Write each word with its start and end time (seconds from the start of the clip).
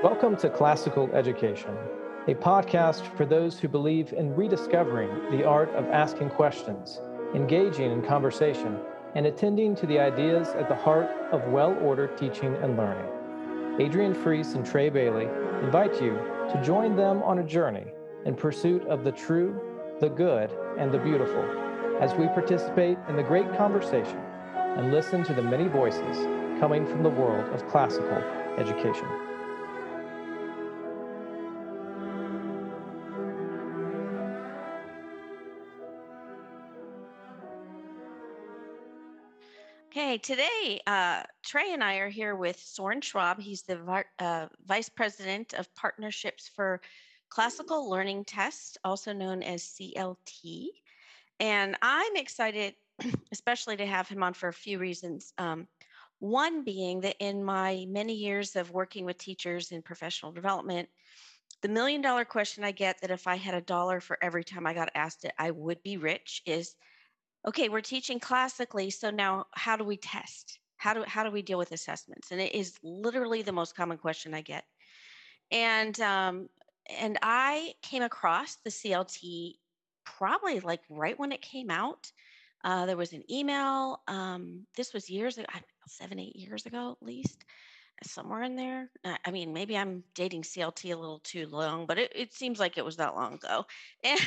Welcome 0.00 0.36
to 0.36 0.48
Classical 0.48 1.10
Education, 1.12 1.76
a 2.28 2.34
podcast 2.34 3.04
for 3.16 3.26
those 3.26 3.58
who 3.58 3.66
believe 3.66 4.12
in 4.12 4.32
rediscovering 4.36 5.10
the 5.36 5.44
art 5.44 5.70
of 5.70 5.86
asking 5.86 6.30
questions, 6.30 7.00
engaging 7.34 7.90
in 7.90 8.02
conversation, 8.02 8.78
and 9.16 9.26
attending 9.26 9.74
to 9.74 9.86
the 9.86 9.98
ideas 9.98 10.50
at 10.50 10.68
the 10.68 10.74
heart 10.76 11.10
of 11.32 11.48
well 11.48 11.76
ordered 11.82 12.16
teaching 12.16 12.54
and 12.62 12.76
learning. 12.76 13.10
Adrienne 13.80 14.14
Freas 14.14 14.54
and 14.54 14.64
Trae 14.64 14.92
Bailey 14.92 15.26
invite 15.64 16.00
you 16.00 16.12
to 16.52 16.62
join 16.64 16.94
them 16.94 17.20
on 17.24 17.40
a 17.40 17.44
journey 17.44 17.88
in 18.24 18.36
pursuit 18.36 18.86
of 18.86 19.02
the 19.02 19.10
true, 19.10 19.60
the 19.98 20.10
good, 20.10 20.48
and 20.78 20.92
the 20.92 20.98
beautiful 20.98 21.42
as 22.00 22.14
we 22.14 22.28
participate 22.28 22.98
in 23.08 23.16
the 23.16 23.22
great 23.24 23.52
conversation 23.56 24.20
and 24.76 24.92
listen 24.92 25.24
to 25.24 25.34
the 25.34 25.42
many 25.42 25.66
voices 25.66 26.18
coming 26.60 26.86
from 26.86 27.02
the 27.02 27.10
world 27.10 27.52
of 27.52 27.66
classical 27.66 28.18
education. 28.58 29.27
Today 40.22 40.80
uh, 40.86 41.22
Trae 41.46 41.72
and 41.72 41.84
I 41.84 41.96
are 41.96 42.08
here 42.08 42.34
with 42.34 42.58
Soren 42.58 43.00
Schwab. 43.00 43.40
He's 43.40 43.62
the 43.62 44.04
uh, 44.18 44.46
Vice 44.66 44.88
President 44.88 45.54
of 45.54 45.72
Partnerships 45.74 46.48
for 46.48 46.80
Classical 47.28 47.90
Learning 47.90 48.24
Tests, 48.24 48.78
also 48.84 49.12
known 49.12 49.42
as 49.42 49.62
CLT. 49.62 50.68
And 51.40 51.76
I'm 51.82 52.16
excited, 52.16 52.74
especially 53.32 53.76
to 53.76 53.86
have 53.86 54.08
him 54.08 54.22
on 54.22 54.32
for 54.32 54.48
a 54.48 54.52
few 54.52 54.78
reasons. 54.78 55.34
Um, 55.38 55.68
one 56.20 56.64
being 56.64 57.00
that 57.02 57.16
in 57.20 57.44
my 57.44 57.84
many 57.88 58.14
years 58.14 58.56
of 58.56 58.72
working 58.72 59.04
with 59.04 59.18
teachers 59.18 59.72
in 59.72 59.82
professional 59.82 60.32
development, 60.32 60.88
the 61.60 61.68
million 61.68 62.00
dollar 62.00 62.24
question 62.24 62.64
I 62.64 62.72
get 62.72 63.00
that 63.00 63.10
if 63.10 63.26
I 63.26 63.36
had 63.36 63.54
a 63.54 63.60
dollar 63.60 64.00
for 64.00 64.18
every 64.22 64.44
time 64.44 64.66
I 64.66 64.74
got 64.74 64.90
asked 64.94 65.24
it, 65.24 65.32
I 65.38 65.50
would 65.50 65.82
be 65.82 65.96
rich 65.96 66.42
is 66.46 66.76
okay, 67.48 67.70
we're 67.70 67.80
teaching 67.80 68.20
classically, 68.20 68.90
so 68.90 69.10
now 69.10 69.46
how 69.54 69.76
do 69.76 69.84
we 69.84 69.96
test? 69.96 70.58
How 70.76 70.94
do 70.94 71.02
how 71.06 71.24
do 71.24 71.30
we 71.30 71.42
deal 71.42 71.58
with 71.58 71.72
assessments? 71.72 72.30
And 72.30 72.40
it 72.40 72.54
is 72.54 72.78
literally 72.82 73.42
the 73.42 73.52
most 73.52 73.74
common 73.74 73.98
question 73.98 74.34
I 74.34 74.42
get. 74.42 74.64
And 75.50 75.98
um, 76.00 76.48
and 76.98 77.18
I 77.22 77.74
came 77.82 78.02
across 78.02 78.56
the 78.56 78.70
CLT 78.70 79.54
probably 80.04 80.60
like 80.60 80.82
right 80.88 81.18
when 81.18 81.32
it 81.32 81.42
came 81.42 81.70
out. 81.70 82.12
Uh, 82.64 82.86
there 82.86 82.96
was 82.96 83.12
an 83.12 83.24
email. 83.30 84.02
Um, 84.08 84.66
this 84.76 84.92
was 84.92 85.08
years 85.08 85.38
ago, 85.38 85.46
seven, 85.86 86.18
eight 86.18 86.36
years 86.36 86.66
ago 86.66 86.96
at 87.00 87.06
least, 87.06 87.44
somewhere 88.04 88.42
in 88.42 88.56
there. 88.56 88.90
I 89.24 89.30
mean, 89.30 89.52
maybe 89.52 89.76
I'm 89.76 90.04
dating 90.14 90.42
CLT 90.42 90.92
a 90.92 90.96
little 90.96 91.20
too 91.20 91.46
long, 91.46 91.86
but 91.86 91.98
it, 91.98 92.12
it 92.14 92.34
seems 92.34 92.58
like 92.58 92.78
it 92.78 92.84
was 92.84 92.96
that 92.96 93.14
long 93.14 93.34
ago. 93.34 93.64
And, 94.04 94.20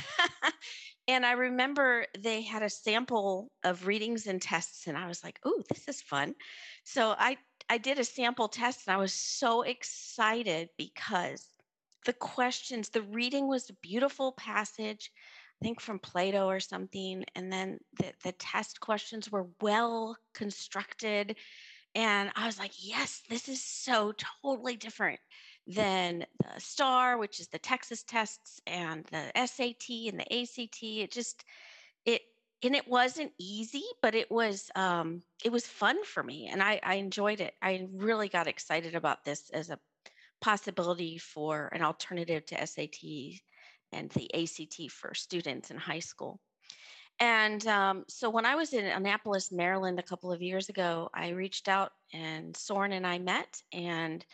and 1.08 1.26
I 1.26 1.34
remember 1.34 2.06
they 2.18 2.42
had 2.42 2.64
a 2.64 2.70
sample 2.70 3.52
of 3.64 3.88
readings 3.88 4.28
and 4.28 4.42
tests, 4.42 4.88
and 4.88 4.98
I 4.98 5.08
was 5.08 5.24
like, 5.24 5.40
"Oh, 5.46 5.62
this 5.70 5.88
is 5.88 6.02
fun." 6.02 6.36
So 6.84 7.16
I 7.18 7.38
I 7.70 7.78
did 7.78 8.00
a 8.00 8.04
sample 8.04 8.48
test, 8.48 8.88
and 8.88 8.94
I 8.94 8.98
was 8.98 9.14
so 9.14 9.62
excited 9.64 10.70
because 10.78 11.48
the 12.06 12.14
questions, 12.14 12.90
the 12.90 13.02
reading 13.04 13.48
was 13.48 13.70
a 13.70 13.74
beautiful 13.82 14.32
passage, 14.34 15.12
I 15.62 15.66
think 15.66 15.80
from 15.80 16.00
Plato 16.00 16.48
or 16.48 16.60
something, 16.60 17.24
and 17.36 17.52
then 17.52 17.80
the 18.00 18.14
the 18.24 18.32
test 18.34 18.80
questions 18.80 19.32
were 19.32 19.48
well 19.62 20.18
constructed, 20.34 21.38
and 21.96 22.32
I 22.36 22.46
was 22.46 22.60
like, 22.60 22.72
"Yes, 22.78 23.22
this 23.30 23.50
is 23.50 23.64
so 23.64 24.14
totally 24.44 24.76
different." 24.76 25.20
than 25.68 26.26
the 26.40 26.60
STAR, 26.60 27.18
which 27.18 27.40
is 27.40 27.48
the 27.48 27.60
Texas 27.60 28.04
tests, 28.04 28.60
and 28.66 29.06
the 29.06 29.32
SAT 29.38 30.10
and 30.10 30.20
the 30.20 30.42
ACT. 30.42 30.84
It 30.84 31.12
just 31.12 31.46
it 32.06 32.22
and 32.64 32.76
it 32.76 32.88
wasn't 32.88 33.32
easy, 33.40 33.84
but 34.02 34.16
it 34.16 34.30
was 34.32 34.70
um, 34.76 35.22
it 35.44 35.52
was 35.52 35.66
fun 35.68 36.04
for 36.04 36.24
me, 36.24 36.48
and 36.48 36.62
I, 36.62 36.80
I 36.84 36.96
enjoyed 36.96 37.42
it. 37.42 37.54
I 37.62 37.88
really 37.94 38.30
got 38.30 38.48
excited 38.48 38.96
about 38.96 39.24
this 39.24 39.50
as 39.52 39.70
a 39.70 39.80
possibility 40.42 41.18
for 41.18 41.70
an 41.74 41.84
alternative 41.84 42.46
to 42.48 42.68
SAT 42.68 43.42
and 43.92 44.10
the 44.12 44.30
ACT 44.34 44.92
for 44.92 45.14
students 45.14 45.72
in 45.72 45.78
high 45.78 46.00
school. 46.00 46.40
And 47.22 47.68
um, 47.68 48.04
so 48.08 48.32
when 48.32 48.48
I 48.48 48.56
was 48.56 48.74
in 48.74 48.84
Annapolis, 48.84 49.52
Maryland, 49.52 50.00
a 50.00 50.04
couple 50.04 50.32
of 50.32 50.42
years 50.42 50.70
ago, 50.70 51.08
I 51.14 51.30
reached 51.30 51.68
out 51.68 51.92
and 52.12 52.58
Soren 52.58 52.94
and 52.94 53.06
I 53.06 53.20
met 53.20 53.62
and 53.72 54.26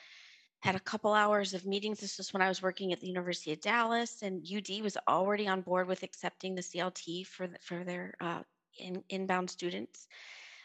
had 0.62 0.76
a 0.76 0.80
couple 0.80 1.14
hours 1.14 1.54
of 1.54 1.66
meetings. 1.66 2.00
This 2.00 2.18
was 2.18 2.32
when 2.32 2.42
I 2.42 2.48
was 2.48 2.62
working 2.62 2.94
at 2.94 3.02
the 3.02 3.08
University 3.10 3.52
of 3.52 3.60
Dallas, 3.60 4.22
and 4.22 4.42
UD 4.42 4.82
was 4.82 4.98
already 5.06 5.50
on 5.50 5.60
board 5.60 5.90
with 5.90 6.04
accepting 6.04 6.56
the 6.56 6.62
CLT 6.62 7.28
for 7.28 7.48
the, 7.48 7.58
for 7.60 7.84
their 7.84 8.14
uh, 8.22 8.44
in, 8.80 9.04
inbound 9.10 9.50
students. 9.50 10.08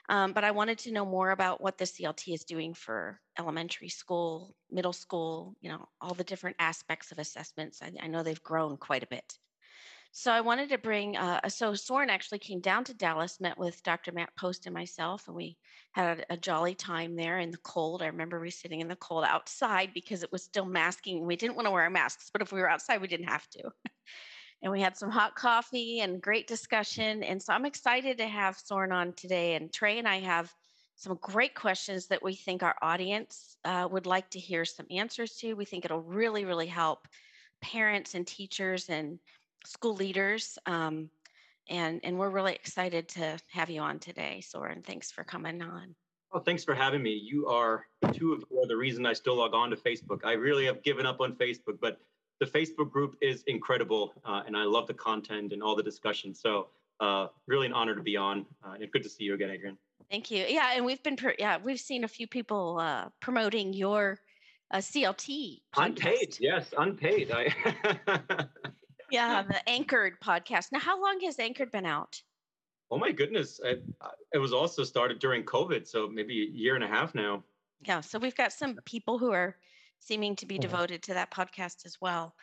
Um, 0.08 0.32
but 0.32 0.44
I 0.44 0.52
wanted 0.52 0.78
to 0.78 0.92
know 0.92 1.04
more 1.04 1.32
about 1.32 1.60
what 1.60 1.76
the 1.76 1.86
CLT 1.86 2.34
is 2.34 2.44
doing 2.44 2.72
for 2.72 3.20
elementary 3.36 3.88
school, 3.88 4.54
middle 4.70 4.92
school, 4.92 5.56
you 5.60 5.70
know, 5.70 5.88
all 6.00 6.14
the 6.14 6.22
different 6.22 6.54
aspects 6.60 7.10
of 7.10 7.18
assessments. 7.18 7.82
I, 7.82 7.90
I 8.00 8.06
know 8.06 8.22
they've 8.22 8.42
grown 8.44 8.76
quite 8.76 9.02
a 9.02 9.08
bit. 9.08 9.38
So 10.14 10.30
I 10.30 10.42
wanted 10.42 10.68
to 10.68 10.76
bring, 10.76 11.16
uh, 11.16 11.48
so 11.48 11.74
Soren 11.74 12.10
actually 12.10 12.38
came 12.38 12.60
down 12.60 12.84
to 12.84 12.92
Dallas, 12.92 13.40
met 13.40 13.56
with 13.56 13.82
Dr. 13.82 14.12
Matt 14.12 14.36
Post 14.36 14.66
and 14.66 14.74
myself, 14.74 15.26
and 15.26 15.34
we 15.34 15.56
had 15.92 16.20
a, 16.20 16.34
a, 16.34 16.36
jolly 16.36 16.74
time 16.74 17.16
there 17.16 17.38
in 17.38 17.50
the 17.50 17.56
cold. 17.56 18.02
I 18.02 18.08
remember 18.08 18.38
we 18.38 18.50
sitting 18.50 18.80
in 18.80 18.88
the 18.88 18.96
cold 18.96 19.24
outside 19.24 19.94
because 19.94 20.22
it 20.22 20.30
was 20.30 20.42
still 20.42 20.66
masking. 20.66 21.24
We 21.24 21.34
didn't 21.34 21.56
want 21.56 21.64
to 21.64 21.70
wear 21.70 21.84
our 21.84 21.90
masks, 21.90 22.28
but 22.30 22.42
if 22.42 22.52
we 22.52 22.60
were 22.60 22.68
outside, 22.68 23.00
we 23.00 23.08
didn't 23.08 23.30
have 23.30 23.48
to. 23.50 23.70
and 24.62 24.70
we 24.70 24.82
had 24.82 24.98
some 24.98 25.10
hot 25.10 25.34
coffee 25.34 26.00
and 26.00 26.20
great 26.20 26.46
discussion. 26.46 27.22
And 27.22 27.42
so 27.42 27.54
I'm 27.54 27.64
excited 27.64 28.18
to 28.18 28.28
have 28.28 28.58
Soren 28.58 28.92
on 28.92 29.14
today. 29.14 29.54
And 29.54 29.72
Trey 29.72 29.98
and 29.98 30.06
I 30.06 30.20
have 30.20 30.52
some 30.94 31.18
great 31.22 31.54
questions 31.54 32.06
that 32.08 32.22
we 32.22 32.34
think 32.34 32.62
our 32.62 32.76
audience 32.82 33.56
uh, 33.64 33.88
would 33.90 34.04
like 34.04 34.28
to 34.30 34.38
hear 34.38 34.66
some 34.66 34.86
answers 34.90 35.36
to. 35.36 35.54
We 35.54 35.64
think 35.64 35.86
it'll 35.86 36.02
really, 36.02 36.44
really 36.44 36.66
help 36.66 37.08
parents 37.62 38.14
and 38.14 38.26
teachers 38.26 38.90
and 38.90 39.18
school 39.64 39.94
leaders. 39.94 40.58
Um, 40.66 41.10
and, 41.68 42.00
and 42.04 42.18
we're 42.18 42.30
really 42.30 42.54
excited 42.54 43.08
to 43.10 43.38
have 43.50 43.70
you 43.70 43.80
on 43.80 43.98
today, 43.98 44.40
Soren. 44.40 44.82
Thanks 44.82 45.10
for 45.10 45.24
coming 45.24 45.62
on. 45.62 45.94
Oh, 46.32 46.38
thanks 46.38 46.64
for 46.64 46.74
having 46.74 47.02
me. 47.02 47.10
You 47.10 47.46
are 47.46 47.86
two 48.12 48.32
of 48.32 48.42
you 48.50 48.58
are 48.62 48.66
the 48.66 48.76
reason 48.76 49.04
I 49.04 49.12
still 49.12 49.36
log 49.36 49.54
on 49.54 49.68
to 49.70 49.76
Facebook. 49.76 50.24
I 50.24 50.32
really 50.32 50.64
have 50.64 50.82
given 50.82 51.04
up 51.04 51.20
on 51.20 51.34
Facebook, 51.34 51.78
but 51.80 51.98
the 52.40 52.46
Facebook 52.46 52.90
group 52.90 53.16
is 53.20 53.44
incredible, 53.46 54.14
uh, 54.24 54.42
and 54.46 54.56
I 54.56 54.64
love 54.64 54.86
the 54.86 54.94
content 54.94 55.52
and 55.52 55.62
all 55.62 55.76
the 55.76 55.82
discussion. 55.82 56.34
So, 56.34 56.68
uh, 57.00 57.26
really 57.46 57.66
an 57.66 57.74
honor 57.74 57.94
to 57.94 58.02
be 58.02 58.16
on. 58.16 58.46
Uh, 58.64 58.76
and 58.80 58.90
good 58.90 59.02
to 59.02 59.10
see 59.10 59.24
you 59.24 59.34
again, 59.34 59.50
Adrienne. 59.50 59.76
Thank 60.10 60.30
you. 60.30 60.44
Yeah, 60.48 60.72
and 60.74 60.86
we've 60.86 61.02
been 61.02 61.18
yeah 61.38 61.58
we've 61.62 61.80
seen 61.80 62.04
a 62.04 62.08
few 62.08 62.26
people 62.26 62.78
uh, 62.80 63.10
promoting 63.20 63.74
your 63.74 64.18
uh, 64.70 64.78
CLT. 64.78 65.60
Podcast. 65.76 65.86
Unpaid, 65.86 66.36
yes, 66.40 66.72
unpaid. 66.78 67.30
I 67.30 67.54
yeah, 69.12 69.42
the 69.48 69.68
Anchored 69.68 70.18
podcast. 70.20 70.72
Now, 70.72 70.80
how 70.80 71.00
long 71.00 71.20
has 71.24 71.38
Anchored 71.38 71.70
been 71.70 71.86
out? 71.86 72.20
Oh 72.90 72.98
my 72.98 73.12
goodness, 73.12 73.60
it, 73.64 73.82
it 74.34 74.38
was 74.38 74.52
also 74.52 74.84
started 74.84 75.18
during 75.18 75.44
COVID, 75.44 75.86
so 75.86 76.08
maybe 76.08 76.42
a 76.42 76.50
year 76.50 76.74
and 76.74 76.84
a 76.84 76.88
half 76.88 77.14
now. 77.14 77.42
Yeah, 77.86 78.00
so 78.00 78.18
we've 78.18 78.36
got 78.36 78.52
some 78.52 78.76
people 78.84 79.18
who 79.18 79.32
are 79.32 79.56
seeming 79.98 80.36
to 80.36 80.46
be 80.46 80.56
mm-hmm. 80.56 80.62
devoted 80.62 81.02
to 81.04 81.14
that 81.14 81.30
podcast 81.30 81.86
as 81.86 81.96
well. 82.00 82.34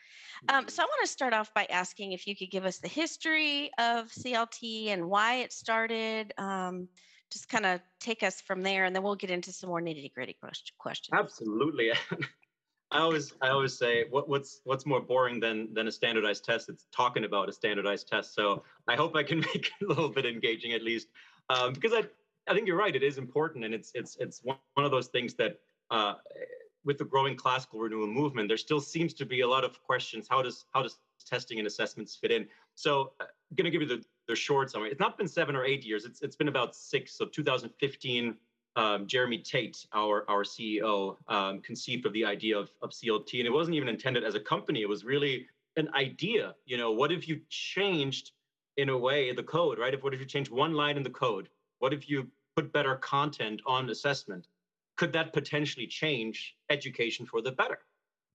Um, 0.48 0.68
so 0.68 0.82
I 0.82 0.86
want 0.86 1.02
to 1.04 1.12
start 1.12 1.34
off 1.34 1.54
by 1.54 1.66
asking 1.70 2.14
if 2.14 2.26
you 2.26 2.36
could 2.36 2.50
give 2.50 2.66
us 2.66 2.78
the 2.78 2.88
history 2.88 3.70
of 3.78 4.08
CLT 4.08 4.88
and 4.88 5.10
why 5.10 5.36
it 5.36 5.54
started. 5.54 6.34
Um, 6.38 6.88
just 7.32 7.48
kind 7.48 7.66
of 7.66 7.82
take 8.00 8.24
us 8.24 8.42
from 8.42 8.64
there, 8.64 8.86
and 8.86 8.96
then 8.96 9.04
we'll 9.04 9.16
get 9.16 9.30
into 9.30 9.52
some 9.52 9.70
more 9.70 9.82
nitty 9.82 10.12
gritty 10.14 10.36
questions. 10.80 11.10
Absolutely. 11.14 11.92
I 12.92 13.00
always 13.00 13.34
I 13.42 13.50
always 13.50 13.78
say 13.78 14.06
what, 14.10 14.28
what's 14.28 14.62
what's 14.64 14.86
more 14.86 15.00
boring 15.00 15.40
than 15.40 15.74
than 15.74 15.88
a 15.88 15.92
standardized 15.92 16.44
test? 16.44 16.70
It's 16.70 16.86
talking 16.92 17.24
about 17.24 17.48
a 17.50 17.54
standardized 17.54 18.08
test. 18.08 18.34
So 18.34 18.64
I 18.88 18.96
hope 18.96 19.16
I 19.16 19.24
can 19.24 19.40
make 19.54 19.72
it 19.80 19.86
a 19.86 19.88
little 19.88 20.10
bit 20.10 20.26
engaging 20.26 20.74
at 20.74 20.84
least, 20.84 21.08
um, 21.50 21.74
because 21.74 21.94
I 21.94 22.04
I 22.50 22.54
think 22.54 22.68
you're 22.68 22.78
right. 22.78 22.96
It 22.96 23.04
is 23.04 23.18
important, 23.18 23.64
and 23.64 23.74
it's 23.74 23.92
it's 23.94 24.18
it's 24.20 24.42
one 24.44 24.58
of 24.78 24.92
those 24.92 25.08
things 25.08 25.36
that 25.36 25.60
uh, 25.92 26.16
with 26.84 26.98
the 26.98 27.06
growing 27.06 27.36
classical 27.36 27.80
renewal 27.80 28.08
movement, 28.08 28.48
there 28.48 28.58
still 28.58 28.80
seems 28.80 29.14
to 29.16 29.26
be 29.26 29.42
a 29.42 29.48
lot 29.48 29.64
of 29.64 29.82
questions. 29.84 30.28
How 30.30 30.42
does 30.42 30.66
how 30.74 30.82
does 30.82 30.98
testing 31.26 31.60
and 31.60 31.68
assessments 31.68 32.16
fit 32.16 32.32
in? 32.32 32.48
So 32.74 33.14
uh, 33.20 33.26
I'm 33.26 33.56
going 33.56 33.66
to 33.66 33.72
give 33.72 33.82
you 33.82 33.88
the 33.88 34.04
the 34.28 34.36
short 34.36 34.72
summary. 34.72 34.90
It's 34.90 35.00
not 35.00 35.18
been 35.18 35.28
seven 35.28 35.56
or 35.56 35.64
eight 35.64 35.86
years. 35.86 36.06
It's 36.06 36.22
it's 36.22 36.36
been 36.36 36.48
about 36.48 36.76
six. 36.76 37.16
So 37.16 37.26
2015 37.26 38.36
um, 38.76 39.08
Jeremy 39.08 39.40
Tate, 39.40 39.86
our, 39.94 40.30
our 40.30 40.44
CEO, 40.44 41.18
um, 41.28 41.62
conceived 41.62 42.06
of 42.06 42.14
the 42.14 42.26
idea 42.26 42.58
of, 42.58 42.70
of 42.82 42.92
CLT. 42.92 43.40
And 43.40 43.48
it 43.48 43.54
wasn't 43.54 43.76
even 43.76 43.90
intended 43.90 44.24
as 44.24 44.36
a 44.36 44.40
company. 44.40 44.82
It 44.82 44.90
was 44.90 45.04
really 45.04 45.48
an 45.76 45.90
idea. 45.96 46.56
You 46.66 46.78
know, 46.78 46.92
what 46.92 47.12
if 47.12 47.28
you 47.28 47.42
changed 47.50 48.32
in 48.78 48.90
a 48.90 48.98
way 48.98 49.34
the 49.34 49.44
code, 49.44 49.78
right? 49.78 49.94
If 49.94 50.04
what 50.04 50.14
if 50.14 50.20
you 50.20 50.26
change 50.26 50.50
one 50.50 50.74
line 50.74 50.98
in 50.98 51.04
the 51.04 51.10
code? 51.10 51.50
What 51.80 51.94
if 51.94 52.10
you 52.10 52.28
put 52.56 52.72
better 52.72 52.96
content 52.96 53.62
on 53.66 53.90
assessment? 53.90 54.48
Could 54.98 55.14
that 55.14 55.34
potentially 55.34 55.88
change 55.88 56.56
education 56.70 57.26
for 57.26 57.42
the 57.42 57.52
better? 57.52 57.80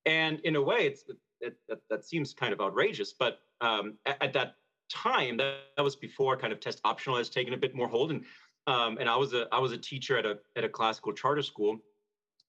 And 0.07 0.41
in 0.41 0.57
a 0.57 0.63
way, 0.63 0.87
it's 0.87 1.05
it, 1.41 1.57
that, 1.69 1.81
that 1.91 2.05
seems 2.05 2.33
kind 2.33 2.53
of 2.53 2.61
outrageous, 2.61 3.13
but 3.13 3.41
um, 3.61 3.95
at, 4.07 4.23
at, 4.23 4.33
that 4.33 4.57
time, 4.91 5.37
that, 5.37 5.57
that, 5.77 5.83
was 5.83 5.97
before 5.97 6.37
kind 6.37 6.53
of 6.53 6.61
test 6.61 6.81
optional 6.85 7.17
has 7.17 7.29
taken 7.29 7.55
a 7.55 7.57
bit 7.57 7.75
more 7.75 7.89
hold. 7.89 8.11
And 8.11 8.25
um, 8.67 8.99
and 8.99 9.09
I 9.09 9.17
was 9.17 9.35
a 9.35 9.47
I 9.53 9.59
was 9.59 9.73
a 9.73 9.79
teacher 9.79 10.17
at 10.17 10.27
a 10.27 10.39
at 10.57 10.65
a 10.65 10.69
classical 10.69 11.13
charter 11.13 11.43
school, 11.43 11.79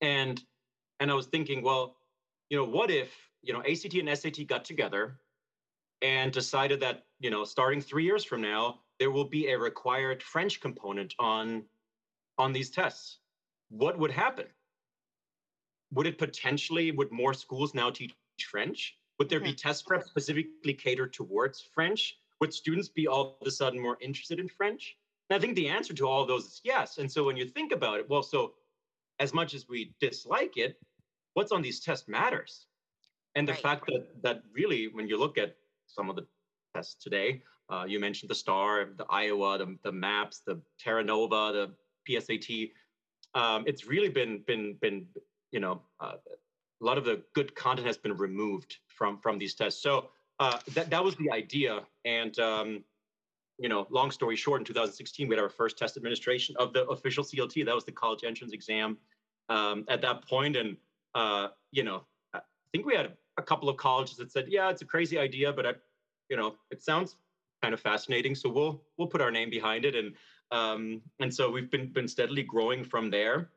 and 0.02 0.42
and 1.00 1.12
I 1.12 1.14
was 1.14 1.28
thinking, 1.28 1.62
well, 1.62 1.98
you 2.50 2.58
know, 2.58 2.66
what 2.66 2.90
if 2.90 3.14
you 3.42 3.54
know 3.54 3.60
ACT 3.60 3.94
and 3.96 4.18
SAT 4.18 4.48
got 4.48 4.66
together 4.66 5.20
and 6.02 6.32
decided 6.32 6.80
that 6.82 7.06
you 7.20 7.30
know 7.30 7.44
starting 7.44 7.82
three 7.82 8.04
years 8.04 8.24
from 8.24 8.42
now 8.42 8.80
there 9.00 9.12
will 9.12 9.26
be 9.26 9.50
a 9.50 9.58
required 9.58 10.24
French 10.24 10.62
component 10.62 11.14
on 11.20 11.64
on 12.38 12.54
these 12.54 12.70
tests. 12.70 13.20
What 13.70 13.98
would 13.98 14.12
happen? 14.12 14.46
Would 15.94 16.08
it 16.08 16.18
potentially 16.18 16.92
would 16.92 17.12
more 17.12 17.34
schools 17.34 17.74
now 17.74 17.90
teach 17.90 18.14
French? 18.50 18.98
Would 19.20 19.30
there 19.30 19.40
mm-hmm. 19.40 19.52
be 19.52 19.56
test 19.56 19.86
prep 19.86 20.04
specifically 20.04 20.74
catered 20.74 21.14
towards 21.14 21.62
French? 21.74 22.16
Would 22.42 22.54
students 22.54 22.90
be 22.90 23.08
all 23.08 23.38
of 23.40 23.48
a 23.48 23.52
sudden 23.52 23.80
more 23.80 23.98
interested 24.02 24.40
in 24.40 24.50
French? 24.50 24.98
And 25.30 25.38
I 25.38 25.40
think 25.40 25.56
the 25.56 25.68
answer 25.68 25.94
to 25.94 26.08
all 26.08 26.22
of 26.22 26.28
those 26.28 26.46
is 26.46 26.62
yes. 26.64 26.98
And 26.98 27.12
so 27.12 27.24
when 27.24 27.38
you 27.38 27.46
think 27.46 27.72
about 27.72 28.00
it, 28.00 28.10
well, 28.10 28.24
so 28.24 28.54
as 29.20 29.34
much 29.34 29.54
as 29.54 29.68
we 29.68 29.94
dislike 30.00 30.58
it, 30.58 30.78
what's 31.34 31.52
on 31.52 31.62
these 31.62 31.80
tests 31.80 32.08
matters. 32.08 32.68
And 33.36 33.48
the 33.48 33.54
right. 33.54 33.62
fact 33.62 33.86
that 33.88 34.08
that 34.24 34.44
really, 34.54 34.88
when 34.88 35.08
you 35.08 35.18
look 35.18 35.38
at 35.38 35.56
some 35.88 36.10
of 36.10 36.16
the 36.16 36.26
tests 36.74 36.96
today, 37.04 37.42
uh, 37.70 37.86
you 37.88 38.00
mentioned 38.00 38.30
the 38.30 38.36
STAR, 38.36 38.90
the 38.98 39.06
Iowa, 39.10 39.58
the, 39.58 39.78
the 39.84 39.92
MAPS, 39.92 40.42
the 40.46 40.62
Terra 40.80 41.04
Nova, 41.04 41.52
the 41.52 41.72
PSAT. 42.08 42.72
Um, 43.34 43.64
it's 43.68 43.86
really 43.86 44.10
been 44.10 44.44
been 44.48 44.76
been 44.82 45.06
you 45.52 45.60
know 45.60 45.82
uh, 46.00 46.14
a 46.82 46.86
lot 46.86 46.98
of 46.98 47.04
the 47.04 47.22
good 47.34 47.56
content 47.56 47.88
has 47.88 47.98
been 47.98 48.16
removed 48.16 48.78
from 48.88 49.18
from 49.18 49.38
these 49.38 49.56
tests. 49.56 49.82
So 49.82 50.10
uh, 50.40 50.60
that 50.74 50.90
that 50.90 51.04
was 51.04 51.16
the 51.16 51.32
idea, 51.32 51.82
and 52.06 52.38
um, 52.40 52.84
you 53.58 53.70
know, 53.70 53.88
long 53.90 54.12
story 54.12 54.36
short, 54.36 54.62
in 54.62 54.66
2016 54.66 55.28
we 55.28 55.36
had 55.36 55.42
our 55.42 55.50
first 55.50 55.78
test 55.78 55.98
administration 55.98 56.56
of 56.60 56.74
the 56.74 56.86
official 56.88 57.24
CLT. 57.24 57.66
That 57.66 57.76
was 57.76 57.86
the 57.86 57.92
college 57.92 58.24
entrance 58.24 58.54
exam 58.54 58.98
um, 59.50 59.86
at 59.88 60.02
that 60.02 60.28
point, 60.28 60.56
and 60.56 60.78
uh, 61.14 61.50
you 61.72 61.84
know, 61.84 62.04
I 62.34 62.42
think 62.72 62.86
we 62.86 62.96
had 62.96 63.14
a 63.38 63.42
couple 63.42 63.70
of 63.70 63.78
colleges 63.78 64.18
that 64.18 64.32
said, 64.32 64.46
yeah, 64.50 64.70
it's 64.70 64.82
a 64.82 64.86
crazy 64.86 65.18
idea, 65.18 65.52
but 65.54 65.66
I, 65.66 65.74
you 66.30 66.38
know, 66.38 66.56
it 66.72 66.82
sounds 66.84 67.16
kind 67.62 67.74
of 67.74 67.80
fascinating, 67.80 68.36
so 68.36 68.50
we'll 68.50 68.84
we'll 68.98 69.08
put 69.08 69.22
our 69.22 69.32
name 69.32 69.50
behind 69.50 69.86
it, 69.86 69.96
and 69.96 70.14
um, 70.52 71.02
and 71.20 71.34
so 71.34 71.50
we've 71.50 71.72
been 71.72 71.92
been 71.92 72.08
steadily 72.08 72.44
growing 72.44 72.84
from 72.84 73.10
there. 73.10 73.50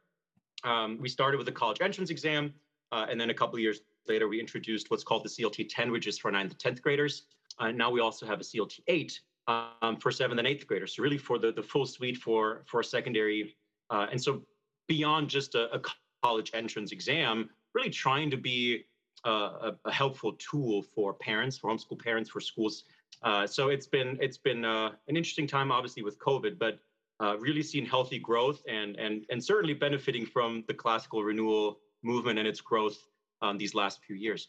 Um, 0.64 0.98
we 1.00 1.08
started 1.08 1.38
with 1.38 1.46
the 1.46 1.52
college 1.52 1.78
entrance 1.80 2.10
exam, 2.10 2.52
uh, 2.92 3.06
and 3.10 3.20
then 3.20 3.30
a 3.30 3.34
couple 3.34 3.56
of 3.56 3.60
years 3.60 3.80
later, 4.06 4.28
we 4.28 4.40
introduced 4.40 4.90
what's 4.90 5.04
called 5.04 5.24
the 5.24 5.28
CLT 5.28 5.68
10, 5.68 5.90
which 5.90 6.06
is 6.06 6.18
for 6.18 6.32
9th 6.32 6.56
to 6.56 6.70
10th 6.70 6.82
graders. 6.82 7.24
Uh, 7.58 7.70
now 7.70 7.90
we 7.90 8.00
also 8.00 8.26
have 8.26 8.40
a 8.40 8.44
CLT 8.44 8.80
8 8.86 9.20
um, 9.48 9.96
for 9.96 10.10
7th 10.10 10.38
and 10.38 10.46
8th 10.46 10.66
graders. 10.66 10.94
So 10.94 11.02
really 11.02 11.18
for 11.18 11.38
the, 11.38 11.50
the 11.50 11.62
full 11.62 11.86
suite 11.86 12.18
for, 12.18 12.62
for 12.66 12.82
secondary. 12.82 13.56
Uh, 13.90 14.06
and 14.10 14.22
so 14.22 14.42
beyond 14.86 15.28
just 15.28 15.54
a, 15.54 15.74
a, 15.74 15.80
college 16.20 16.50
entrance 16.52 16.90
exam, 16.90 17.48
really 17.74 17.90
trying 17.90 18.28
to 18.28 18.36
be 18.36 18.84
uh, 19.24 19.70
a, 19.70 19.72
a, 19.84 19.92
helpful 19.92 20.32
tool 20.32 20.82
for 20.82 21.14
parents, 21.14 21.56
for 21.56 21.70
homeschool 21.70 21.98
parents, 22.02 22.28
for 22.28 22.40
schools. 22.40 22.82
Uh, 23.22 23.46
so 23.46 23.68
it's 23.68 23.86
been 23.86 24.18
it's 24.20 24.36
been 24.36 24.64
uh, 24.64 24.90
an 25.06 25.16
interesting 25.16 25.46
time, 25.46 25.70
obviously 25.70 26.02
with 26.02 26.18
COVID, 26.18 26.58
but 26.58 26.80
uh, 27.22 27.36
really 27.38 27.62
seeing 27.62 27.86
healthy 27.86 28.18
growth 28.18 28.60
and 28.68 28.96
and 28.96 29.26
and 29.30 29.42
certainly 29.42 29.74
benefiting 29.74 30.26
from 30.26 30.64
the 30.66 30.74
classical 30.74 31.22
renewal 31.22 31.78
movement 32.02 32.36
and 32.36 32.48
its 32.48 32.60
growth 32.60 32.98
um, 33.42 33.58
these 33.58 33.74
last 33.74 34.02
few 34.04 34.16
years. 34.16 34.48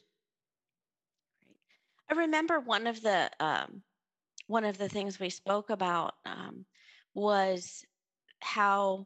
I 2.09 2.15
remember 2.15 2.59
one 2.59 2.87
of 2.87 3.01
the 3.03 3.29
um, 3.39 3.83
one 4.49 4.65
of 4.65 4.79
the 4.79 4.89
things 4.89 5.19
we 5.19 5.29
spoke 5.29 5.69
about 5.69 6.15
um, 6.25 6.65
was 7.13 7.85
how 8.39 9.05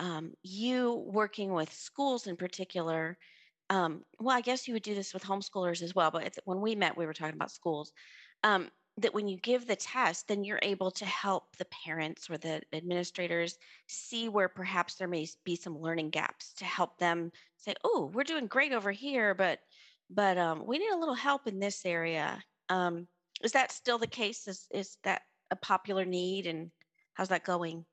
um, 0.00 0.32
you 0.42 1.04
working 1.06 1.52
with 1.52 1.72
schools 1.72 2.26
in 2.26 2.36
particular. 2.36 3.16
Um, 3.70 4.02
well, 4.18 4.36
I 4.36 4.40
guess 4.40 4.66
you 4.66 4.74
would 4.74 4.82
do 4.82 4.96
this 4.96 5.14
with 5.14 5.22
homeschoolers 5.22 5.80
as 5.80 5.94
well, 5.94 6.10
but 6.10 6.36
when 6.44 6.60
we 6.60 6.74
met, 6.74 6.96
we 6.96 7.06
were 7.06 7.14
talking 7.14 7.36
about 7.36 7.52
schools. 7.52 7.92
Um, 8.42 8.68
that 8.96 9.14
when 9.14 9.28
you 9.28 9.36
give 9.36 9.64
the 9.64 9.76
test, 9.76 10.26
then 10.26 10.42
you're 10.42 10.58
able 10.62 10.90
to 10.90 11.06
help 11.06 11.56
the 11.56 11.66
parents 11.66 12.28
or 12.28 12.36
the 12.36 12.60
administrators 12.72 13.58
see 13.86 14.28
where 14.28 14.48
perhaps 14.48 14.96
there 14.96 15.06
may 15.06 15.24
be 15.44 15.54
some 15.54 15.78
learning 15.78 16.10
gaps 16.10 16.52
to 16.54 16.64
help 16.64 16.98
them 16.98 17.30
say, 17.56 17.74
"Oh, 17.84 18.10
we're 18.12 18.24
doing 18.24 18.48
great 18.48 18.72
over 18.72 18.90
here, 18.90 19.34
but 19.34 19.60
but 20.10 20.36
um, 20.36 20.66
we 20.66 20.78
need 20.78 20.90
a 20.90 20.98
little 20.98 21.14
help 21.14 21.46
in 21.46 21.60
this 21.60 21.86
area." 21.86 22.42
Um, 22.68 23.06
is 23.42 23.52
that 23.52 23.72
still 23.72 23.98
the 23.98 24.06
case? 24.06 24.46
Is 24.48 24.66
is 24.70 24.98
that 25.04 25.22
a 25.50 25.56
popular 25.56 26.04
need, 26.04 26.46
and 26.46 26.70
how's 27.14 27.28
that 27.28 27.44
going? 27.44 27.84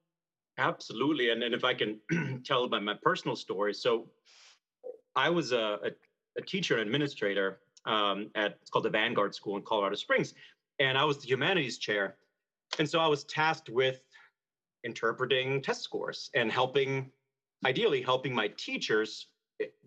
Absolutely, 0.57 1.29
and 1.29 1.43
and 1.43 1.53
if 1.53 1.63
I 1.63 1.73
can 1.73 1.99
tell 2.45 2.63
about 2.63 2.83
my 2.83 2.95
personal 3.01 3.35
story, 3.35 3.73
so 3.73 4.09
I 5.15 5.29
was 5.29 5.51
a, 5.51 5.79
a, 5.83 5.91
a 6.37 6.41
teacher 6.41 6.77
and 6.77 6.83
administrator 6.87 7.59
um, 7.85 8.29
at 8.35 8.57
it's 8.61 8.69
called 8.69 8.85
the 8.85 8.89
Vanguard 8.89 9.33
School 9.33 9.57
in 9.57 9.63
Colorado 9.63 9.95
Springs, 9.95 10.33
and 10.79 10.97
I 10.97 11.03
was 11.05 11.19
the 11.19 11.27
humanities 11.27 11.77
chair. 11.77 12.17
And 12.79 12.89
so 12.89 12.99
I 12.99 13.07
was 13.07 13.23
tasked 13.23 13.69
with 13.69 14.01
interpreting 14.83 15.61
test 15.61 15.81
scores 15.81 16.29
and 16.35 16.51
helping, 16.51 17.09
ideally, 17.65 18.01
helping 18.01 18.35
my 18.35 18.49
teachers, 18.57 19.27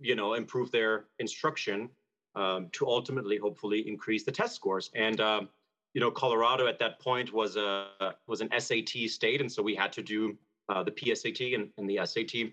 you 0.01 0.17
know, 0.17 0.35
improve 0.35 0.71
their 0.71 1.07
instruction 1.19 1.91
um, 2.35 2.69
to 2.73 2.87
ultimately, 2.87 3.37
hopefully, 3.37 3.87
increase 3.89 4.25
the 4.25 4.33
test 4.33 4.55
scores. 4.55 4.91
And 4.95 5.21
um, 5.21 5.49
you 5.95 6.01
know, 6.01 6.11
Colorado 6.11 6.67
at 6.67 6.79
that 6.79 7.01
point 7.01 7.33
was 7.33 7.57
a 7.57 7.89
was 8.27 8.41
an 8.41 8.49
SAT 8.59 9.09
state, 9.09 9.41
and 9.41 9.51
so 9.51 9.63
we 9.63 9.75
had 9.75 9.93
to 9.93 10.03
do 10.03 10.37
uh, 10.69 10.83
the 10.83 10.93
PSAT 10.93 11.55
and, 11.55 11.69
and 11.79 11.89
the 11.89 11.99
SAT. 12.05 12.53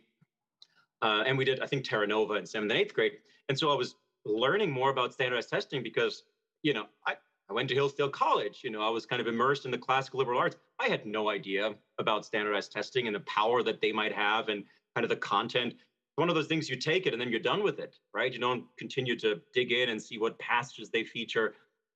Uh, 1.01 1.24
and 1.27 1.38
we 1.38 1.45
did, 1.45 1.59
I 1.62 1.68
think, 1.68 1.83
Terra 1.83 2.07
Nova 2.07 2.33
in 2.33 2.45
seventh 2.45 2.71
and 2.71 2.79
eighth 2.79 2.94
grade. 2.94 3.13
And 3.50 3.57
so 3.57 3.71
I 3.71 3.75
was 3.75 3.95
learning 4.25 4.71
more 4.71 4.89
about 4.89 5.13
standardized 5.13 5.50
testing 5.50 5.83
because, 5.83 6.24
you 6.63 6.74
know, 6.74 6.85
I, 7.06 7.15
I 7.50 7.53
went 7.53 7.69
to 7.69 7.75
Hillsdale 7.75 8.09
College. 8.09 8.62
You 8.63 8.71
know, 8.71 8.81
I 8.81 8.89
was 8.89 9.06
kind 9.06 9.21
of 9.21 9.27
immersed 9.27 9.65
in 9.65 9.71
the 9.71 9.77
classical 9.77 10.18
liberal 10.18 10.39
arts. 10.39 10.57
I 10.79 10.88
had 10.88 11.06
no 11.06 11.29
idea 11.29 11.75
about 12.00 12.25
standardized 12.25 12.71
testing 12.71 13.07
and 13.07 13.15
the 13.15 13.21
power 13.21 13.62
that 13.63 13.81
they 13.81 13.91
might 13.91 14.13
have 14.13 14.50
and 14.50 14.63
kind 14.96 15.05
of 15.05 15.10
the 15.10 15.15
content. 15.15 15.75
One 16.17 16.29
of 16.29 16.36
those 16.36 16.47
things 16.47 16.69
you 16.69 16.75
take 16.75 17.05
it 17.05 17.13
and 17.13 17.21
then 17.21 17.29
you're 17.29 17.39
done 17.39 17.63
with 17.63 17.79
it, 17.79 17.95
right? 18.13 18.33
You 18.33 18.39
don't 18.39 18.65
continue 18.77 19.15
to 19.17 19.39
dig 19.53 19.71
in 19.71 19.89
and 19.89 20.01
see 20.01 20.17
what 20.17 20.38
passages 20.39 20.89
they 20.89 21.03
feature. 21.03 21.53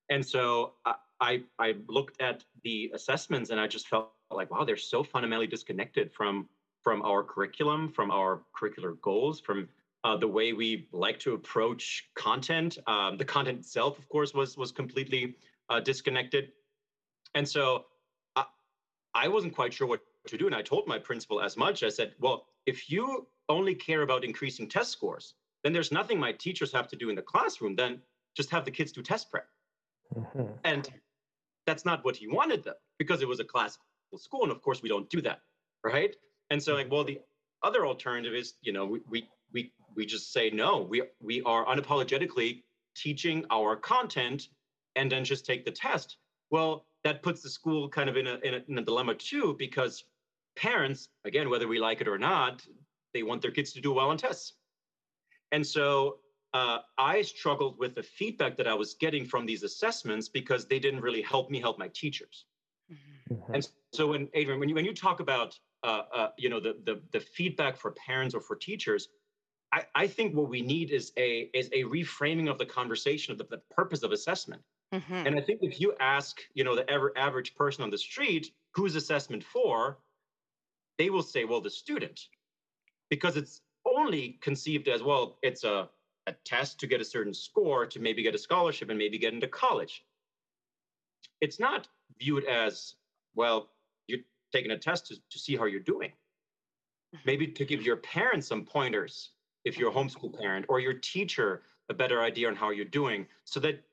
And 0.09 0.25
so 0.25 0.73
I, 1.19 1.43
I 1.59 1.75
looked 1.87 2.21
at 2.21 2.43
the 2.63 2.91
assessments 2.93 3.49
and 3.49 3.59
I 3.59 3.67
just 3.67 3.87
felt 3.87 4.11
like, 4.31 4.51
wow, 4.51 4.63
they're 4.63 4.77
so 4.77 5.03
fundamentally 5.03 5.47
disconnected 5.47 6.11
from 6.11 6.47
from 6.83 7.03
our 7.03 7.23
curriculum, 7.23 7.91
from 7.91 8.09
our 8.09 8.41
curricular 8.59 8.99
goals, 9.01 9.39
from 9.39 9.69
uh, 10.03 10.17
the 10.17 10.27
way 10.27 10.51
we 10.51 10.87
like 10.91 11.19
to 11.19 11.33
approach 11.33 12.09
content. 12.15 12.79
Um, 12.87 13.17
the 13.17 13.25
content 13.25 13.59
itself, 13.59 13.99
of 13.99 14.09
course, 14.09 14.33
was 14.33 14.57
was 14.57 14.71
completely 14.71 15.35
uh, 15.69 15.79
disconnected, 15.79 16.51
and 17.35 17.47
so 17.47 17.85
I, 18.35 18.45
I 19.13 19.27
wasn't 19.27 19.55
quite 19.55 19.73
sure 19.73 19.87
what 19.87 20.01
to 20.27 20.37
do. 20.37 20.47
And 20.47 20.55
I 20.55 20.61
told 20.63 20.87
my 20.87 20.97
principal 20.97 21.41
as 21.41 21.55
much. 21.55 21.83
I 21.83 21.89
said, 21.89 22.13
"Well, 22.19 22.47
if 22.65 22.89
you 22.89 23.27
only 23.51 23.75
care 23.75 24.01
about 24.01 24.23
increasing 24.23 24.67
test 24.67 24.91
scores, 24.91 25.35
then 25.63 25.73
there's 25.73 25.91
nothing 25.91 26.19
my 26.19 26.31
teachers 26.31 26.71
have 26.71 26.87
to 26.89 26.95
do 26.95 27.09
in 27.09 27.15
the 27.15 27.21
classroom. 27.21 27.75
Then 27.75 28.01
just 28.35 28.49
have 28.49 28.65
the 28.65 28.71
kids 28.71 28.91
do 28.91 29.01
test 29.01 29.29
prep." 29.31 29.47
Mm-hmm. 30.15 30.53
And 30.63 30.89
that's 31.67 31.85
not 31.85 32.03
what 32.03 32.15
he 32.15 32.27
wanted, 32.27 32.63
though, 32.63 32.81
because 32.97 33.21
it 33.21 33.27
was 33.27 33.39
a 33.39 33.43
classical 33.43 33.85
school, 34.17 34.43
and 34.43 34.51
of 34.51 34.61
course 34.61 34.81
we 34.81 34.89
don't 34.89 35.09
do 35.09 35.21
that, 35.21 35.41
right? 35.83 36.15
And 36.49 36.61
so, 36.61 36.73
like, 36.73 36.91
well, 36.91 37.03
the 37.03 37.19
other 37.63 37.85
alternative 37.85 38.33
is, 38.33 38.55
you 38.61 38.73
know, 38.73 38.85
we, 38.85 38.99
we 39.09 39.29
we 39.53 39.71
we 39.95 40.05
just 40.05 40.33
say 40.33 40.49
no. 40.49 40.81
We 40.81 41.03
we 41.21 41.41
are 41.43 41.65
unapologetically 41.65 42.63
teaching 42.95 43.45
our 43.51 43.75
content 43.75 44.49
and 44.95 45.11
then 45.11 45.23
just 45.23 45.45
take 45.45 45.63
the 45.63 45.71
test. 45.71 46.17
Well, 46.49 46.85
that 47.03 47.23
puts 47.23 47.41
the 47.41 47.49
school 47.49 47.87
kind 47.89 48.09
of 48.09 48.17
in 48.17 48.27
a, 48.27 48.35
in 48.43 48.53
a, 48.55 48.61
in 48.67 48.77
a 48.77 48.81
dilemma 48.81 49.15
too, 49.15 49.55
because 49.57 50.03
parents, 50.57 51.07
again, 51.23 51.49
whether 51.49 51.67
we 51.67 51.79
like 51.79 52.01
it 52.01 52.07
or 52.07 52.17
not, 52.17 52.65
they 53.13 53.23
want 53.23 53.41
their 53.41 53.51
kids 53.51 53.73
to 53.73 53.81
do 53.81 53.93
well 53.93 54.09
on 54.09 54.17
tests. 54.17 54.53
And 55.51 55.65
so 55.65 56.17
uh, 56.53 56.79
I 56.97 57.21
struggled 57.21 57.77
with 57.77 57.95
the 57.95 58.03
feedback 58.03 58.57
that 58.57 58.67
I 58.67 58.73
was 58.73 58.95
getting 58.95 59.25
from 59.25 59.45
these 59.45 59.63
assessments 59.63 60.29
because 60.29 60.67
they 60.67 60.79
didn't 60.79 61.01
really 61.01 61.21
help 61.21 61.49
me 61.49 61.59
help 61.59 61.79
my 61.79 61.89
teachers. 61.89 62.45
Mm-hmm. 63.31 63.53
And 63.53 63.67
so, 63.93 64.07
when 64.07 64.27
Adrienne, 64.35 64.59
when 64.59 64.67
you 64.67 64.75
when 64.75 64.83
you 64.83 64.93
talk 64.93 65.21
about 65.21 65.57
uh, 65.83 66.01
uh, 66.13 66.29
you 66.37 66.49
know 66.49 66.59
the, 66.59 66.77
the 66.85 67.01
the 67.13 67.19
feedback 67.19 67.77
for 67.77 67.91
parents 67.91 68.35
or 68.35 68.41
for 68.41 68.55
teachers, 68.55 69.07
I, 69.71 69.85
I 69.95 70.07
think 70.07 70.35
what 70.35 70.49
we 70.49 70.61
need 70.61 70.91
is 70.91 71.13
a 71.17 71.49
is 71.53 71.67
a 71.67 71.83
reframing 71.83 72.49
of 72.49 72.57
the 72.57 72.65
conversation 72.65 73.31
of 73.31 73.37
the, 73.37 73.45
the 73.45 73.61
purpose 73.73 74.03
of 74.03 74.11
assessment. 74.11 74.61
Mm-hmm. 74.93 75.13
And 75.13 75.37
I 75.37 75.41
think 75.41 75.59
if 75.61 75.79
you 75.79 75.93
ask, 76.01 76.41
you 76.53 76.65
know, 76.65 76.75
the 76.75 76.89
ever 76.89 77.17
average 77.17 77.55
person 77.55 77.83
on 77.83 77.89
the 77.89 77.97
street, 77.97 78.51
who's 78.71 78.95
assessment 78.95 79.41
for, 79.41 79.99
they 80.97 81.09
will 81.09 81.23
say, 81.23 81.45
well, 81.45 81.61
the 81.61 81.69
student, 81.69 82.19
because 83.11 83.35
it's 83.37 83.61
only 83.85 84.39
conceived 84.41 84.87
as 84.87 85.03
well, 85.03 85.37
it's 85.43 85.63
a, 85.63 85.89
a 86.25 86.33
test 86.45 86.79
to 86.79 86.87
get 86.87 87.01
a 87.01 87.05
certain 87.05 87.33
score 87.33 87.85
to 87.85 87.99
maybe 87.99 88.23
get 88.23 88.33
a 88.33 88.37
scholarship 88.39 88.89
and 88.89 88.97
maybe 88.97 89.19
get 89.19 89.33
into 89.33 89.47
college. 89.47 90.05
It's 91.41 91.59
not 91.59 91.89
viewed 92.19 92.45
as, 92.45 92.95
well, 93.35 93.69
you're 94.07 94.21
taking 94.53 94.71
a 94.71 94.77
test 94.77 95.07
to, 95.07 95.15
to 95.29 95.37
see 95.37 95.55
how 95.57 95.65
you're 95.65 95.81
doing. 95.81 96.11
Maybe 97.25 97.47
to 97.47 97.65
give 97.65 97.81
your 97.81 97.97
parents 97.97 98.47
some 98.47 98.63
pointers 98.63 99.31
if 99.65 99.77
you're 99.77 99.91
a 99.91 99.93
homeschool 99.93 100.39
parent 100.39 100.65
or 100.69 100.79
your 100.79 100.93
teacher 100.93 101.63
a 101.89 101.93
better 101.93 102.21
idea 102.21 102.47
on 102.47 102.55
how 102.55 102.69
you're 102.69 102.85
doing 102.85 103.27
so 103.43 103.59
that 103.59 103.83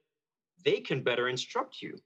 they 0.65 0.81
can 0.81 1.03
better 1.03 1.29
instruct 1.29 1.83
you. 1.83 1.99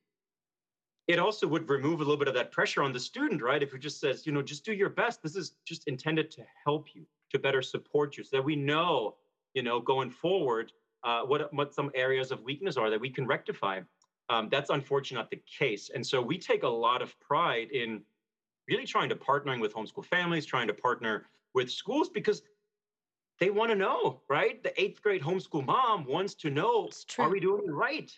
It 1.13 1.19
also 1.19 1.47
would 1.47 1.69
remove 1.69 2.01
a 2.01 2.05
little 2.05 2.17
bit 2.17 2.29
of 2.29 2.33
that 2.35 2.51
pressure 2.51 2.83
on 2.83 2.91
the 2.91 2.99
student, 2.99 3.43
right? 3.43 3.63
If 3.63 3.75
it 3.75 3.81
just 3.81 4.01
says, 4.01 4.27
you 4.27 4.33
know, 4.33 4.41
just 4.41 4.65
do 4.65 4.73
your 4.73 4.89
best. 4.89 5.23
This 5.23 5.37
is 5.37 5.53
just 5.67 5.87
intended 5.87 6.31
to 6.31 6.43
help 6.65 6.95
you, 6.95 7.05
to 7.33 7.39
better 7.39 7.61
support 7.61 8.17
you, 8.17 8.25
so 8.25 8.39
that 8.39 8.43
we 8.43 8.57
know, 8.57 9.17
you 9.53 9.63
know, 9.63 9.79
going 9.79 10.11
forward, 10.11 10.73
uh, 11.05 11.21
what 11.21 11.53
what 11.53 11.75
some 11.75 11.91
areas 11.95 12.31
of 12.33 12.43
weakness 12.43 12.79
are 12.79 12.89
that 12.89 12.99
we 12.99 13.11
can 13.11 13.27
rectify. 13.27 13.81
Um, 14.31 14.49
that's 14.51 14.71
unfortunately 14.71 15.23
not 15.23 15.31
the 15.31 15.43
case, 15.47 15.91
and 15.95 16.07
so 16.07 16.23
we 16.23 16.39
take 16.39 16.63
a 16.63 16.69
lot 16.87 17.03
of 17.03 17.19
pride 17.21 17.71
in 17.73 18.01
really 18.67 18.87
trying 18.87 19.11
to 19.11 19.17
partnering 19.17 19.61
with 19.61 19.75
homeschool 19.75 20.07
families, 20.07 20.47
trying 20.47 20.69
to 20.69 20.75
partner 20.75 21.27
with 21.53 21.71
schools 21.71 22.09
because 22.09 22.43
they 23.39 23.51
want 23.51 23.71
to 23.71 23.77
know, 23.77 24.23
right? 24.31 24.63
The 24.63 24.73
eighth 24.81 25.03
grade 25.03 25.21
homeschool 25.21 25.67
mom 25.67 26.07
wants 26.07 26.35
to 26.37 26.49
know, 26.49 26.89
are 27.19 27.29
we 27.29 27.41
doing 27.41 27.65
it 27.67 27.71
right? 27.71 28.11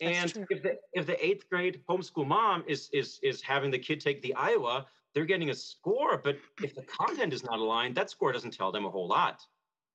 And 0.00 0.46
if 0.50 0.62
the 0.62 0.76
if 0.92 1.06
the 1.06 1.24
eighth 1.24 1.48
grade 1.48 1.80
homeschool 1.88 2.26
mom 2.26 2.64
is 2.66 2.88
is 2.92 3.20
is 3.22 3.40
having 3.40 3.70
the 3.70 3.78
kid 3.78 4.00
take 4.00 4.22
the 4.22 4.34
Iowa, 4.34 4.86
they're 5.14 5.24
getting 5.24 5.50
a 5.50 5.54
score. 5.54 6.20
But 6.22 6.36
if 6.62 6.74
the 6.74 6.82
content 6.82 7.32
is 7.32 7.44
not 7.44 7.58
aligned, 7.58 7.94
that 7.94 8.10
score 8.10 8.32
doesn't 8.32 8.52
tell 8.52 8.72
them 8.72 8.84
a 8.84 8.90
whole 8.90 9.06
lot, 9.06 9.42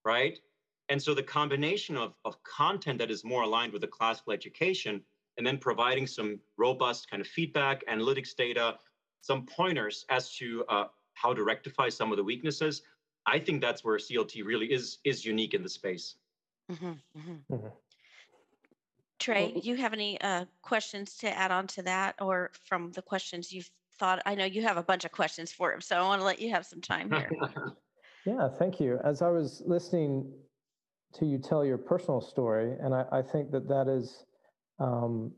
right? 0.05 0.39
And 0.87 1.01
so 1.01 1.13
the 1.13 1.23
combination 1.23 1.97
of 1.97 2.13
of 2.23 2.41
content 2.43 2.99
that 2.99 3.11
is 3.11 3.23
more 3.23 3.43
aligned 3.43 3.73
with 3.73 3.81
the 3.81 3.87
classical 3.87 4.31
education, 4.31 5.01
and 5.37 5.45
then 5.45 5.57
providing 5.57 6.07
some 6.07 6.39
robust 6.57 7.09
kind 7.09 7.21
of 7.21 7.27
feedback, 7.27 7.85
analytics 7.87 8.35
data, 8.35 8.77
some 9.21 9.45
pointers 9.45 10.05
as 10.09 10.33
to 10.37 10.63
uh, 10.69 10.85
how 11.13 11.33
to 11.33 11.43
rectify 11.43 11.89
some 11.89 12.11
of 12.11 12.17
the 12.17 12.23
weaknesses. 12.23 12.83
I 13.25 13.37
think 13.37 13.61
that's 13.61 13.83
where 13.83 13.97
CLT 13.97 14.45
really 14.45 14.71
is 14.71 14.99
is 15.03 15.25
unique 15.25 15.53
in 15.53 15.61
the 15.61 15.69
space. 15.69 16.15
Mm-hmm, 16.71 16.85
mm-hmm. 16.85 17.53
Mm-hmm. 17.53 17.67
Trae, 19.19 19.63
you 19.63 19.75
have 19.75 19.93
any 19.93 20.19
uh, 20.21 20.45
questions 20.61 21.15
to 21.17 21.37
add 21.37 21.51
on 21.51 21.67
to 21.67 21.83
that 21.83 22.15
or 22.21 22.51
from 22.65 22.91
the 22.93 23.01
questions 23.01 23.51
you've 23.51 23.69
thought? 23.97 24.21
I 24.25 24.35
know 24.35 24.45
you 24.45 24.61
have 24.63 24.77
a 24.77 24.83
bunch 24.83 25.05
of 25.05 25.11
questions 25.11 25.51
for 25.51 25.73
him, 25.73 25.81
so 25.81 25.97
I 25.97 26.01
want 26.01 26.21
to 26.21 26.25
let 26.25 26.39
you 26.39 26.51
have 26.51 26.65
some 26.65 26.81
time 26.81 27.11
here. 27.11 27.29
yeah, 28.25 28.47
thank 28.47 28.79
you. 28.79 28.99
As 29.03 29.21
I 29.21 29.29
was 29.29 29.61
listening 29.65 30.31
to 31.15 31.25
you 31.25 31.37
tell 31.37 31.65
your 31.65 31.77
personal 31.77 32.21
story, 32.21 32.75
and 32.81 32.93
I, 32.93 33.05
I 33.11 33.21
think 33.21 33.51
that 33.51 33.67
that 33.67 33.87
is, 33.87 34.25
um, 34.79 35.31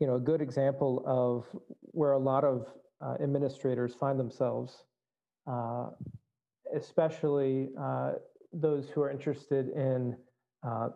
you 0.00 0.06
know, 0.06 0.16
a 0.16 0.20
good 0.20 0.42
example 0.42 1.02
of 1.06 1.46
where 1.92 2.12
a 2.12 2.18
lot 2.18 2.44
of 2.44 2.66
uh, 3.00 3.14
administrators 3.22 3.94
find 3.94 4.18
themselves, 4.18 4.84
uh, 5.46 5.90
especially 6.74 7.68
uh, 7.80 8.12
those 8.52 8.88
who 8.88 9.02
are 9.02 9.10
interested 9.10 9.68
in 9.68 10.16
uh, 10.66 10.88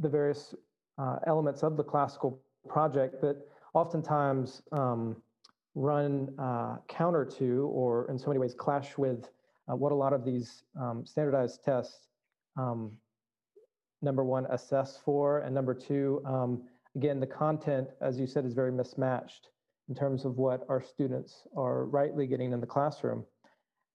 the 0.00 0.08
various 0.08 0.54
uh, 0.98 1.16
elements 1.26 1.62
of 1.62 1.76
the 1.76 1.84
classical 1.84 2.40
project 2.68 3.20
that 3.20 3.36
oftentimes 3.74 4.62
um, 4.72 5.16
run 5.74 6.32
uh, 6.38 6.76
counter 6.88 7.24
to 7.24 7.68
or 7.72 8.08
in 8.10 8.18
so 8.18 8.28
many 8.28 8.38
ways 8.38 8.54
clash 8.54 8.96
with 8.96 9.28
uh, 9.70 9.74
what 9.74 9.92
a 9.92 9.94
lot 9.94 10.12
of 10.12 10.24
these 10.24 10.62
um, 10.80 11.04
standardized 11.04 11.64
tests 11.64 12.08
um, 12.56 12.92
number 14.02 14.24
one 14.24 14.46
assess 14.50 14.98
for 15.04 15.40
and 15.40 15.54
number 15.54 15.74
two 15.74 16.22
um, 16.24 16.62
again 16.94 17.18
the 17.18 17.26
content 17.26 17.88
as 18.00 18.18
you 18.20 18.26
said 18.26 18.44
is 18.44 18.54
very 18.54 18.70
mismatched 18.70 19.48
in 19.88 19.94
terms 19.94 20.24
of 20.24 20.36
what 20.36 20.64
our 20.68 20.82
students 20.82 21.46
are 21.56 21.84
rightly 21.86 22.26
getting 22.26 22.52
in 22.52 22.60
the 22.60 22.66
classroom. 22.66 23.24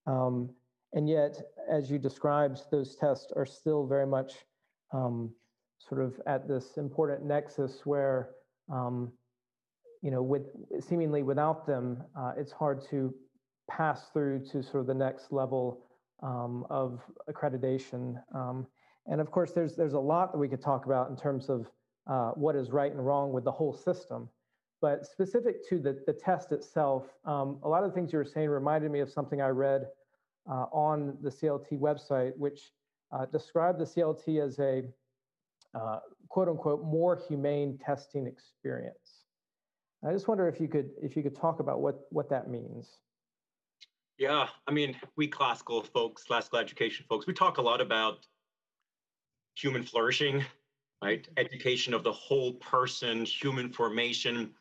Um, 0.05 0.49
and 0.93 1.09
yet 1.09 1.39
as 1.71 1.89
you 1.89 1.99
described 1.99 2.61
those 2.71 2.95
tests 2.95 3.31
are 3.35 3.45
still 3.45 3.85
very 3.85 4.07
much 4.07 4.33
um, 4.91 5.31
sort 5.87 6.01
of 6.01 6.19
at 6.27 6.47
this 6.47 6.77
important 6.77 7.25
nexus 7.25 7.81
where, 7.85 8.29
um, 8.71 9.11
you 10.01 10.11
know, 10.11 10.21
with 10.21 10.47
seemingly 10.79 11.23
without 11.23 11.65
them, 11.65 12.03
uh, 12.17 12.33
it's 12.37 12.51
hard 12.51 12.81
to 12.89 13.13
pass 13.69 14.09
through 14.11 14.45
to 14.51 14.61
sort 14.61 14.81
of 14.81 14.87
the 14.87 14.93
next 14.93 15.31
level 15.31 15.85
um, 16.21 16.65
of 16.69 17.01
accreditation. 17.29 18.21
Um, 18.35 18.67
and 19.07 19.21
of 19.21 19.31
course, 19.31 19.51
there's 19.53 19.75
there's 19.75 19.93
a 19.93 19.99
lot 19.99 20.31
that 20.31 20.37
we 20.37 20.47
could 20.47 20.61
talk 20.61 20.85
about 20.85 21.09
in 21.09 21.15
terms 21.15 21.49
of 21.49 21.69
uh, 22.07 22.31
what 22.31 22.55
is 22.55 22.71
right 22.71 22.91
and 22.91 23.05
wrong 23.05 23.31
with 23.31 23.43
the 23.43 23.51
whole 23.51 23.73
system. 23.73 24.29
But 24.81 25.05
specific 25.05 25.67
to 25.69 25.79
the, 25.79 26.01
the 26.07 26.13
test 26.13 26.51
itself, 26.51 27.07
um, 27.25 27.59
a 27.63 27.69
lot 27.69 27.83
of 27.83 27.89
the 27.89 27.95
things 27.95 28.13
you 28.13 28.17
were 28.17 28.25
saying 28.25 28.49
reminded 28.49 28.91
me 28.91 29.01
of 29.01 29.09
something 29.11 29.41
I 29.41 29.49
read 29.49 29.87
uh, 30.49 30.65
on 30.71 31.17
the 31.21 31.29
CLT 31.29 31.79
website, 31.79 32.31
which 32.37 32.71
uh, 33.11 33.25
described 33.25 33.79
the 33.79 33.85
CLT 33.85 34.41
as 34.41 34.57
a 34.59 34.83
uh, 35.73 35.99
quote 36.29 36.47
unquote 36.47 36.83
more 36.83 37.21
humane 37.27 37.77
testing 37.83 38.27
experience. 38.27 39.25
I 40.07 40.13
just 40.13 40.27
wonder 40.27 40.47
if 40.47 40.61
you 40.61 40.67
could 40.67 40.91
if 41.01 41.17
you 41.17 41.23
could 41.23 41.35
talk 41.35 41.59
about 41.59 41.81
what 41.81 42.01
what 42.09 42.29
that 42.29 42.49
means. 42.49 42.97
Yeah, 44.17 44.47
I 44.67 44.71
mean, 44.71 44.97
we 45.15 45.27
classical 45.27 45.81
folks, 45.81 46.23
classical 46.23 46.59
education 46.59 47.05
folks, 47.07 47.25
we 47.25 47.33
talk 47.33 47.57
a 47.57 47.61
lot 47.61 47.79
about 47.79 48.27
human 49.55 49.83
flourishing, 49.83 50.43
right? 51.01 51.27
Education 51.37 51.93
of 51.93 52.03
the 52.03 52.11
whole 52.11 52.53
person, 52.53 53.23
human 53.23 53.71
formation. 53.71 54.51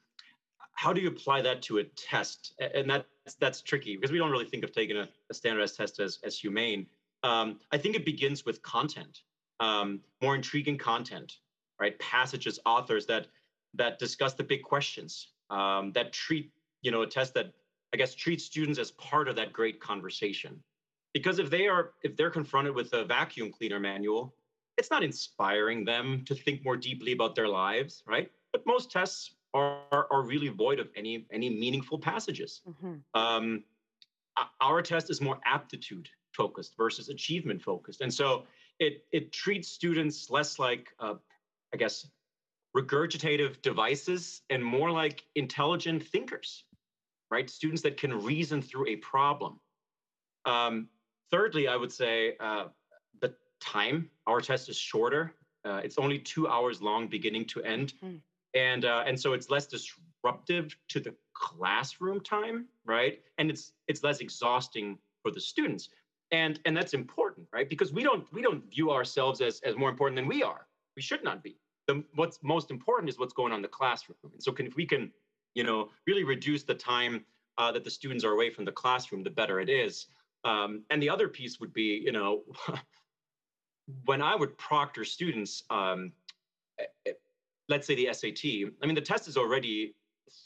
How 0.74 0.92
do 0.92 1.00
you 1.00 1.08
apply 1.08 1.42
that 1.42 1.60
to 1.62 1.78
a 1.78 1.84
test? 1.84 2.54
And 2.74 2.88
that's 2.88 3.34
that's 3.40 3.62
tricky 3.62 3.96
because 3.96 4.12
we 4.12 4.18
don't 4.18 4.30
really 4.30 4.44
think 4.44 4.64
of 4.64 4.72
taking 4.72 4.96
a, 4.96 5.08
a 5.30 5.34
standardized 5.34 5.76
test 5.76 6.00
as 6.00 6.18
as 6.24 6.38
humane. 6.38 6.86
Um, 7.24 7.58
I 7.72 7.78
think 7.78 7.96
it 7.96 8.04
begins 8.04 8.44
with 8.44 8.62
content 8.62 9.22
um, 9.60 10.00
more 10.22 10.34
intriguing 10.34 10.78
content, 10.78 11.38
right? 11.80 11.98
Passages, 11.98 12.58
authors 12.66 13.06
that 13.06 13.28
that 13.74 13.98
discuss 13.98 14.34
the 14.34 14.42
big 14.42 14.62
questions, 14.62 15.28
um, 15.50 15.92
that 15.92 16.12
treat 16.12 16.52
you 16.82 16.90
know 16.90 17.02
a 17.02 17.06
test 17.06 17.34
that 17.34 17.52
I 17.92 17.96
guess 17.96 18.14
treats 18.14 18.44
students 18.44 18.78
as 18.78 18.90
part 18.92 19.28
of 19.28 19.36
that 19.36 19.52
great 19.52 19.80
conversation. 19.80 20.62
Because 21.14 21.38
if 21.38 21.50
they 21.50 21.66
are 21.66 21.92
if 22.02 22.16
they're 22.16 22.30
confronted 22.30 22.74
with 22.74 22.92
a 22.92 23.04
vacuum 23.04 23.50
cleaner 23.50 23.80
manual, 23.80 24.34
it's 24.76 24.90
not 24.90 25.02
inspiring 25.02 25.84
them 25.84 26.22
to 26.26 26.34
think 26.34 26.64
more 26.64 26.76
deeply 26.76 27.12
about 27.12 27.34
their 27.34 27.48
lives, 27.48 28.02
right? 28.06 28.30
But 28.52 28.66
most 28.66 28.90
tests 28.90 29.34
are 29.54 30.06
are 30.10 30.22
really 30.22 30.48
void 30.48 30.78
of 30.78 30.88
any 30.96 31.26
any 31.32 31.50
meaningful 31.50 31.98
passages. 31.98 32.60
Mm-hmm. 32.68 33.20
Um, 33.20 33.64
our 34.60 34.82
test 34.82 35.10
is 35.10 35.20
more 35.20 35.40
aptitude 35.44 36.08
focused 36.32 36.76
versus 36.76 37.08
achievement 37.08 37.60
focused, 37.60 38.00
and 38.00 38.12
so 38.12 38.44
it 38.78 39.04
it 39.12 39.32
treats 39.32 39.68
students 39.68 40.30
less 40.30 40.58
like 40.58 40.88
uh, 41.00 41.14
I 41.72 41.76
guess 41.76 42.06
regurgitative 42.76 43.60
devices 43.62 44.42
and 44.50 44.64
more 44.64 44.90
like 44.90 45.24
intelligent 45.34 46.06
thinkers, 46.06 46.64
right? 47.30 47.48
Students 47.48 47.82
that 47.82 47.96
can 47.96 48.22
reason 48.22 48.62
through 48.62 48.88
a 48.88 48.96
problem. 48.96 49.58
Um, 50.44 50.88
thirdly, 51.30 51.66
I 51.66 51.76
would 51.76 51.92
say 51.92 52.36
uh, 52.38 52.66
the 53.20 53.34
time. 53.60 54.10
Our 54.26 54.40
test 54.40 54.68
is 54.68 54.76
shorter. 54.76 55.34
Uh, 55.64 55.80
it's 55.82 55.98
only 55.98 56.18
two 56.18 56.46
hours 56.46 56.80
long, 56.80 57.08
beginning 57.08 57.46
to 57.46 57.62
end, 57.62 57.94
mm. 58.04 58.20
and 58.54 58.84
uh, 58.84 59.04
and 59.06 59.18
so 59.18 59.32
it's 59.32 59.50
less 59.50 59.66
disruptive 59.66 60.76
to 60.88 61.00
the 61.00 61.14
classroom 61.34 62.20
time, 62.20 62.66
right? 62.84 63.20
And 63.38 63.50
it's 63.50 63.72
it's 63.88 64.02
less 64.02 64.20
exhausting 64.20 64.98
for 65.22 65.30
the 65.30 65.40
students 65.40 65.88
and 66.30 66.60
and 66.64 66.76
that's 66.76 66.94
important 66.94 67.27
right? 67.52 67.68
Because 67.68 67.92
we 67.92 68.02
don't 68.02 68.30
we 68.32 68.42
don't 68.42 68.70
view 68.70 68.90
ourselves 68.90 69.40
as 69.40 69.60
as 69.60 69.76
more 69.76 69.90
important 69.90 70.16
than 70.16 70.26
we 70.26 70.42
are. 70.42 70.66
We 70.96 71.02
should 71.02 71.24
not 71.24 71.42
be. 71.42 71.58
The 71.86 72.04
what's 72.14 72.38
most 72.42 72.70
important 72.70 73.08
is 73.08 73.18
what's 73.18 73.32
going 73.32 73.52
on 73.52 73.58
in 73.58 73.62
the 73.62 73.68
classroom. 73.68 74.18
And 74.32 74.42
so 74.42 74.52
can, 74.52 74.66
if 74.66 74.76
we 74.76 74.86
can 74.86 75.12
you 75.54 75.64
know 75.64 75.90
really 76.06 76.24
reduce 76.24 76.62
the 76.62 76.74
time 76.74 77.24
uh, 77.56 77.72
that 77.72 77.84
the 77.84 77.90
students 77.90 78.24
are 78.24 78.32
away 78.32 78.50
from 78.50 78.64
the 78.64 78.72
classroom 78.72 79.22
the 79.22 79.30
better 79.30 79.60
it 79.60 79.68
is. 79.68 80.06
Um, 80.44 80.84
and 80.90 81.02
the 81.02 81.10
other 81.10 81.28
piece 81.28 81.58
would 81.60 81.72
be 81.72 82.00
you 82.04 82.12
know 82.12 82.42
when 84.04 84.20
i 84.20 84.36
would 84.36 84.56
proctor 84.58 85.04
students 85.04 85.64
um, 85.70 86.12
eh, 86.78 86.84
eh, 87.06 87.12
let's 87.68 87.86
say 87.86 87.94
the 87.94 88.12
sat 88.12 88.70
i 88.82 88.86
mean 88.86 88.94
the 88.94 89.00
test 89.00 89.26
is 89.28 89.36
already 89.36 89.94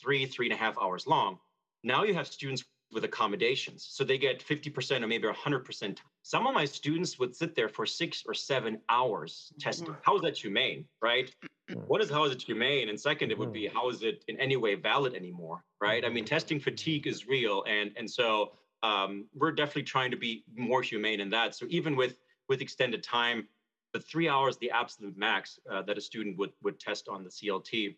three 0.01 0.27
three 0.27 0.47
and 0.47 0.55
a 0.55 0.57
half 0.57 0.77
hours 0.81 1.07
long. 1.07 1.39
Now 1.83 2.05
you 2.05 2.15
have 2.15 2.27
students 2.27 2.65
with 2.93 3.05
accommodations. 3.05 3.87
So 3.91 4.05
they 4.05 4.19
get 4.19 4.45
50% 4.45 5.03
or 5.03 5.07
maybe 5.07 5.27
100%. 5.27 5.99
Some 6.23 6.47
of 6.47 6.55
my 6.55 6.67
students 6.67 7.19
would 7.19 7.35
sit 7.35 7.55
there 7.57 7.69
for 7.69 7.87
six 7.87 8.23
or 8.27 8.35
seven 8.35 8.79
hours 8.89 9.53
testing. 9.59 9.89
Mm-hmm. 9.89 10.01
How 10.03 10.17
is 10.17 10.23
that 10.23 10.37
humane, 10.37 10.85
right? 11.01 11.35
Mm-hmm. 11.71 11.81
What 11.87 12.03
is 12.03 12.11
how 12.11 12.25
is 12.25 12.33
it 12.33 12.43
humane? 12.43 12.91
And 12.91 13.01
second, 13.01 13.31
it 13.31 13.39
would 13.39 13.53
be 13.53 13.63
mm-hmm. 13.63 13.77
how 13.77 13.89
is 13.89 14.03
it 14.03 14.25
in 14.29 14.39
any 14.39 14.57
way 14.57 14.75
valid 14.75 15.15
anymore, 15.15 15.65
right? 15.81 16.05
I 16.05 16.11
mean, 16.11 16.25
testing 16.25 16.61
fatigue 16.61 17.07
is 17.07 17.27
real, 17.27 17.65
and 17.67 17.93
and 17.97 18.09
so 18.09 18.53
um, 18.83 19.27
we're 19.35 19.53
definitely 19.53 19.85
trying 19.85 20.11
to 20.11 20.17
be 20.17 20.45
more 20.55 20.83
humane 20.83 21.21
in 21.21 21.31
that. 21.31 21.55
So 21.55 21.67
even 21.71 21.97
with 21.97 22.19
with 22.49 22.61
extended 22.61 23.03
time, 23.03 23.49
the 23.93 24.01
three 24.01 24.29
hours 24.29 24.59
the 24.59 24.71
absolute 24.71 25.17
max 25.17 25.59
uh, 25.71 25.83
that 25.83 25.97
a 25.97 26.01
student 26.01 26.37
would 26.37 26.53
would 26.63 26.79
test 26.79 27.09
on 27.09 27.25
the 27.25 27.31
CLT. 27.31 27.97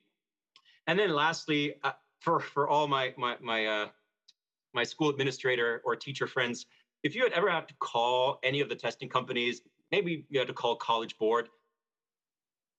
And 0.86 0.98
then 0.98 1.10
lastly, 1.10 1.74
uh, 1.82 1.92
for 2.20 2.38
for 2.38 2.68
all 2.68 2.86
my 2.86 3.14
my 3.16 3.36
my 3.40 3.66
uh, 3.66 3.88
my 4.74 4.84
school 4.84 5.08
administrator 5.08 5.82
or 5.84 5.96
teacher 5.96 6.26
friends, 6.26 6.66
if 7.02 7.14
you 7.14 7.22
had 7.22 7.32
ever 7.32 7.50
had 7.50 7.68
to 7.68 7.74
call 7.80 8.38
any 8.42 8.60
of 8.60 8.68
the 8.68 8.74
testing 8.74 9.08
companies, 9.08 9.62
maybe 9.92 10.26
you 10.28 10.38
had 10.38 10.48
to 10.48 10.54
call 10.54 10.76
College 10.76 11.16
Board. 11.18 11.48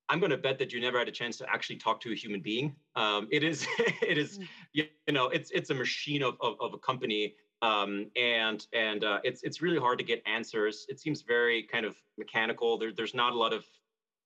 I'm 0.10 0.20
going 0.20 0.32
to 0.32 0.38
bet 0.38 0.60
that 0.60 0.72
you 0.72 0.82
never 0.82 1.00
had 1.00 1.08
a 1.08 1.12
chance 1.12 1.38
to 1.38 1.50
actually 1.50 1.78
talk 1.78 2.00
to 2.02 2.12
a 2.12 2.16
human 2.16 2.42
being. 2.42 2.76
Um, 2.96 3.28
it 3.32 3.44
is, 3.44 3.66
it 4.02 4.18
is, 4.18 4.40
mm. 4.40 4.48
you 4.74 4.86
know, 5.12 5.28
it's 5.28 5.52
it's 5.52 5.70
a 5.70 5.74
machine 5.74 6.22
of 6.22 6.36
of, 6.42 6.56
of 6.60 6.74
a 6.74 6.78
company, 6.78 7.36
um, 7.62 8.08
and 8.16 8.66
and 8.74 9.04
uh, 9.04 9.20
it's 9.24 9.42
it's 9.44 9.62
really 9.62 9.80
hard 9.80 9.98
to 10.00 10.04
get 10.04 10.22
answers. 10.28 10.86
It 10.90 11.00
seems 11.00 11.22
very 11.22 11.64
kind 11.64 11.86
of 11.86 11.96
mechanical. 12.18 12.78
There, 12.78 12.92
there's 12.96 13.16
not 13.16 13.34
a 13.34 13.38
lot 13.38 13.54
of 13.54 13.66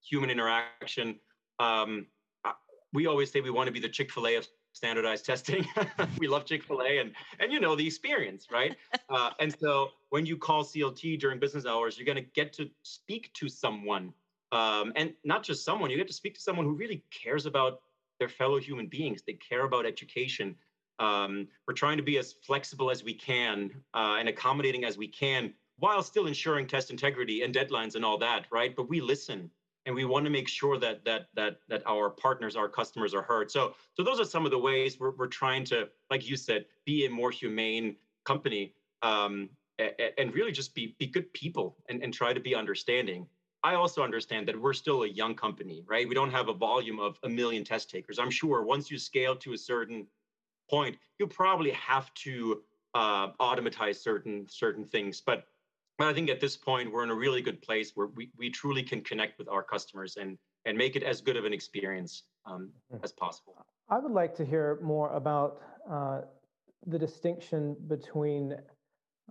human 0.02 0.30
interaction. 0.30 1.20
Um, 1.60 2.08
uh, 2.44 2.54
we 2.94 3.08
always 3.08 3.32
say 3.32 3.40
we 3.42 3.50
want 3.50 3.68
to 3.68 3.74
be 3.74 3.80
the 3.80 3.90
Chick 3.90 4.12
Fil 4.12 4.28
A 4.28 4.36
of 4.36 4.48
standardized 4.80 5.26
testing. 5.26 5.68
we 6.20 6.28
love 6.28 6.46
Chick 6.46 6.64
Fil 6.64 6.82
A, 6.82 7.00
and 7.00 7.12
and 7.40 7.52
you 7.52 7.60
know 7.60 7.76
the 7.76 7.86
experience, 7.86 8.48
right? 8.52 8.76
Uh, 9.10 9.32
and 9.40 9.52
so 9.60 9.90
when 10.10 10.24
you 10.24 10.38
call 10.38 10.64
CLT 10.64 11.20
during 11.20 11.40
business 11.40 11.66
hours, 11.66 11.98
you're 11.98 12.06
going 12.06 12.24
to 12.24 12.30
get 12.36 12.54
to 12.54 12.70
speak 12.84 13.34
to 13.34 13.50
someone, 13.50 14.14
um, 14.52 14.94
and 14.96 15.14
not 15.24 15.42
just 15.42 15.66
someone. 15.66 15.90
You 15.90 15.98
get 15.98 16.06
to 16.08 16.14
speak 16.14 16.36
to 16.36 16.42
someone 16.42 16.64
who 16.64 16.74
really 16.74 17.04
cares 17.10 17.48
about 17.48 17.82
their 18.20 18.30
fellow 18.30 18.60
human 18.60 18.86
beings. 18.86 19.24
They 19.26 19.34
care 19.34 19.66
about 19.66 19.88
education. 19.88 20.56
Um, 21.00 21.48
we're 21.68 21.74
trying 21.74 21.98
to 21.98 22.04
be 22.04 22.20
as 22.20 22.36
flexible 22.46 22.92
as 22.92 23.04
we 23.04 23.16
can 23.16 23.72
uh, 23.96 24.18
and 24.20 24.30
accommodating 24.30 24.86
as 24.86 24.96
we 24.96 25.08
can, 25.08 25.56
while 25.80 26.04
still 26.04 26.28
ensuring 26.28 26.68
test 26.68 26.92
integrity 26.92 27.42
and 27.42 27.54
deadlines 27.54 27.96
and 27.96 28.06
all 28.06 28.20
that, 28.20 28.46
right? 28.52 28.76
But 28.76 28.90
we 28.90 29.02
listen 29.02 29.50
and 29.86 29.96
we 29.96 30.06
want 30.06 30.26
to 30.26 30.30
make 30.30 30.48
sure 30.48 30.78
that 30.78 31.04
that 31.06 31.28
that 31.36 31.60
that 31.68 31.82
our 31.86 32.10
partners 32.10 32.56
our 32.56 32.70
customers 32.70 33.14
are 33.14 33.22
heard. 33.22 33.50
So 33.50 33.74
so 33.94 34.04
those 34.04 34.20
are 34.20 34.26
some 34.26 34.46
of 34.46 34.52
the 34.52 34.58
ways 34.58 35.00
we're, 35.00 35.12
we're 35.12 35.28
trying 35.28 35.64
to 35.66 35.90
like 36.10 36.28
you 36.28 36.38
said 36.38 36.66
be 36.86 37.06
a 37.06 37.10
more 37.10 37.32
humane 37.32 37.96
company 38.26 38.74
um, 39.02 39.50
and, 40.18 40.34
really 40.34 40.52
just 40.52 40.76
be 40.76 40.96
be 41.00 41.08
good 41.08 41.32
people 41.34 41.78
and, 41.90 42.04
and 42.04 42.14
try 42.14 42.34
to 42.34 42.40
be 42.40 42.54
understanding. 42.56 43.28
I 43.64 43.76
also 43.76 44.04
understand 44.04 44.48
that 44.48 44.60
we're 44.60 44.74
still 44.74 45.04
a 45.04 45.08
young 45.08 45.36
company 45.36 45.84
right? 45.88 46.08
We 46.08 46.16
don't 46.16 46.32
have 46.32 46.50
a 46.50 46.54
volume 46.54 47.00
of 47.00 47.18
a 47.24 47.30
million 47.30 47.64
test 47.64 47.90
takers. 47.90 48.20
I'm 48.20 48.32
sure 48.32 48.64
once 48.64 48.92
you 48.92 48.98
scale 48.98 49.36
to 49.38 49.54
a 49.54 49.58
certain 49.58 50.08
point 50.70 50.98
you 51.18 51.28
probably 51.28 51.72
have 51.72 52.14
to 52.14 52.62
uh, 52.96 53.30
automatize 53.40 54.02
certain 54.02 54.48
certain 54.50 54.86
things. 54.86 55.22
But 55.22 55.46
but 56.00 56.08
I 56.08 56.14
think 56.14 56.30
at 56.30 56.40
this 56.40 56.56
point 56.56 56.92
we're 56.92 57.04
in 57.04 57.12
a 57.12 57.16
really 57.16 57.42
good 57.42 57.62
place 57.62 57.92
where 57.94 58.08
we, 58.08 58.32
we 58.38 58.50
truly 58.50 58.82
can 58.82 59.02
connect 59.02 59.38
with 59.38 59.50
our 59.50 59.62
customers 59.62 60.18
and 60.20 60.38
and 60.66 60.78
make 60.78 60.96
it 60.96 61.04
as 61.04 61.22
good 61.22 61.38
of 61.38 61.46
an 61.46 61.54
experience 61.54 62.24
um, 62.46 62.72
mm-hmm. 62.92 63.04
as 63.04 63.12
possible. 63.12 63.66
I 63.90 64.00
would 64.00 64.12
like 64.12 64.36
to 64.36 64.46
hear 64.46 64.80
more 64.82 65.12
about 65.14 65.62
uh, 65.90 66.22
the 66.88 67.00
distinction 67.00 67.76
between 67.88 68.56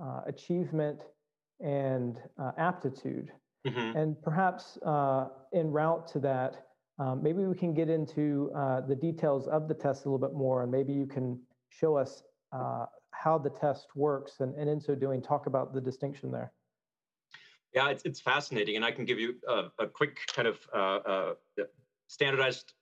uh, 0.03 0.21
achievement 0.27 1.03
and 1.61 2.19
uh, 2.39 2.53
aptitude, 2.57 3.33
mm-hmm. 3.67 3.97
and 3.97 4.21
perhaps 4.23 4.79
uh, 4.85 5.29
en 5.55 5.71
route 5.71 6.07
to 6.09 6.19
that, 6.21 6.67
um, 6.99 7.23
maybe 7.23 7.45
we 7.45 7.57
can 7.57 7.75
get 7.75 7.89
into 7.89 8.51
uh, 8.55 8.81
the 8.81 8.95
details 8.95 9.49
of 9.49 9.69
the 9.69 9.75
test 9.75 10.05
a 10.05 10.09
little 10.09 10.27
bit 10.27 10.37
more, 10.37 10.63
and 10.63 10.73
maybe 10.73 10.93
you 10.93 11.07
can 11.07 11.39
show 11.69 11.97
us 11.97 12.23
uh, 12.53 12.87
how 13.11 13.37
the 13.39 13.51
test 13.51 13.89
works, 13.95 14.41
and, 14.41 14.55
and 14.55 14.69
in 14.69 14.81
so 14.81 14.95
doing, 14.95 15.21
talk 15.21 15.47
about 15.47 15.75
the 15.75 15.81
distinction 15.81 16.31
there. 16.31 16.53
Yeah, 17.75 17.91
it's, 17.91 18.03
it's 18.05 18.21
fascinating. 18.21 18.77
And 18.77 18.85
I 18.85 18.91
can 18.91 19.05
give 19.05 19.19
you 19.19 19.35
a, 19.47 19.65
a 19.79 19.87
quick 19.87 20.21
kind 20.35 20.49
of 20.49 20.59
uh, 20.75 20.79
uh, 20.79 21.35
standardized 22.09 22.73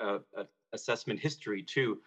uh, 0.00 0.18
uh, 0.36 0.44
assessment 0.72 1.20
history 1.20 1.62
too. 1.62 2.00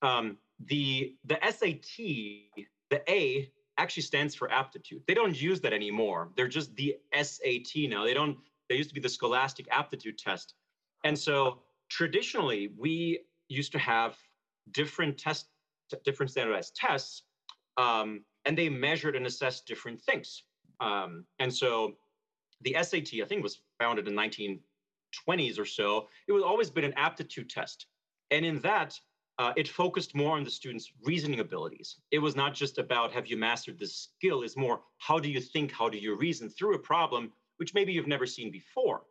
Um, 0.00 0.38
the, 0.66 1.16
the 1.24 1.38
SAT, 1.42 2.66
the 2.90 3.02
A 3.08 3.50
actually 3.78 4.02
stands 4.02 4.34
for 4.34 4.50
aptitude. 4.50 5.02
They 5.06 5.14
don't 5.14 5.40
use 5.40 5.60
that 5.60 5.72
anymore. 5.72 6.30
They're 6.36 6.48
just 6.48 6.74
the 6.76 6.96
SAT 7.14 7.88
now. 7.88 8.04
They 8.04 8.14
don't, 8.14 8.36
they 8.68 8.76
used 8.76 8.90
to 8.90 8.94
be 8.94 9.00
the 9.00 9.08
scholastic 9.08 9.66
aptitude 9.70 10.18
test. 10.18 10.54
And 11.04 11.18
so 11.18 11.60
traditionally, 11.88 12.72
we 12.78 13.20
used 13.48 13.72
to 13.72 13.78
have 13.78 14.16
different 14.70 15.18
tests, 15.18 15.48
different 16.04 16.30
standardized 16.30 16.74
tests, 16.76 17.22
um, 17.76 18.24
and 18.44 18.56
they 18.56 18.68
measured 18.68 19.16
and 19.16 19.26
assessed 19.26 19.66
different 19.66 20.00
things. 20.02 20.44
Um, 20.82 21.24
and 21.38 21.52
so 21.52 21.94
the 22.62 22.76
SAT, 22.80 23.14
I 23.22 23.26
think, 23.26 23.42
was 23.42 23.60
founded 23.78 24.08
in 24.08 24.14
1920s 24.14 25.58
or 25.58 25.64
so. 25.64 26.08
It 26.26 26.32
was 26.32 26.42
always 26.42 26.70
been 26.70 26.84
an 26.84 26.94
aptitude 26.96 27.48
test, 27.48 27.86
and 28.30 28.44
in 28.44 28.58
that, 28.60 28.98
uh, 29.38 29.52
it 29.56 29.68
focused 29.68 30.14
more 30.14 30.36
on 30.36 30.44
the 30.44 30.50
students' 30.50 30.92
reasoning 31.04 31.40
abilities. 31.40 31.96
It 32.10 32.18
was 32.18 32.36
not 32.36 32.52
just 32.54 32.78
about 32.78 33.12
have 33.12 33.26
you 33.28 33.36
mastered 33.36 33.78
this 33.78 33.96
skill; 33.96 34.42
it's 34.42 34.56
more 34.56 34.80
how 34.98 35.18
do 35.18 35.30
you 35.30 35.40
think, 35.40 35.72
how 35.72 35.88
do 35.88 35.98
you 35.98 36.16
reason 36.16 36.48
through 36.50 36.74
a 36.74 36.78
problem, 36.78 37.32
which 37.56 37.74
maybe 37.74 37.92
you've 37.92 38.08
never 38.08 38.26
seen 38.26 38.50
before. 38.50 39.02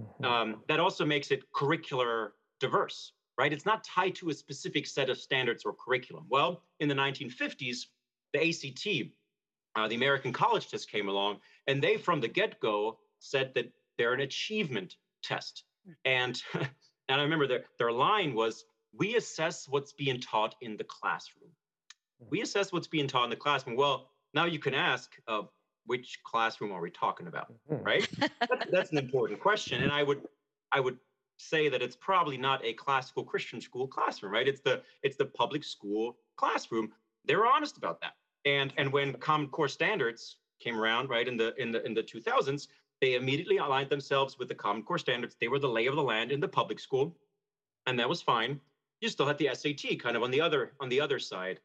Mm-hmm. 0.00 0.24
Um, 0.24 0.62
that 0.68 0.80
also 0.80 1.04
makes 1.04 1.30
it 1.30 1.44
curricular 1.52 2.30
diverse, 2.58 3.12
right? 3.38 3.52
It's 3.52 3.66
not 3.66 3.84
tied 3.84 4.14
to 4.16 4.30
a 4.30 4.34
specific 4.34 4.86
set 4.86 5.10
of 5.10 5.18
standards 5.18 5.64
or 5.64 5.74
curriculum. 5.74 6.26
Well, 6.28 6.62
in 6.80 6.88
the 6.88 6.94
1950s, 6.94 7.86
the 8.32 8.48
ACT 8.48 9.12
uh, 9.76 9.88
the 9.88 9.94
American 9.94 10.32
College 10.32 10.68
Test 10.68 10.90
came 10.90 11.08
along, 11.08 11.38
and 11.66 11.82
they 11.82 11.96
from 11.96 12.20
the 12.20 12.28
get-go 12.28 12.98
said 13.18 13.52
that 13.54 13.70
they're 13.98 14.12
an 14.12 14.20
achievement 14.20 14.96
test. 15.22 15.64
And 16.04 16.40
and 16.54 17.20
I 17.20 17.22
remember 17.22 17.46
their 17.46 17.64
their 17.78 17.92
line 17.92 18.34
was, 18.34 18.64
"We 18.92 19.16
assess 19.16 19.68
what's 19.68 19.92
being 19.92 20.20
taught 20.20 20.54
in 20.60 20.76
the 20.76 20.84
classroom. 20.84 21.50
We 22.30 22.42
assess 22.42 22.72
what's 22.72 22.88
being 22.88 23.08
taught 23.08 23.24
in 23.24 23.30
the 23.30 23.36
classroom." 23.36 23.76
Well, 23.76 24.08
now 24.34 24.44
you 24.44 24.58
can 24.58 24.74
ask, 24.74 25.12
uh, 25.28 25.42
which 25.86 26.20
classroom 26.24 26.72
are 26.72 26.80
we 26.80 26.90
talking 26.90 27.26
about, 27.26 27.52
mm-hmm. 27.70 27.82
right? 27.82 28.08
that's, 28.18 28.70
that's 28.70 28.92
an 28.92 28.98
important 28.98 29.40
question, 29.40 29.82
and 29.82 29.92
I 29.92 30.02
would 30.02 30.22
I 30.72 30.80
would 30.80 30.98
say 31.36 31.68
that 31.68 31.80
it's 31.80 31.96
probably 31.96 32.36
not 32.36 32.64
a 32.64 32.74
classical 32.74 33.24
Christian 33.24 33.60
school 33.60 33.86
classroom, 33.86 34.32
right? 34.32 34.46
It's 34.46 34.60
the 34.60 34.82
it's 35.02 35.16
the 35.16 35.26
public 35.26 35.64
school 35.64 36.16
classroom. 36.36 36.92
They're 37.24 37.46
honest 37.46 37.76
about 37.76 38.00
that. 38.00 38.14
And 38.44 38.72
and 38.76 38.92
when 38.92 39.14
Common 39.14 39.48
Core 39.48 39.68
standards 39.68 40.36
came 40.60 40.78
around, 40.78 41.08
right 41.08 41.26
in 41.26 41.36
the 41.36 41.54
in 41.60 41.72
the 41.72 41.84
in 41.84 41.94
the 41.94 42.02
2000s, 42.02 42.68
they 43.00 43.14
immediately 43.14 43.58
aligned 43.58 43.90
themselves 43.90 44.38
with 44.38 44.48
the 44.48 44.54
Common 44.54 44.82
Core 44.82 44.98
standards. 44.98 45.36
They 45.40 45.48
were 45.48 45.58
the 45.58 45.68
lay 45.68 45.86
of 45.86 45.96
the 45.96 46.02
land 46.02 46.32
in 46.32 46.40
the 46.40 46.48
public 46.48 46.78
school, 46.78 47.16
and 47.86 47.98
that 47.98 48.08
was 48.08 48.22
fine. 48.22 48.60
You 49.00 49.08
still 49.08 49.26
had 49.26 49.38
the 49.38 49.50
SAT 49.54 49.98
kind 49.98 50.16
of 50.16 50.22
on 50.22 50.30
the 50.30 50.40
other 50.40 50.72
on 50.80 50.88
the 50.88 51.00
other 51.00 51.18
side. 51.18 51.60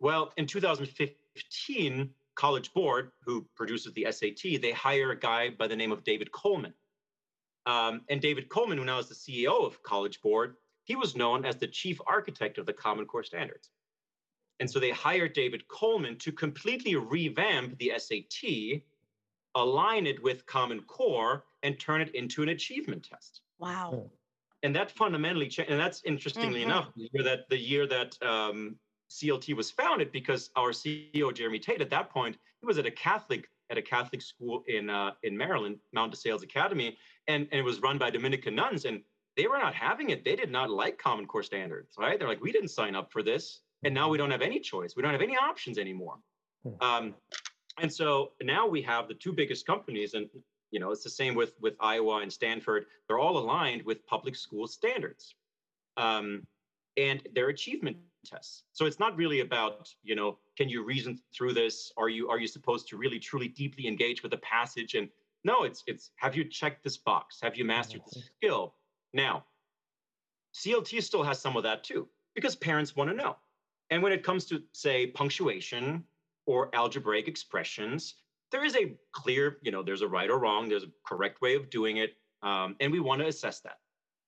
Well, 0.00 0.32
in 0.36 0.46
2015, 0.46 2.10
College 2.34 2.72
Board, 2.72 3.12
who 3.22 3.46
produces 3.54 3.92
the 3.92 4.06
SAT, 4.10 4.62
they 4.62 4.72
hire 4.72 5.10
a 5.10 5.18
guy 5.18 5.50
by 5.50 5.66
the 5.66 5.76
name 5.76 5.92
of 5.92 6.04
David 6.04 6.32
Coleman. 6.32 6.72
Um, 7.66 8.00
and 8.08 8.20
David 8.20 8.48
Coleman, 8.48 8.78
who 8.78 8.84
now 8.84 8.98
is 8.98 9.08
the 9.08 9.14
CEO 9.14 9.64
of 9.64 9.82
College 9.82 10.22
Board, 10.22 10.56
he 10.84 10.96
was 10.96 11.14
known 11.14 11.44
as 11.44 11.56
the 11.56 11.66
chief 11.66 12.00
architect 12.06 12.56
of 12.56 12.64
the 12.64 12.72
Common 12.72 13.04
Core 13.04 13.22
standards. 13.22 13.70
And 14.60 14.70
so 14.70 14.78
they 14.78 14.90
hired 14.90 15.32
David 15.32 15.66
Coleman 15.68 16.16
to 16.18 16.30
completely 16.30 16.94
revamp 16.94 17.78
the 17.78 17.92
SAT, 17.96 18.82
align 19.54 20.06
it 20.06 20.22
with 20.22 20.44
Common 20.46 20.82
Core, 20.82 21.44
and 21.62 21.80
turn 21.80 22.02
it 22.02 22.14
into 22.14 22.42
an 22.42 22.50
achievement 22.50 23.02
test. 23.10 23.40
Wow. 23.58 23.90
Hmm. 23.92 24.06
And 24.62 24.76
that 24.76 24.90
fundamentally 24.90 25.48
changed. 25.48 25.70
And 25.70 25.80
that's 25.80 26.02
interestingly 26.04 26.60
mm-hmm. 26.60 26.70
enough, 26.70 26.88
the 26.94 27.08
year 27.12 27.24
that 27.24 27.48
the 27.48 27.56
year 27.56 27.86
that 27.86 28.22
um, 28.22 28.76
CLT 29.10 29.56
was 29.56 29.70
founded, 29.70 30.12
because 30.12 30.50
our 30.54 30.70
CEO 30.70 31.34
Jeremy 31.34 31.58
Tate 31.58 31.80
at 31.80 31.88
that 31.90 32.10
point 32.10 32.36
he 32.60 32.66
was 32.66 32.76
at 32.76 32.84
a 32.84 32.90
Catholic 32.90 33.48
at 33.70 33.78
a 33.78 33.82
Catholic 33.82 34.20
school 34.20 34.62
in 34.68 34.90
uh, 34.90 35.12
in 35.22 35.34
Maryland, 35.34 35.78
Mount 35.94 36.14
DeSales 36.14 36.42
Academy, 36.42 36.98
and, 37.26 37.48
and 37.50 37.58
it 37.58 37.64
was 37.64 37.80
run 37.80 37.96
by 37.96 38.10
Dominican 38.10 38.54
nuns, 38.54 38.84
and 38.84 39.00
they 39.38 39.46
were 39.46 39.58
not 39.58 39.74
having 39.74 40.10
it. 40.10 40.22
They 40.22 40.36
did 40.36 40.50
not 40.50 40.68
like 40.68 40.98
Common 40.98 41.26
Core 41.26 41.42
standards, 41.42 41.94
right? 41.98 42.18
They're 42.18 42.28
like, 42.28 42.42
we 42.42 42.52
didn't 42.52 42.68
sign 42.68 42.94
up 42.94 43.10
for 43.10 43.22
this 43.22 43.62
and 43.84 43.94
now 43.94 44.08
we 44.08 44.18
don't 44.18 44.30
have 44.30 44.42
any 44.42 44.60
choice. 44.60 44.94
We 44.96 45.02
don't 45.02 45.12
have 45.12 45.22
any 45.22 45.36
options 45.36 45.78
anymore. 45.78 46.16
Hmm. 46.62 46.84
Um, 46.84 47.14
and 47.80 47.92
so 47.92 48.32
now 48.42 48.66
we 48.66 48.82
have 48.82 49.08
the 49.08 49.14
two 49.14 49.32
biggest 49.32 49.66
companies, 49.66 50.14
and 50.14 50.28
you 50.70 50.80
know 50.80 50.90
it's 50.90 51.04
the 51.04 51.10
same 51.10 51.34
with 51.34 51.54
with 51.60 51.74
Iowa 51.80 52.18
and 52.18 52.32
Stanford. 52.32 52.86
They're 53.06 53.18
all 53.18 53.38
aligned 53.38 53.82
with 53.82 54.06
public 54.06 54.36
school 54.36 54.66
standards, 54.66 55.34
um, 55.96 56.46
and 56.96 57.22
their 57.34 57.48
achievement 57.48 57.96
tests. 58.24 58.64
So 58.72 58.84
it's 58.84 58.98
not 58.98 59.16
really 59.16 59.40
about 59.40 59.88
you 60.02 60.14
know 60.14 60.38
can 60.56 60.68
you 60.68 60.84
reason 60.84 61.18
through 61.34 61.54
this? 61.54 61.92
Are 61.96 62.08
you 62.08 62.28
are 62.28 62.38
you 62.38 62.46
supposed 62.46 62.88
to 62.88 62.96
really 62.96 63.18
truly 63.18 63.48
deeply 63.48 63.86
engage 63.86 64.22
with 64.22 64.32
the 64.32 64.38
passage? 64.38 64.94
And 64.94 65.08
no, 65.44 65.62
it's 65.62 65.82
it's 65.86 66.10
have 66.16 66.36
you 66.36 66.44
checked 66.44 66.84
this 66.84 66.98
box? 66.98 67.38
Have 67.42 67.56
you 67.56 67.64
mastered 67.64 68.02
the 68.12 68.20
skill? 68.20 68.74
Now, 69.14 69.44
CLT 70.54 71.02
still 71.02 71.22
has 71.22 71.40
some 71.40 71.56
of 71.56 71.62
that 71.62 71.82
too 71.82 72.08
because 72.34 72.54
parents 72.56 72.94
want 72.94 73.10
to 73.10 73.16
know 73.16 73.36
and 73.90 74.02
when 74.02 74.12
it 74.12 74.22
comes 74.22 74.44
to, 74.46 74.62
say, 74.72 75.06
punctuation 75.08 76.04
or 76.46 76.74
algebraic 76.74 77.28
expressions, 77.28 78.14
there 78.50 78.64
is 78.64 78.76
a 78.76 78.94
clear, 79.12 79.58
you 79.62 79.70
know, 79.70 79.82
there's 79.82 80.02
a 80.02 80.08
right 80.08 80.30
or 80.30 80.38
wrong, 80.38 80.68
there's 80.68 80.84
a 80.84 80.92
correct 81.06 81.40
way 81.40 81.54
of 81.54 81.70
doing 81.70 81.98
it, 81.98 82.14
um, 82.42 82.76
and 82.80 82.92
we 82.92 83.00
want 83.00 83.20
to 83.20 83.28
assess 83.28 83.60
that. 83.60 83.78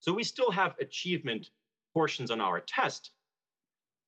So 0.01 0.13
we 0.13 0.25
still 0.25 0.51
have 0.51 0.75
achievement 0.81 1.51
portions 1.95 2.31
on 2.31 2.41
our 2.41 2.61
test, 2.61 3.11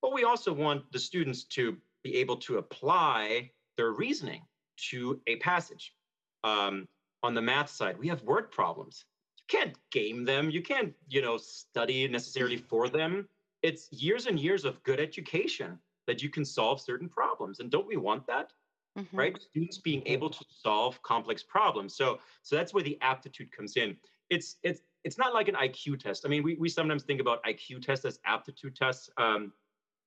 but 0.02 0.12
we 0.12 0.24
also 0.24 0.52
want 0.52 0.90
the 0.92 0.98
students 0.98 1.44
to 1.44 1.76
be 2.02 2.16
able 2.16 2.36
to 2.36 2.58
apply 2.58 3.50
their 3.76 3.92
reasoning 3.92 4.42
to 4.90 5.20
a 5.26 5.36
passage. 5.36 5.94
Um, 6.42 6.86
on 7.22 7.34
the 7.34 7.42
math 7.42 7.70
side, 7.70 7.98
we 7.98 8.08
have 8.08 8.22
word 8.22 8.50
problems. 8.50 9.04
You 9.38 9.58
can't 9.58 9.76
game 9.90 10.24
them. 10.24 10.50
You 10.50 10.62
can't, 10.62 10.92
you 11.08 11.22
know, 11.22 11.38
study 11.38 12.06
necessarily 12.08 12.58
for 12.58 12.88
them. 12.88 13.28
It's 13.64 13.90
years 13.90 14.26
and 14.26 14.38
years 14.38 14.66
of 14.66 14.82
good 14.82 15.00
education 15.00 15.78
that 16.06 16.22
you 16.22 16.28
can 16.28 16.44
solve 16.44 16.82
certain 16.82 17.08
problems. 17.08 17.60
And 17.60 17.70
don't 17.70 17.86
we 17.86 17.96
want 17.96 18.26
that? 18.26 18.52
Mm-hmm. 18.98 19.16
Right? 19.16 19.42
Students 19.42 19.78
being 19.78 20.02
able 20.06 20.28
to 20.28 20.44
solve 20.62 21.02
complex 21.02 21.42
problems. 21.42 21.96
So 21.96 22.18
so 22.42 22.54
that's 22.56 22.74
where 22.74 22.84
the 22.84 22.98
aptitude 23.00 23.50
comes 23.50 23.76
in. 23.76 23.96
It's 24.28 24.56
it's 24.62 24.82
it's 25.02 25.16
not 25.16 25.32
like 25.32 25.48
an 25.48 25.54
IQ 25.54 25.98
test. 25.98 26.24
I 26.26 26.28
mean, 26.28 26.42
we, 26.42 26.56
we 26.56 26.68
sometimes 26.68 27.02
think 27.02 27.20
about 27.20 27.42
IQ 27.44 27.82
tests 27.82 28.04
as 28.04 28.18
aptitude 28.26 28.76
tests. 28.76 29.08
Um, 29.16 29.52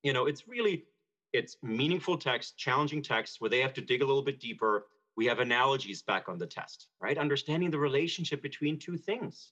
you 0.04 0.14
know, 0.14 0.28
it's 0.28 0.48
really 0.48 0.86
it's 1.34 1.58
meaningful 1.64 2.18
text, 2.18 2.58
challenging 2.58 3.02
text 3.02 3.42
where 3.42 3.50
they 3.50 3.60
have 3.60 3.74
to 3.74 3.82
dig 3.82 4.04
a 4.04 4.06
little 4.06 4.22
bit 4.22 4.40
deeper. 4.40 4.86
We 5.18 5.26
have 5.26 5.40
analogies 5.40 6.04
back 6.04 6.30
on 6.30 6.38
the 6.38 6.46
test, 6.46 6.88
right? 7.02 7.18
Understanding 7.18 7.72
the 7.72 7.80
relationship 7.80 8.44
between 8.44 8.78
two 8.78 8.98
things. 8.98 9.52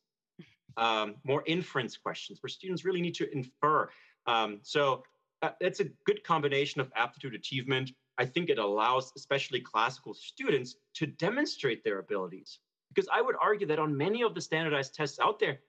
Um, 0.77 1.15
more 1.23 1.43
inference 1.45 1.95
questions 1.95 2.41
where 2.41 2.49
students 2.49 2.83
really 2.83 3.01
need 3.01 3.15
to 3.15 3.31
infer. 3.31 3.89
Um, 4.27 4.59
so 4.61 5.03
uh, 5.41 5.51
it's 5.61 5.79
a 5.79 5.85
good 6.05 6.23
combination 6.23 6.81
of 6.81 6.91
aptitude 6.95 7.33
achievement. 7.33 7.91
I 8.17 8.25
think 8.25 8.49
it 8.49 8.57
allows, 8.57 9.11
especially 9.15 9.61
classical 9.61 10.13
students, 10.13 10.75
to 10.95 11.05
demonstrate 11.05 11.83
their 11.83 11.99
abilities. 11.99 12.59
Because 12.93 13.09
I 13.11 13.21
would 13.21 13.35
argue 13.41 13.67
that 13.67 13.79
on 13.79 13.95
many 13.95 14.21
of 14.21 14.35
the 14.35 14.41
standardized 14.41 14.95
tests 14.95 15.19
out 15.19 15.39
there, 15.39 15.59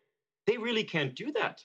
they 0.47 0.57
really 0.57 0.85
can't 0.85 1.15
do 1.15 1.33
that 1.33 1.61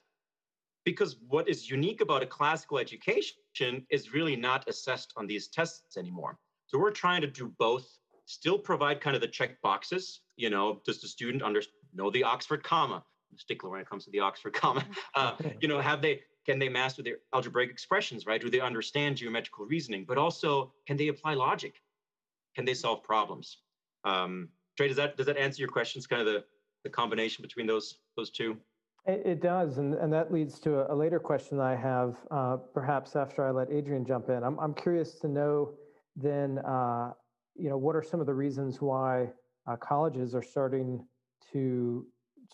because 0.83 1.17
what 1.27 1.47
is 1.47 1.69
unique 1.69 2.01
about 2.01 2.23
a 2.23 2.25
classical 2.25 2.79
education 2.79 3.85
is 3.89 4.13
really 4.13 4.35
not 4.35 4.67
assessed 4.67 5.13
on 5.15 5.27
these 5.27 5.47
tests 5.47 5.97
anymore. 5.97 6.37
So 6.65 6.79
we're 6.79 6.91
trying 6.91 7.21
to 7.21 7.27
do 7.27 7.53
both, 7.59 7.87
still 8.25 8.57
provide 8.57 9.01
kind 9.01 9.15
of 9.15 9.21
the 9.21 9.27
check 9.27 9.61
boxes. 9.61 10.21
You 10.37 10.49
know, 10.49 10.81
does 10.85 11.01
the 11.01 11.07
student 11.07 11.43
under, 11.43 11.61
know 11.93 12.09
the 12.09 12.23
Oxford 12.23 12.63
comma? 12.63 13.03
I'm 13.31 13.37
stickler 13.37 13.69
when 13.69 13.79
it 13.79 13.89
comes 13.89 14.05
to 14.05 14.11
the 14.11 14.19
Oxford 14.19 14.53
comma. 14.53 14.85
Uh, 15.15 15.33
you 15.59 15.67
know, 15.67 15.79
have 15.79 16.01
they 16.01 16.21
can 16.45 16.57
they 16.57 16.69
master 16.69 17.03
their 17.03 17.17
algebraic 17.33 17.69
expressions, 17.69 18.25
right? 18.25 18.41
Do 18.41 18.49
they 18.49 18.59
understand 18.59 19.17
geometrical 19.17 19.65
reasoning? 19.65 20.05
But 20.07 20.17
also, 20.17 20.73
can 20.87 20.97
they 20.97 21.09
apply 21.09 21.33
logic? 21.35 21.75
Can 22.55 22.65
they 22.65 22.73
solve 22.73 23.03
problems? 23.03 23.57
Um, 24.03 24.49
Trae, 24.79 24.87
does 24.87 24.97
that 24.97 25.17
does 25.17 25.25
that 25.27 25.37
answer 25.37 25.61
your 25.61 25.69
questions? 25.69 26.07
Kind 26.07 26.21
of 26.21 26.27
the 26.27 26.43
the 26.83 26.89
combination 26.89 27.41
between 27.41 27.67
those 27.67 27.97
those 28.15 28.31
two. 28.31 28.57
It, 29.05 29.23
it 29.25 29.41
does, 29.41 29.79
and, 29.79 29.95
and 29.95 30.13
that 30.13 30.31
leads 30.31 30.59
to 30.59 30.79
a, 30.79 30.93
a 30.93 30.95
later 30.95 31.19
question 31.19 31.59
I 31.59 31.75
have, 31.75 32.17
uh, 32.29 32.57
perhaps 32.71 33.15
after 33.15 33.43
I 33.43 33.49
let 33.49 33.71
Adrienne 33.71 34.05
jump 34.05 34.29
in. 34.29 34.43
I'm, 34.43 34.59
I'm 34.59 34.75
curious 34.75 35.15
to 35.21 35.27
know 35.27 35.71
then, 36.15 36.59
uh, 36.59 37.13
you 37.55 37.69
know, 37.69 37.77
what 37.77 37.95
are 37.95 38.03
some 38.03 38.19
of 38.19 38.27
the 38.27 38.33
reasons 38.33 38.79
why 38.79 39.29
uh, 39.67 39.75
colleges 39.77 40.35
are 40.35 40.43
starting 40.43 41.03
to 41.51 42.05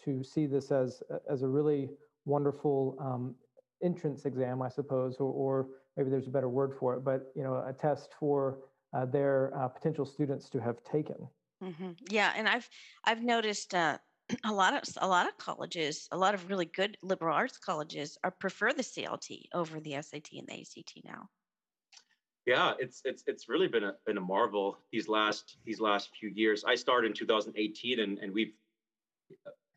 to 0.06 0.24
see 0.24 0.46
this 0.46 0.72
as 0.72 1.02
as 1.30 1.44
a 1.44 1.48
really 1.48 1.90
wonderful 2.26 2.98
um, 3.00 3.36
entrance 3.84 4.26
exam, 4.26 4.62
I 4.62 4.70
suppose, 4.70 5.18
or, 5.20 5.32
or 5.32 5.68
maybe 5.96 6.10
there's 6.10 6.28
a 6.28 6.32
better 6.32 6.50
word 6.50 6.74
for 6.80 6.96
it, 6.96 7.04
but 7.04 7.32
you 7.36 7.44
know, 7.44 7.64
a 7.66 7.74
test 7.74 8.10
for 8.20 8.60
uh, 8.94 9.06
their 9.06 9.52
uh, 9.58 9.68
potential 9.68 10.06
students 10.06 10.50
to 10.50 10.60
have 10.60 10.84
taken. 10.84 11.28
Mm-hmm. 11.64 11.92
Yeah, 12.10 12.34
and 12.36 12.48
I've 12.48 12.70
I've 13.04 13.24
noticed 13.24 13.74
uh, 13.74 13.98
a 14.44 14.52
lot 14.52 14.74
of 14.74 14.84
a 14.98 15.08
lot 15.08 15.28
of 15.28 15.38
colleges, 15.38 16.08
a 16.12 16.18
lot 16.18 16.34
of 16.34 16.50
really 16.50 16.66
good 16.66 16.98
liberal 17.02 17.36
arts 17.36 17.58
colleges, 17.58 18.18
are 18.24 18.32
prefer 18.32 18.74
the 18.74 18.84
CLT 18.84 19.46
over 19.54 19.80
the 19.80 19.98
SAT 20.02 20.30
and 20.34 20.48
the 20.48 20.62
ACT 20.62 20.94
now. 21.04 21.30
Yeah, 22.46 22.74
it's 22.80 23.02
it's 23.04 23.24
it's 23.28 23.50
really 23.50 23.68
been 23.68 23.84
a 23.84 23.94
been 24.06 24.18
a 24.18 24.22
marvel 24.22 24.78
these 24.92 25.10
last 25.10 25.58
these 25.66 25.82
last 25.82 26.12
few 26.18 26.30
years. 26.30 26.64
I 26.66 26.76
started 26.76 27.08
in 27.08 27.14
2018, 27.14 28.00
and 28.00 28.20
and 28.20 28.34
we've 28.34 28.54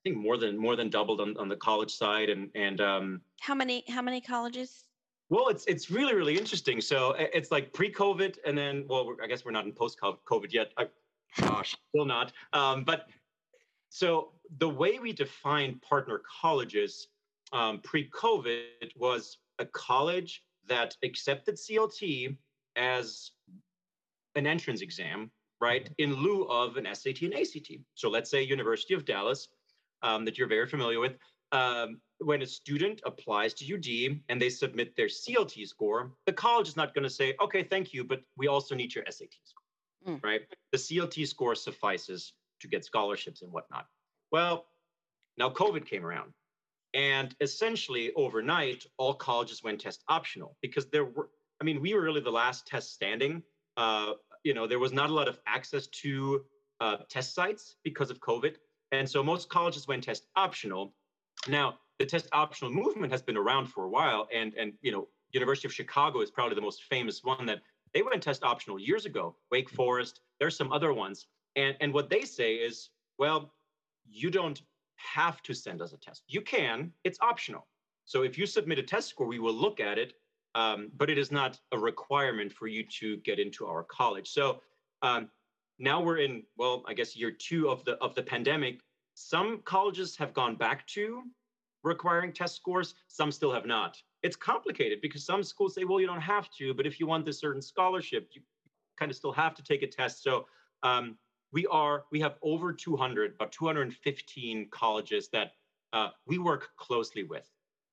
I 0.01 0.09
think 0.09 0.17
more 0.17 0.39
than 0.39 0.57
more 0.57 0.77
than 0.77 0.89
doubled 0.89 1.21
on, 1.21 1.37
on 1.37 1.49
the 1.49 1.57
college 1.57 1.95
side, 1.95 2.31
and 2.31 2.49
and 2.55 2.81
um, 2.81 3.21
how 3.41 3.55
many 3.55 3.85
how 3.89 4.01
many 4.01 4.21
colleges? 4.21 4.85
Well, 5.29 5.49
it's 5.49 5.67
it's 5.67 5.91
really 5.91 6.15
really 6.15 6.39
interesting. 6.39 6.81
So 6.81 7.15
it's 7.19 7.51
like 7.51 7.73
pre-COVID, 7.75 8.39
and 8.47 8.57
then 8.57 8.87
well, 8.89 9.15
I 9.23 9.27
guess 9.27 9.45
we're 9.45 9.51
not 9.51 9.67
in 9.67 9.73
post-COVID 9.73 10.53
yet. 10.53 10.73
I, 10.79 10.87
gosh, 11.39 11.77
still 11.91 12.07
not. 12.07 12.33
Um, 12.55 12.83
but 12.85 13.09
so 13.91 14.33
the 14.59 14.69
way 14.69 14.99
we 14.99 15.13
defined 15.13 15.83
partner 15.83 16.23
colleges 16.41 17.09
um, 17.53 17.81
pre-COVID 17.81 18.97
was 18.97 19.39
a 19.59 19.67
college 19.67 20.45
that 20.67 20.97
accepted 21.03 21.57
CLT 21.57 22.37
as 22.77 23.33
an 24.35 24.47
entrance 24.47 24.81
exam, 24.81 25.31
right, 25.61 25.85
mm-hmm. 25.85 26.13
in 26.13 26.15
lieu 26.15 26.45
of 26.45 26.77
an 26.79 26.87
SAT 26.91 27.23
and 27.23 27.35
ACT. 27.35 27.73
So 27.95 28.09
let's 28.09 28.31
say 28.31 28.43
University 28.43 28.95
of 28.95 29.05
Dallas, 29.05 29.49
um, 30.03 30.25
that 30.25 30.39
you're 30.39 30.49
very 30.49 30.67
familiar 30.67 31.01
with. 31.01 31.17
Um, 31.53 32.01
when 32.19 32.43
a 32.43 32.47
student 32.47 33.01
applies 33.05 33.55
to 33.55 33.75
UD 33.75 34.21
and 34.29 34.41
they 34.41 34.51
submit 34.51 34.95
their 34.97 35.07
CLT 35.07 35.67
score, 35.67 36.13
the 36.27 36.33
college 36.33 36.69
is 36.69 36.77
not 36.77 36.95
going 36.95 37.05
to 37.05 37.11
say, 37.11 37.35
okay, 37.43 37.63
thank 37.63 37.93
you, 37.93 38.05
but 38.05 38.21
we 38.37 38.47
also 38.47 38.75
need 38.75 38.95
your 38.95 39.05
SAT 39.09 39.35
score, 39.45 40.15
mm. 40.15 40.23
right? 40.23 40.43
The 40.73 40.79
CLT 40.79 41.27
score 41.27 41.55
suffices 41.55 42.35
to 42.61 42.69
get 42.69 42.85
scholarships 42.85 43.43
and 43.43 43.51
whatnot. 43.53 43.87
Well, 44.31 44.67
now 45.39 45.51
COVID 45.51 45.87
came 45.87 46.05
around. 46.05 46.33
And 46.93 47.35
essentially 47.41 48.13
overnight, 48.15 48.85
all 48.99 49.15
colleges 49.15 49.63
went 49.63 49.81
test 49.81 50.03
optional 50.09 50.57
because 50.61 50.87
there 50.87 51.05
were, 51.05 51.31
I 51.61 51.65
mean, 51.65 51.81
we 51.81 51.95
were 51.95 52.01
really 52.01 52.21
the 52.21 52.31
last 52.31 52.67
test 52.67 52.93
standing. 52.93 53.43
Uh, 53.77 54.15
you 54.43 54.55
know, 54.55 54.67
there 54.67 54.79
was 54.79 54.93
not 54.93 55.11
a 55.11 55.15
lot 55.15 55.29
of 55.29 55.39
access 55.47 55.87
to 55.87 56.45
uh, 56.81 56.97
test 57.09 57.35
sites 57.35 57.77
because 57.85 58.11
of 58.11 58.19
COVID. 58.21 58.57
And 58.93 59.09
so 59.09 59.23
most 59.23 59.49
colleges 59.49 59.87
went 59.87 60.05
test 60.05 60.27
optional. 60.37 60.95
Now, 61.49 61.79
the 61.99 62.07
test 62.07 62.29
optional 62.33 62.71
movement 62.71 63.13
has 63.13 63.23
been 63.23 63.37
around 63.37 63.67
for 63.67 63.85
a 63.85 63.89
while. 63.89 64.29
And, 64.35 64.55
and 64.55 64.73
you 64.83 64.93
know, 64.93 65.09
University 65.33 65.69
of 65.69 65.75
Chicago 65.75 66.21
is 66.21 66.31
probably 66.31 66.55
the 66.55 66.61
most 66.61 66.85
famous 66.85 67.23
one 67.23 67.47
that 67.47 67.61
they 67.95 68.03
went 68.03 68.23
test 68.23 68.43
optional 68.43 68.79
years 68.79 69.07
ago. 69.07 69.37
Wake 69.51 69.71
Forest, 69.71 70.21
there's 70.39 70.57
some 70.57 70.73
other 70.73 70.93
ones. 70.93 71.27
And, 71.57 71.77
and 71.81 71.93
what 71.93 72.11
they 72.11 72.23
say 72.23 72.55
is, 72.55 72.91
well, 73.19 73.53
you 74.09 74.31
don't 74.31 74.63
have 74.97 75.43
to 75.43 75.55
send 75.55 75.81
us 75.83 75.93
a 75.93 75.97
test. 75.97 76.25
You 76.29 76.41
can, 76.41 76.93
it's 77.05 77.19
optional. 77.21 77.67
So 78.05 78.23
if 78.23 78.37
you 78.37 78.47
submit 78.47 78.79
a 78.79 78.83
test 78.83 79.09
score, 79.09 79.27
we 79.27 79.39
will 79.39 79.55
look 79.55 79.81
at 79.81 79.99
it, 79.99 80.15
um, 80.55 80.91
but 80.97 81.11
it 81.11 81.19
is 81.19 81.31
not 81.31 81.59
a 81.73 81.79
requirement 81.79 82.53
for 82.53 82.67
you 82.67 82.85
to 82.99 83.17
get 83.19 83.39
into 83.39 83.67
our 83.67 83.85
college. 83.85 84.29
So 84.31 84.61
um, 85.03 85.31
now 85.81 86.01
we're 86.01 86.19
in, 86.19 86.43
well, 86.57 86.85
I 86.87 86.95
guess 86.95 87.17
year 87.17 87.31
two 87.31 87.69
of 87.69 87.85
the 87.85 87.97
of 87.97 88.15
the 88.15 88.23
pandemic. 88.23 88.81
Some 89.15 89.61
colleges 89.65 90.17
have 90.17 90.33
gone 90.33 90.55
back 90.55 90.87
to 90.89 91.23
requiring 91.83 92.33
test 92.33 92.57
scores. 92.57 92.95
Some 93.09 93.33
still 93.33 93.53
have 93.53 93.67
not. 93.67 93.97
It's 94.23 94.37
complicated 94.37 95.01
because 95.01 95.25
some 95.25 95.43
schools 95.43 95.75
say, 95.75 95.85
well, 95.85 96.01
you 96.01 96.07
don't 96.07 96.21
have 96.21 96.51
to, 96.59 96.75
but 96.75 96.87
if 96.87 97.01
you 97.01 97.07
want 97.07 97.25
this 97.25 97.41
certain 97.41 97.63
scholarship, 97.63 98.29
you 98.33 98.43
kind 98.99 99.11
of 99.11 99.17
still 99.17 99.33
have 99.33 99.55
to 99.55 99.63
take 99.63 99.83
a 99.83 99.87
test. 99.87 100.23
So 100.23 100.47
um, 100.83 101.17
we 101.53 101.67
are 101.67 102.05
we 102.13 102.21
have 102.21 102.37
over 102.43 102.73
200 102.73 103.35
about 103.35 103.53
215 103.53 104.69
colleges 104.71 105.29
that 105.33 105.53
uh, 105.93 106.11
we 106.27 106.39
work 106.39 106.69
closely 106.77 107.25
with 107.25 107.49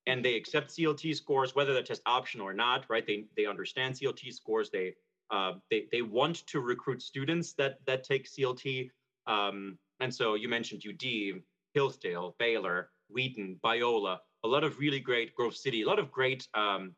and 0.05 0.23
they 0.23 0.35
accept 0.35 0.69
clt 0.69 1.15
scores 1.15 1.55
whether 1.55 1.73
they're 1.73 1.83
test 1.83 2.01
optional 2.05 2.47
or 2.47 2.53
not 2.53 2.85
right 2.89 3.05
they 3.05 3.25
they 3.35 3.45
understand 3.45 3.95
clt 3.95 4.33
scores 4.33 4.69
they 4.69 4.93
uh, 5.31 5.53
they 5.69 5.87
they 5.91 6.01
want 6.01 6.45
to 6.47 6.59
recruit 6.59 7.01
students 7.01 7.53
that 7.53 7.77
that 7.85 8.03
take 8.03 8.27
clt 8.27 8.89
um, 9.27 9.77
and 9.99 10.13
so 10.13 10.35
you 10.35 10.47
mentioned 10.47 10.83
ud 10.87 11.41
hillsdale 11.73 12.35
baylor 12.39 12.89
wheaton 13.09 13.59
biola 13.63 14.17
a 14.43 14.47
lot 14.47 14.63
of 14.63 14.79
really 14.79 14.99
great 14.99 15.33
grove 15.35 15.55
city 15.55 15.81
a 15.81 15.87
lot 15.87 15.99
of 15.99 16.11
great 16.11 16.47
um, 16.53 16.93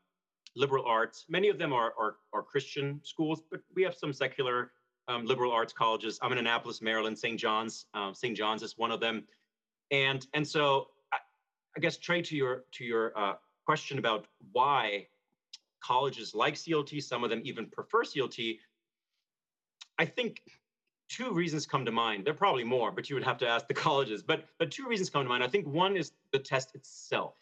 liberal 0.56 0.86
arts 0.86 1.26
many 1.30 1.48
of 1.50 1.58
them 1.58 1.74
are, 1.74 1.94
are 2.00 2.18
are 2.34 2.44
christian 2.44 3.00
schools 3.04 3.42
but 3.52 3.62
we 3.76 3.84
have 3.84 3.96
some 3.96 4.14
secular 4.14 4.72
um, 5.10 5.26
liberal 5.26 5.52
arts 5.52 5.74
colleges. 5.74 6.20
I'm 6.22 6.32
in 6.32 6.38
Annapolis, 6.38 6.82
Maryland. 6.82 7.18
St. 7.18 7.38
John's, 7.38 7.88
um, 7.94 8.14
St. 8.14 8.38
John's 8.38 8.62
is 8.62 8.78
one 8.78 8.92
of 8.92 9.00
them, 9.00 9.26
and 9.92 10.26
and 10.34 10.48
so 10.48 10.88
I, 11.12 11.18
I 11.76 11.80
guess 11.80 11.98
Trae, 11.98 12.24
to 12.26 12.36
your 12.36 12.64
to 12.74 12.86
your 12.86 13.18
uh, 13.18 13.34
question 13.66 13.98
about 13.98 14.28
why 14.52 15.08
colleges 15.82 16.34
like 16.34 16.56
CLT, 16.56 17.02
some 17.04 17.24
of 17.24 17.30
them 17.30 17.42
even 17.44 17.68
prefer 17.68 18.04
CLT. 18.04 18.60
I 19.98 20.06
think 20.06 20.42
two 21.10 21.32
reasons 21.34 21.66
come 21.66 21.86
to 21.86 21.92
mind. 21.92 22.26
There 22.26 22.34
are 22.34 22.38
probably 22.38 22.64
more, 22.64 22.92
but 22.92 23.10
you 23.10 23.16
would 23.16 23.24
have 23.24 23.38
to 23.40 23.48
ask 23.48 23.68
the 23.68 23.74
colleges. 23.88 24.24
But 24.24 24.46
but 24.58 24.72
two 24.72 24.88
reasons 24.88 25.10
come 25.10 25.24
to 25.24 25.30
mind. 25.30 25.44
I 25.44 25.48
think 25.48 25.68
one 25.68 25.98
is 25.98 26.12
the 26.32 26.40
test 26.40 26.76
itself, 26.76 27.36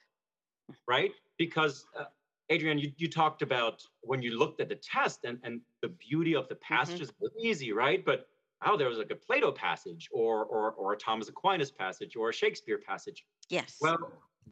right? 0.88 1.12
Because 1.38 1.86
uh, 1.98 2.06
Adrienne, 2.52 2.80
you, 2.80 2.92
you 2.98 3.10
talked 3.10 3.42
about 3.42 3.84
when 4.02 4.22
you 4.22 4.38
looked 4.38 4.62
at 4.62 4.70
the 4.70 4.76
test 4.76 5.26
and, 5.26 5.38
and 5.44 5.62
the 5.82 5.90
beauty 5.90 6.36
of 6.36 6.48
the 6.48 6.56
passages 6.56 7.12
mm-hmm. 7.12 7.24
was 7.24 7.32
easy, 7.42 7.74
right? 7.74 8.04
But 8.06 8.28
oh, 8.66 8.78
there 8.78 8.88
was 8.88 8.98
like 8.98 9.12
a 9.12 9.16
Plato 9.16 9.52
passage 9.52 10.10
or, 10.12 10.46
or, 10.46 10.72
or 10.72 10.94
a 10.94 10.98
Thomas 10.98 11.30
Aquinas 11.30 11.72
passage 11.72 12.16
or 12.16 12.30
a 12.30 12.34
Shakespeare 12.34 12.78
passage. 12.78 13.26
Yes. 13.50 13.78
Well, 13.82 13.98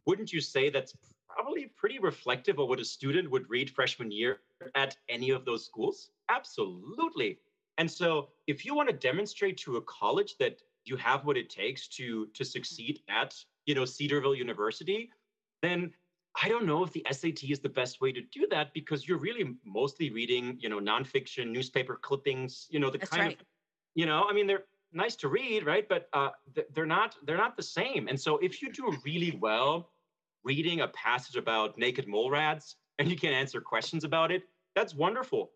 wouldn't 0.06 0.32
you 0.32 0.40
say 0.40 0.68
that's 0.68 0.94
probably 1.28 1.70
pretty 1.76 1.98
reflective 1.98 2.58
of 2.58 2.68
what 2.68 2.80
a 2.80 2.84
student 2.84 3.30
would 3.30 3.48
read 3.48 3.70
freshman 3.70 4.10
year 4.10 4.38
at 4.74 4.96
any 5.08 5.30
of 5.30 5.44
those 5.44 5.64
schools? 5.64 6.10
Absolutely. 6.30 7.38
And 7.78 7.90
so 7.90 8.28
if 8.46 8.64
you 8.64 8.74
want 8.74 8.88
to 8.88 8.96
demonstrate 8.96 9.56
to 9.58 9.76
a 9.76 9.82
college 9.82 10.36
that 10.38 10.60
you 10.84 10.96
have 10.96 11.24
what 11.24 11.36
it 11.36 11.50
takes 11.50 11.88
to 11.88 12.26
to 12.34 12.44
succeed 12.44 13.00
at, 13.08 13.34
you 13.66 13.74
know, 13.74 13.84
Cedarville 13.84 14.34
University, 14.34 15.10
then 15.62 15.92
I 16.42 16.48
don't 16.48 16.66
know 16.66 16.84
if 16.84 16.92
the 16.92 17.04
SAT 17.10 17.44
is 17.44 17.60
the 17.60 17.68
best 17.68 18.00
way 18.00 18.12
to 18.12 18.20
do 18.20 18.46
that 18.50 18.72
because 18.74 19.08
you're 19.08 19.18
really 19.18 19.56
mostly 19.64 20.10
reading, 20.10 20.58
you 20.60 20.68
know, 20.68 20.80
nonfiction, 20.80 21.50
newspaper 21.50 21.98
clippings, 22.00 22.66
you 22.70 22.78
know, 22.78 22.90
the 22.90 22.98
That's 22.98 23.10
kind 23.10 23.28
right. 23.28 23.40
of, 23.40 23.46
you 23.94 24.06
know, 24.06 24.26
I 24.28 24.32
mean, 24.32 24.46
they're 24.46 24.64
nice 24.92 25.16
to 25.16 25.28
read, 25.28 25.64
right? 25.64 25.88
But 25.88 26.08
uh, 26.12 26.30
they're 26.74 26.86
not 26.86 27.16
they're 27.24 27.36
not 27.36 27.56
the 27.56 27.62
same. 27.62 28.08
And 28.08 28.20
so 28.20 28.38
if 28.38 28.62
you 28.62 28.70
do 28.70 28.96
really 29.04 29.38
well 29.40 29.90
reading 30.46 30.80
a 30.80 30.88
passage 30.88 31.36
about 31.36 31.76
naked 31.76 32.06
mole 32.06 32.30
rats 32.30 32.76
and 32.98 33.10
you 33.10 33.16
can 33.16 33.32
answer 33.32 33.60
questions 33.60 34.04
about 34.04 34.30
it, 34.30 34.42
that's 34.76 34.94
wonderful. 34.94 35.50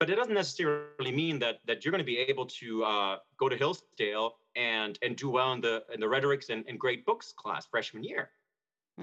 But 0.00 0.10
it 0.10 0.16
doesn't 0.16 0.34
necessarily 0.34 1.12
mean 1.12 1.38
that 1.38 1.56
that 1.68 1.84
you're 1.84 1.92
going 1.92 2.06
to 2.08 2.12
be 2.16 2.18
able 2.32 2.46
to 2.60 2.68
uh, 2.84 3.14
go 3.38 3.48
to 3.48 3.56
Hillsdale 3.56 4.30
and 4.56 4.98
and 5.02 5.16
do 5.16 5.28
well 5.30 5.52
in 5.52 5.60
the 5.60 5.84
in 5.94 6.00
the 6.00 6.08
rhetorics 6.08 6.50
and, 6.50 6.64
and 6.68 6.78
great 6.78 7.06
books 7.06 7.32
class 7.42 7.66
freshman 7.66 8.04
year. 8.04 8.24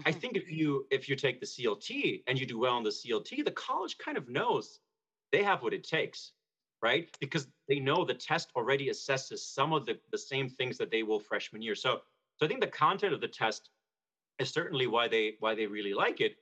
I 0.05 0.11
Mhm. 0.11 0.21
think 0.21 0.37
if 0.41 0.47
you 0.59 0.67
if 0.97 1.07
you 1.09 1.15
take 1.15 1.39
the 1.39 1.45
CLT 1.53 2.23
and 2.27 2.39
you 2.39 2.45
do 2.45 2.59
well 2.59 2.77
in 2.77 2.83
the 2.83 2.95
CLT, 2.99 3.43
the 3.43 3.57
college 3.67 3.97
kind 4.05 4.17
of 4.17 4.25
knows 4.29 4.65
they 5.31 5.43
have 5.43 5.63
what 5.63 5.73
it 5.73 5.83
takes, 5.97 6.33
right? 6.81 7.05
Because 7.19 7.47
they 7.69 7.79
know 7.79 7.99
the 8.05 8.19
test 8.29 8.47
already 8.55 8.89
assesses 8.89 9.39
some 9.57 9.71
of 9.77 9.85
the, 9.87 9.95
the 10.11 10.17
same 10.17 10.47
things 10.49 10.77
that 10.77 10.91
they 10.91 11.03
will 11.03 11.19
freshman 11.19 11.61
year. 11.61 11.75
So 11.75 11.91
so 12.37 12.45
I 12.45 12.47
think 12.49 12.61
the 12.61 12.77
content 12.85 13.13
of 13.13 13.21
the 13.21 13.33
test 13.43 13.69
is 14.39 14.49
certainly 14.49 14.87
why 14.87 15.07
they 15.07 15.35
why 15.39 15.55
they 15.55 15.67
really 15.67 15.93
like 15.93 16.21
it. 16.21 16.37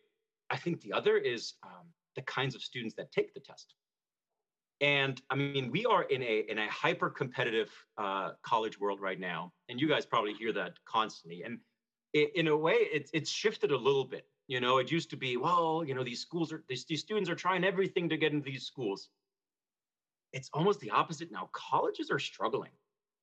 I 0.49 0.57
think 0.57 0.81
the 0.81 0.93
other 0.93 1.17
is 1.17 1.53
um, 1.63 1.93
the 2.15 2.21
kinds 2.23 2.55
of 2.55 2.61
students 2.63 2.95
that 2.95 3.11
take 3.11 3.33
the 3.33 3.39
test. 3.39 3.75
And 4.81 5.21
I 5.29 5.35
mean, 5.35 5.71
we 5.71 5.85
are 5.85 6.03
in 6.03 6.23
a 6.23 6.39
in 6.49 6.57
a 6.57 6.69
hyper 6.69 7.09
competitive 7.09 7.69
uh, 7.97 8.31
college 8.43 8.79
world 8.79 9.01
right 9.01 9.19
now, 9.19 9.53
and 9.67 9.79
you 9.79 9.87
guys 9.87 10.05
probably 10.05 10.33
hear 10.33 10.53
that 10.53 10.73
constantly. 10.85 11.43
And 11.43 11.59
i- 12.15 12.31
in 12.35 12.47
a 12.47 12.55
way, 12.57 12.75
it's 12.75 13.11
it's 13.13 13.29
shifted 13.29 13.71
a 13.71 13.77
little 13.77 14.05
bit. 14.05 14.25
You 14.47 14.59
know, 14.61 14.77
it 14.77 14.89
used 14.89 15.09
to 15.11 15.17
be, 15.17 15.37
well, 15.37 15.83
you 15.85 15.93
know, 15.93 16.03
these 16.03 16.21
schools 16.21 16.51
are 16.53 16.63
these, 16.69 16.85
these 16.85 17.01
students 17.01 17.29
are 17.29 17.35
trying 17.35 17.63
everything 17.65 18.09
to 18.09 18.17
get 18.17 18.31
into 18.33 18.49
these 18.49 18.65
schools. 18.65 19.09
It's 20.31 20.49
almost 20.53 20.79
the 20.79 20.91
opposite 20.91 21.31
now. 21.31 21.49
Colleges 21.51 22.09
are 22.09 22.19
struggling, 22.19 22.71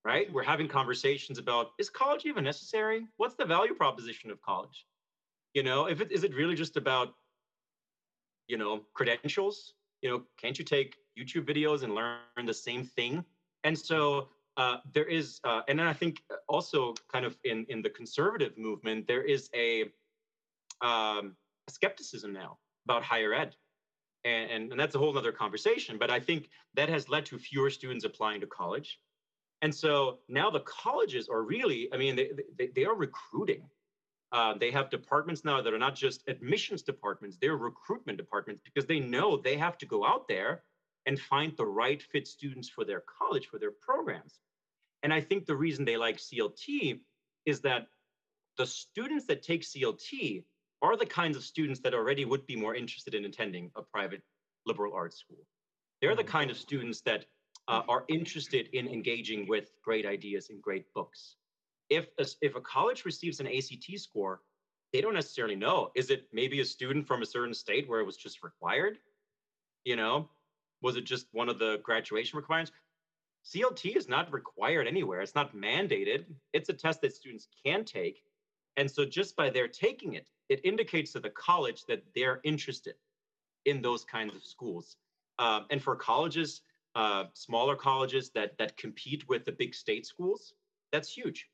right? 0.07 0.27
Mhm. 0.29 0.33
We're 0.33 0.43
having 0.53 0.67
conversations 0.79 1.37
about 1.37 1.65
is 1.77 1.89
college 1.89 2.25
even 2.25 2.43
necessary? 2.43 2.99
What's 3.17 3.35
the 3.35 3.45
value 3.45 3.75
proposition 3.75 4.31
of 4.31 4.41
college? 4.41 4.87
You 5.53 5.63
know, 5.63 5.87
if 5.87 6.01
it 6.01 6.11
is 6.11 6.23
it 6.23 6.33
really 6.33 6.55
just 6.55 6.77
about, 6.77 7.15
you 8.47 8.57
know, 8.57 8.73
credentials? 8.93 9.73
You 10.01 10.09
know, 10.11 10.19
can't 10.41 10.57
you 10.59 10.65
take 10.65 10.91
YouTube 11.19 11.45
videos 11.45 11.83
and 11.83 11.93
learn 11.95 12.45
the 12.45 12.53
same 12.53 12.83
thing? 12.97 13.25
And 13.63 13.77
so 13.77 14.29
uh, 14.57 14.77
there 14.93 15.05
is, 15.19 15.39
uh, 15.43 15.61
and 15.67 15.77
then 15.79 15.87
I 15.87 15.93
think 15.93 16.23
also 16.47 16.93
kind 17.13 17.25
of 17.25 17.37
in 17.43 17.65
in 17.73 17.81
the 17.81 17.89
conservative 17.89 18.57
movement, 18.57 19.07
there 19.07 19.23
is 19.23 19.49
a, 19.55 19.83
um, 20.81 21.35
a 21.67 21.71
skepticism 21.71 22.31
now 22.33 22.57
about 22.85 23.03
higher 23.03 23.33
ed, 23.33 23.55
and, 24.23 24.51
and 24.53 24.71
and 24.71 24.79
that's 24.79 24.95
a 24.95 24.99
whole 24.99 25.17
other 25.17 25.31
conversation. 25.31 25.97
But 25.97 26.09
I 26.17 26.19
think 26.19 26.49
that 26.77 26.89
has 26.89 27.09
led 27.09 27.25
to 27.27 27.37
fewer 27.37 27.69
students 27.69 28.05
applying 28.05 28.41
to 28.41 28.47
college, 28.47 28.99
and 29.61 29.73
so 29.73 30.19
now 30.27 30.49
the 30.49 30.59
colleges 30.61 31.27
are 31.29 31.41
really, 31.41 31.89
I 31.93 31.97
mean, 31.97 32.15
they 32.15 32.31
they, 32.57 32.67
they 32.67 32.85
are 32.85 32.95
recruiting. 32.95 33.63
Uh, 34.31 34.53
they 34.59 34.71
have 34.71 34.89
departments 34.89 35.45
now 35.45 35.61
that 35.61 35.73
are 35.73 35.79
not 35.79 35.95
just 35.95 36.27
admissions 36.27 36.83
departments; 36.83 37.37
they're 37.41 37.57
recruitment 37.57 38.17
departments 38.17 38.61
because 38.63 38.85
they 38.85 38.99
know 38.99 39.37
they 39.37 39.57
have 39.57 39.77
to 39.79 39.85
go 39.85 40.05
out 40.05 40.27
there 40.27 40.63
and 41.05 41.19
find 41.19 41.55
the 41.55 41.65
right 41.65 42.03
fit 42.03 42.27
students 42.27 42.69
for 42.69 42.83
their 42.83 43.03
college 43.19 43.47
for 43.47 43.57
their 43.57 43.71
programs. 43.71 44.39
And 45.03 45.13
I 45.13 45.21
think 45.21 45.45
the 45.45 45.55
reason 45.55 45.85
they 45.85 45.97
like 45.97 46.17
CLT 46.17 46.99
is 47.45 47.61
that 47.61 47.87
the 48.57 48.67
students 48.67 49.25
that 49.27 49.41
take 49.41 49.61
CLT 49.61 50.43
are 50.81 50.97
the 50.97 51.05
kinds 51.05 51.37
of 51.37 51.43
students 51.43 51.79
that 51.81 51.93
already 51.93 52.25
would 52.25 52.45
be 52.45 52.55
more 52.55 52.75
interested 52.75 53.15
in 53.15 53.25
attending 53.25 53.71
a 53.75 53.81
private 53.81 54.21
liberal 54.65 54.93
arts 54.93 55.17
school. 55.17 55.45
They're 56.01 56.15
the 56.15 56.23
kind 56.23 56.51
of 56.51 56.57
students 56.57 57.01
that 57.01 57.25
uh, 57.67 57.81
are 57.87 58.05
interested 58.07 58.69
in 58.73 58.87
engaging 58.87 59.47
with 59.47 59.71
great 59.83 60.05
ideas 60.05 60.49
and 60.49 60.61
great 60.61 60.85
books. 60.93 61.35
If 61.89 62.07
a, 62.19 62.25
if 62.41 62.55
a 62.55 62.61
college 62.61 63.05
receives 63.05 63.39
an 63.39 63.47
ACT 63.47 63.99
score, 63.99 64.41
they 64.93 65.01
don't 65.01 65.13
necessarily 65.13 65.55
know. 65.55 65.91
Is 65.95 66.09
it 66.09 66.27
maybe 66.31 66.61
a 66.61 66.65
student 66.65 67.07
from 67.07 67.21
a 67.21 67.25
certain 67.25 67.53
state 67.53 67.87
where 67.89 67.99
it 67.99 68.05
was 68.05 68.17
just 68.17 68.43
required? 68.43 68.97
You 69.83 69.95
know, 69.95 70.29
was 70.81 70.95
it 70.95 71.05
just 71.05 71.27
one 71.31 71.49
of 71.49 71.59
the 71.59 71.79
graduation 71.83 72.37
requirements? 72.37 72.71
CLT 73.45 73.95
is 73.95 74.09
not 74.09 74.31
required 74.33 74.87
anywhere. 74.87 75.21
It's 75.21 75.35
not 75.35 75.55
mandated. 75.55 76.25
It's 76.53 76.69
a 76.69 76.73
test 76.73 77.01
that 77.01 77.15
students 77.15 77.47
can 77.65 77.85
take. 77.85 78.21
And 78.75 78.89
so 78.89 79.05
just 79.05 79.35
by 79.35 79.49
their 79.49 79.67
taking 79.67 80.13
it, 80.13 80.27
it 80.49 80.61
indicates 80.63 81.13
to 81.13 81.19
the 81.19 81.29
college 81.31 81.85
that 81.87 82.03
they're 82.15 82.41
interested 82.43 82.95
in 83.65 83.81
those 83.81 84.03
kinds 84.03 84.35
of 84.35 84.43
schools. 84.43 84.97
Um, 85.39 85.65
and 85.69 85.81
for 85.81 85.95
colleges, 85.95 86.61
uh, 86.97 87.25
smaller 87.33 87.75
colleges 87.75 88.31
that 88.31 88.57
that 88.57 88.75
compete 88.75 89.29
with 89.29 89.45
the 89.45 89.51
big 89.51 89.73
state 89.75 90.05
schools, 90.05 90.55
that's 90.91 91.09
huge. 91.09 91.47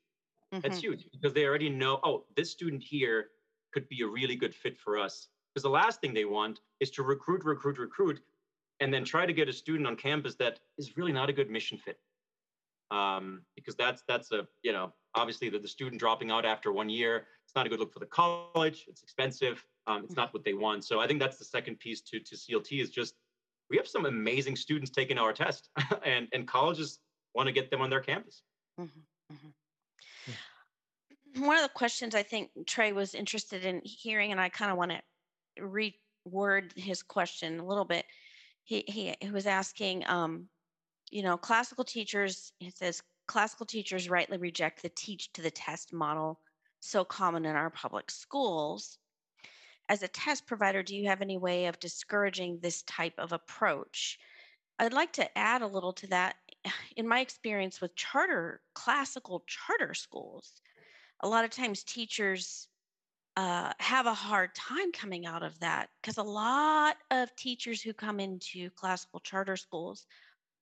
That's 0.50 0.78
Mhm. 0.78 0.82
huge 0.82 1.10
because 1.12 1.34
they 1.34 1.44
already 1.44 1.68
know, 1.68 2.00
oh, 2.02 2.24
this 2.34 2.50
student 2.50 2.82
here 2.82 3.30
could 3.72 3.86
be 3.88 4.00
a 4.02 4.06
really 4.06 4.36
good 4.36 4.54
fit 4.54 4.78
for 4.78 4.96
us. 4.96 5.28
Because 5.52 5.64
the 5.64 5.70
last 5.70 6.00
thing 6.00 6.14
they 6.14 6.24
want 6.24 6.60
is 6.80 6.90
to 6.92 7.02
recruit, 7.02 7.44
recruit, 7.44 7.78
recruit, 7.78 8.24
and 8.80 8.92
then 8.92 9.04
try 9.04 9.26
to 9.26 9.32
get 9.32 9.48
a 9.48 9.52
student 9.52 9.86
on 9.86 9.96
campus 9.96 10.34
that 10.36 10.60
is 10.78 10.96
really 10.96 11.12
not 11.12 11.28
a 11.28 11.32
good 11.32 11.50
mission 11.50 11.76
fit. 11.76 12.00
Um, 12.90 13.44
because 13.54 13.74
that's 13.76 14.02
that's 14.08 14.32
a 14.32 14.48
you 14.62 14.72
know 14.72 14.94
obviously 15.14 15.50
the, 15.50 15.58
the 15.58 15.68
student 15.68 16.00
dropping 16.00 16.30
out 16.30 16.46
after 16.46 16.72
one 16.72 16.88
year. 16.88 17.26
It's 17.44 17.54
not 17.54 17.66
a 17.66 17.68
good 17.68 17.80
look 17.80 17.92
for 17.92 17.98
the 17.98 18.06
college. 18.06 18.86
It's 18.88 19.02
expensive. 19.02 19.66
Um, 19.86 20.04
it's 20.04 20.16
not 20.16 20.32
what 20.32 20.44
they 20.44 20.54
want. 20.54 20.84
So 20.84 21.00
I 21.00 21.06
think 21.06 21.20
that's 21.20 21.36
the 21.36 21.44
second 21.44 21.78
piece 21.80 22.00
to 22.02 22.18
to 22.20 22.34
CLT 22.34 22.80
is 22.80 22.90
just 22.90 23.16
we 23.70 23.76
have 23.76 23.88
some 23.88 24.06
amazing 24.06 24.56
students 24.56 24.90
taking 24.90 25.18
our 25.18 25.32
test, 25.32 25.70
and 26.04 26.28
and 26.32 26.46
colleges 26.46 27.00
want 27.34 27.46
to 27.46 27.52
get 27.52 27.70
them 27.70 27.80
on 27.80 27.90
their 27.90 28.00
campus. 28.00 28.42
Mhm, 28.78 28.90
mhm. 29.32 29.54
One 31.36 31.56
of 31.56 31.62
the 31.62 31.68
questions 31.74 32.14
I 32.14 32.22
think 32.22 32.50
Trae 32.64 32.94
was 32.94 33.14
interested 33.14 33.64
in 33.64 33.80
hearing, 33.84 34.30
and 34.30 34.40
I 34.40 34.48
kind 34.48 34.70
of 34.70 34.78
want 34.78 34.92
to 34.92 35.02
reword 35.60 36.76
his 36.76 37.02
question 37.02 37.58
a 37.58 37.66
little 37.66 37.84
bit. 37.84 38.06
He, 38.62 38.84
he, 38.86 39.14
he 39.20 39.30
was 39.30 39.46
asking, 39.46 40.06
um, 40.06 40.48
you 41.10 41.22
know, 41.22 41.36
classical 41.36 41.84
teachers, 41.84 42.52
he 42.60 42.70
says, 42.70 43.02
classical 43.26 43.66
teachers 43.66 44.08
rightly 44.08 44.38
reject 44.38 44.82
the 44.82 44.90
teach 44.90 45.32
to 45.32 45.42
the 45.42 45.50
test 45.50 45.92
model 45.92 46.40
so 46.80 47.04
common 47.04 47.46
in 47.46 47.56
our 47.56 47.70
public 47.70 48.10
schools. 48.10 48.98
As 49.88 50.02
a 50.02 50.08
test 50.08 50.46
provider, 50.46 50.82
do 50.82 50.96
you 50.96 51.08
have 51.08 51.20
any 51.20 51.38
way 51.38 51.66
of 51.66 51.78
discouraging 51.78 52.60
this 52.60 52.82
type 52.82 53.14
of 53.18 53.32
approach? 53.32 54.18
I'd 54.78 54.92
like 54.92 55.12
to 55.14 55.38
add 55.38 55.62
a 55.62 55.66
little 55.66 55.92
to 55.94 56.06
that. 56.08 56.36
In 56.96 57.06
my 57.08 57.20
experience 57.20 57.80
with 57.80 57.94
charter, 57.94 58.62
classical 58.74 59.44
charter 59.46 59.94
schools, 59.94 60.62
a 61.20 61.28
lot 61.28 61.44
of 61.44 61.50
times 61.50 61.84
teachers 61.84 62.68
uh, 63.36 63.72
have 63.80 64.06
a 64.06 64.14
hard 64.14 64.54
time 64.54 64.92
coming 64.92 65.26
out 65.26 65.42
of 65.42 65.58
that 65.60 65.90
because 66.00 66.18
a 66.18 66.22
lot 66.22 66.96
of 67.10 67.34
teachers 67.36 67.82
who 67.82 67.92
come 67.92 68.20
into 68.20 68.70
classical 68.70 69.20
charter 69.20 69.56
schools 69.56 70.06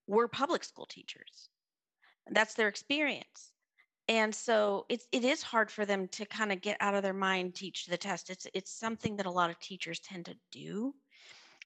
were 0.07 0.29
public 0.29 0.65
school 0.65 0.87
teachers. 0.87 1.51
That's 2.31 2.55
their 2.55 2.69
experience. 2.69 3.53
And 4.09 4.35
so 4.35 4.85
it's 4.89 5.07
it 5.13 5.25
is 5.25 5.43
hard 5.43 5.71
for 5.71 5.87
them 5.87 6.09
to 6.09 6.27
kind 6.27 6.53
of 6.53 6.61
get 6.61 6.77
out 6.81 6.95
of 6.95 7.03
their 7.03 7.13
mind 7.13 7.55
teach 7.55 7.87
the 7.87 7.97
test. 7.97 8.31
It's 8.31 8.47
it's 8.53 8.73
something 8.73 9.17
that 9.17 9.27
a 9.27 9.31
lot 9.31 9.51
of 9.51 9.59
teachers 9.61 10.01
tend 10.01 10.27
to 10.27 10.37
do. 10.51 10.95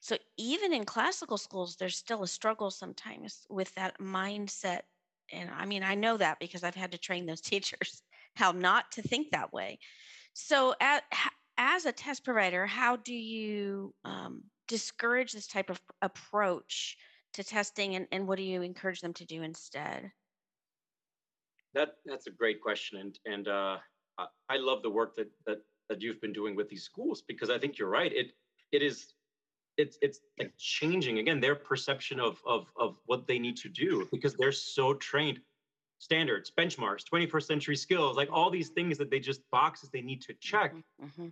So 0.01 0.17
even 0.37 0.73
in 0.73 0.85
classical 0.85 1.37
schools, 1.37 1.75
there's 1.75 1.97
still 1.97 2.23
a 2.23 2.27
struggle 2.27 2.69
sometimes 2.69 3.45
with 3.49 3.73
that 3.75 3.99
mindset. 3.99 4.81
And 5.31 5.49
I 5.49 5.65
mean, 5.65 5.83
I 5.83 5.95
know 5.95 6.17
that 6.17 6.39
because 6.39 6.63
I've 6.63 6.75
had 6.75 6.91
to 6.91 6.97
train 6.97 7.25
those 7.25 7.41
teachers 7.51 8.03
how 8.35 8.51
not 8.51 8.91
to 8.91 9.01
think 9.01 9.31
that 9.31 9.51
way. 9.51 9.79
So, 10.33 10.75
at, 10.79 11.03
as 11.57 11.85
a 11.85 11.91
test 11.91 12.23
provider, 12.23 12.67
how 12.67 12.97
do 12.97 13.13
you 13.13 13.93
um, 14.05 14.43
discourage 14.67 15.33
this 15.33 15.47
type 15.47 15.71
of 15.71 15.81
approach 16.03 16.95
to 17.33 17.43
testing, 17.43 17.95
and, 17.95 18.07
and 18.11 18.27
what 18.27 18.37
do 18.37 18.43
you 18.43 18.61
encourage 18.61 19.01
them 19.01 19.13
to 19.15 19.25
do 19.25 19.41
instead? 19.41 20.11
That 21.73 21.95
that's 22.05 22.27
a 22.27 22.31
great 22.31 22.61
question, 22.61 22.99
and 22.99 23.19
and 23.25 23.47
uh, 23.47 23.77
I, 24.49 24.57
love 24.57 24.81
the 24.81 24.89
work 24.89 25.15
that 25.15 25.29
that 25.45 25.59
that 25.89 26.01
you've 26.01 26.21
been 26.21 26.33
doing 26.33 26.55
with 26.55 26.69
these 26.69 26.83
schools 26.83 27.23
because 27.27 27.49
I 27.49 27.57
think 27.57 27.77
you're 27.77 27.89
right. 27.89 28.11
It 28.11 28.31
it 28.71 28.81
is 28.81 29.13
it's 29.77 29.97
it's 30.01 30.19
like 30.39 30.51
changing 30.57 31.19
again 31.19 31.39
their 31.39 31.55
perception 31.55 32.19
of 32.19 32.41
of 32.45 32.67
of 32.77 32.97
what 33.05 33.27
they 33.27 33.39
need 33.39 33.55
to 33.57 33.69
do 33.69 34.07
because 34.11 34.33
they're 34.35 34.51
so 34.51 34.93
trained 34.95 35.39
standards 35.99 36.51
benchmarks 36.57 37.03
21st 37.11 37.43
century 37.43 37.75
skills 37.75 38.17
like 38.17 38.29
all 38.31 38.49
these 38.49 38.69
things 38.69 38.97
that 38.97 39.09
they 39.09 39.19
just 39.19 39.41
boxes 39.51 39.89
they 39.89 40.01
need 40.01 40.21
to 40.21 40.33
check 40.39 40.73
mm-hmm. 40.73 41.05
mm-hmm. 41.05 41.27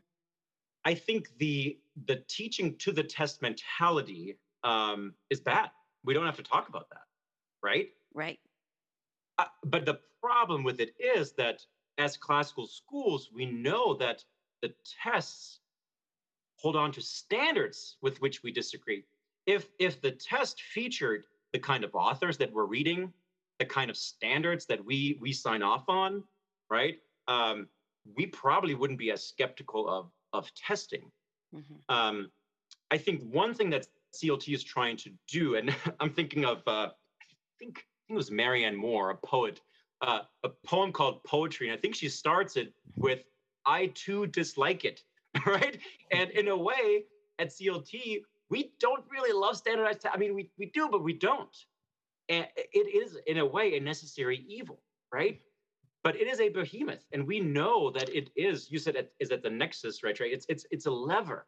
i 0.86 0.93
think 0.93 1.28
the 1.39 1.78
the 2.08 2.24
teaching 2.28 2.76
to 2.78 2.91
the 2.91 3.04
test 3.04 3.41
mentality 3.41 4.38
um, 4.63 5.13
is 5.30 5.39
bad 5.39 5.69
we 6.04 6.13
don't 6.13 6.26
have 6.26 6.38
to 6.38 6.43
talk 6.43 6.69
about 6.69 6.89
that 6.89 7.04
right 7.62 7.89
right 8.13 8.39
uh, 9.38 9.45
but 9.65 9.86
the 9.86 10.00
problem 10.21 10.63
with 10.63 10.80
it 10.80 10.93
is 11.00 11.34
that 11.34 11.62
as 11.98 12.17
classical 12.17 12.67
schools 12.67 13.30
we 13.34 13.45
know 13.45 13.93
that 13.93 14.24
the 14.62 14.74
tests 15.04 15.60
hold 16.58 16.76
on 16.76 16.91
to 16.91 17.02
standards 17.02 17.98
with 18.02 18.19
which 18.21 18.43
we 18.43 18.52
disagree. 18.52 19.04
If 19.45 19.67
if 19.80 20.02
the 20.02 20.12
test 20.12 20.62
featured 20.62 21.26
the 21.54 21.60
kind 21.60 21.84
of 21.84 21.93
authors 21.93 22.38
that 22.38 22.52
we're 22.52 22.65
reading, 22.65 23.13
the 23.60 23.65
kind 23.65 23.89
of 23.89 23.98
standards 23.98 24.65
that 24.65 24.84
we 24.84 25.17
we 25.21 25.32
sign 25.32 25.62
off 25.62 25.88
on, 25.88 26.24
right? 26.69 26.98
Um, 27.28 27.67
we 28.15 28.26
probably 28.28 28.76
wouldn't 28.76 29.00
be 29.00 29.12
as 29.12 29.28
skeptical 29.28 29.88
of 29.88 30.12
of 30.34 30.52
testing. 30.56 31.12
Mm-hmm. 31.54 31.76
Um, 31.89 32.32
I 32.91 32.98
think 32.98 33.21
one 33.32 33.54
thing 33.54 33.69
that 33.69 33.88
CLT 34.15 34.54
is 34.54 34.63
trying 34.63 34.98
to 34.98 35.12
do, 35.28 35.56
and 35.56 35.74
I'm 36.00 36.10
thinking 36.10 36.45
of, 36.45 36.62
uh, 36.67 36.89
I 36.89 37.26
think 37.60 37.86
think 38.08 38.15
it 38.15 38.18
was 38.18 38.32
Marianne 38.32 38.76
Moore, 38.76 39.12
a 39.12 39.15
poet, 39.15 39.62
uh, 40.02 40.22
a 40.44 40.50
poem 40.65 40.91
called 40.91 41.24
Poetry, 41.24 41.70
and 41.70 41.78
I 41.78 41.80
think 41.80 41.96
she 41.96 42.10
starts 42.10 42.56
it 42.56 42.74
with 42.96 43.24
"I 43.65 43.88
too 43.88 44.28
dislike 44.28 44.86
it." 44.86 45.04
right? 45.46 45.80
And 46.12 46.30
in 46.32 46.48
a 46.50 46.58
way, 46.58 47.06
at 47.39 47.50
CLT, 47.50 48.22
we 48.50 48.72
don't 48.80 49.04
really 49.10 49.34
love 49.34 49.58
standardized. 49.58 50.06
I 50.12 50.18
mean, 50.18 50.34
we, 50.34 50.50
we 50.58 50.68
do, 50.68 50.88
but 50.89 51.04
we 51.04 51.13
don't. 51.13 51.56
And 52.30 52.48
it 52.56 52.88
is, 52.96 53.18
in 53.28 53.39
a 53.39 53.46
way, 53.46 53.76
a 53.76 53.80
necessary 53.80 54.46
evil, 54.48 54.82
right? 55.12 55.41
But 56.04 56.15
it 56.15 56.28
is 56.28 56.39
a 56.39 56.50
behemoth, 56.50 57.04
and 57.12 57.26
we 57.28 57.39
know 57.39 57.89
that 57.91 58.10
it 58.10 58.30
is. 58.36 58.72
You 58.72 58.80
said 58.80 58.96
it 58.96 59.13
is 59.20 59.32
at 59.32 59.41
the 59.41 59.50
nexus, 59.50 60.04
right? 60.04 60.18
Right. 60.20 60.32
It's 60.32 60.46
it's 60.48 60.65
it's 60.70 60.86
a 60.86 60.91
lever, 60.91 61.48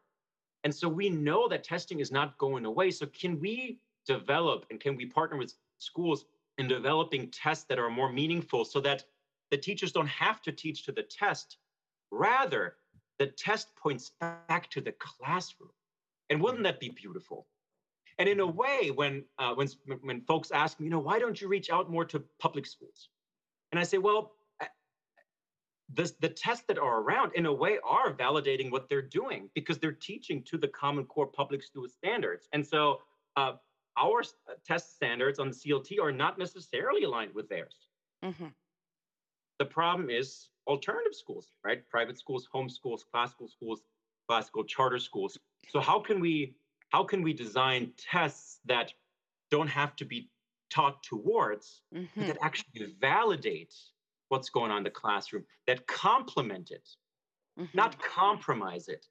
and 0.64 0.74
so 0.74 0.90
we 0.90 1.10
know 1.10 1.48
that 1.48 1.64
testing 1.64 2.00
is 2.00 2.12
not 2.12 2.38
going 2.40 2.66
away. 2.66 2.90
So 2.92 3.06
can 3.06 3.40
we 3.40 3.80
develop 4.08 4.66
and 4.72 4.80
can 4.80 4.96
we 4.96 5.06
partner 5.06 5.38
with 5.38 5.54
schools 5.78 6.26
in 6.58 6.68
developing 6.68 7.30
tests 7.30 7.66
that 7.70 7.80
are 7.80 7.90
more 7.90 8.12
meaningful, 8.12 8.66
so 8.66 8.80
that 8.82 9.06
the 9.52 9.58
teachers 9.58 9.92
don't 9.92 10.08
have 10.08 10.42
to 10.42 10.52
teach 10.52 10.84
to 10.86 10.92
the 10.92 11.04
test, 11.04 11.58
rather 12.12 12.76
the 13.20 13.28
test 13.28 13.76
points 13.76 14.12
back 14.20 14.70
to 14.72 14.82
the 14.82 14.94
classroom. 14.94 15.72
And 16.30 16.42
wouldn't 16.42 16.64
that 16.64 16.80
be 16.80 16.90
beautiful? 16.90 17.48
And 18.20 18.28
in 18.28 18.40
a 18.40 18.48
way, 18.48 18.92
when 18.94 19.24
uh, 19.38 19.54
when 19.54 19.68
when 20.02 20.22
folks 20.22 20.52
ask 20.52 20.80
me, 20.80 20.86
you 20.86 20.90
know, 20.90 21.00
why 21.00 21.20
don't 21.20 21.40
you 21.40 21.48
reach 21.48 21.70
out 21.70 21.90
more 21.90 22.06
to 22.06 22.24
public 22.40 22.66
schools? 22.66 23.10
And 23.72 23.80
I 23.80 23.84
say, 23.84 23.98
well, 23.98 24.34
the, 25.94 26.12
the 26.20 26.30
tests 26.30 26.66
that 26.68 26.78
are 26.78 27.02
around, 27.02 27.32
in 27.36 27.46
a 27.46 27.54
way, 27.54 27.80
are 27.84 28.14
validating 28.14 28.72
what 28.72 28.90
they're 28.90 29.02
doing 29.02 29.50
because 29.54 29.78
they're 29.78 29.92
teaching 29.92 30.44
to 30.44 30.58
the 30.58 30.68
Common 30.68 31.06
Core 31.06 31.28
public 31.28 31.64
school 31.64 31.88
standards. 31.88 32.48
And 32.54 32.66
so 32.66 33.02
uh, 33.36 33.54
our 33.98 34.22
uh, 34.22 34.54
test 34.66 34.96
standards 34.96 35.40
on 35.40 35.50
the 35.50 35.56
CLT 35.56 36.00
are 36.02 36.12
not 36.12 36.38
necessarily 36.38 37.04
aligned 37.04 37.34
with 37.34 37.50
theirs. 37.50 37.88
Mm-hmm. 38.24 38.48
The 39.60 39.66
problem 39.66 40.10
is 40.10 40.50
alternative 40.68 41.16
schools, 41.16 41.52
right? 41.64 41.88
Private 41.90 42.18
schools, 42.18 42.48
home 42.52 42.70
schools, 42.70 43.06
classical 43.12 43.48
schools, 43.48 43.82
classical 44.28 44.64
charter 44.64 45.00
schools. 45.00 45.38
So 45.70 45.80
how 45.80 46.00
can 46.00 46.20
we 46.20 46.56
how 46.90 47.04
can 47.04 47.22
we 47.22 47.34
design 47.34 47.92
tests 47.98 48.60
that 48.66 48.94
don't 49.52 49.68
have 49.68 49.96
to 49.98 50.06
be 50.06 50.30
taught 50.70 51.02
towards, 51.04 51.82
mm-hmm. 51.94 52.08
but 52.16 52.28
that 52.28 52.38
actually 52.42 52.96
validate 53.00 53.74
what's 54.30 54.50
going 54.50 54.72
on 54.72 54.80
in 54.80 54.84
the 54.84 54.90
classroom, 54.90 55.44
that 55.66 55.86
complement 55.88 56.72
it, 56.72 56.88
mm-hmm. 57.60 57.78
not 57.78 58.02
compromise 58.02 58.88
it, 58.88 59.06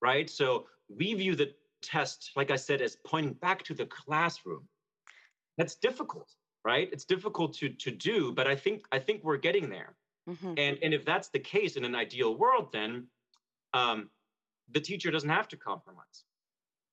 right? 0.00 0.28
So 0.28 0.66
we 0.88 1.14
view 1.14 1.34
the 1.34 1.52
test, 1.82 2.30
like 2.36 2.50
I 2.50 2.56
said, 2.56 2.80
as 2.80 2.96
pointing 3.06 3.34
back 3.34 3.62
to 3.64 3.74
the 3.74 3.86
classroom. 3.86 4.68
That's 5.58 5.74
difficult, 5.74 6.30
right? 6.64 6.88
It's 6.92 7.04
difficult 7.04 7.54
to 7.58 7.68
to 7.68 7.90
do, 7.90 8.32
but 8.32 8.46
I 8.46 8.56
think 8.56 8.86
I 8.92 8.98
think 8.98 9.22
we're 9.22 9.36
getting 9.36 9.68
there. 9.68 9.96
Mm-hmm. 10.28 10.54
And, 10.56 10.78
and 10.82 10.94
if 10.94 11.04
that's 11.04 11.28
the 11.28 11.38
case 11.38 11.76
in 11.76 11.84
an 11.84 11.94
ideal 11.94 12.36
world, 12.36 12.68
then 12.72 13.08
um, 13.74 14.08
the 14.70 14.80
teacher 14.80 15.10
doesn't 15.10 15.28
have 15.28 15.48
to 15.48 15.56
compromise, 15.56 16.24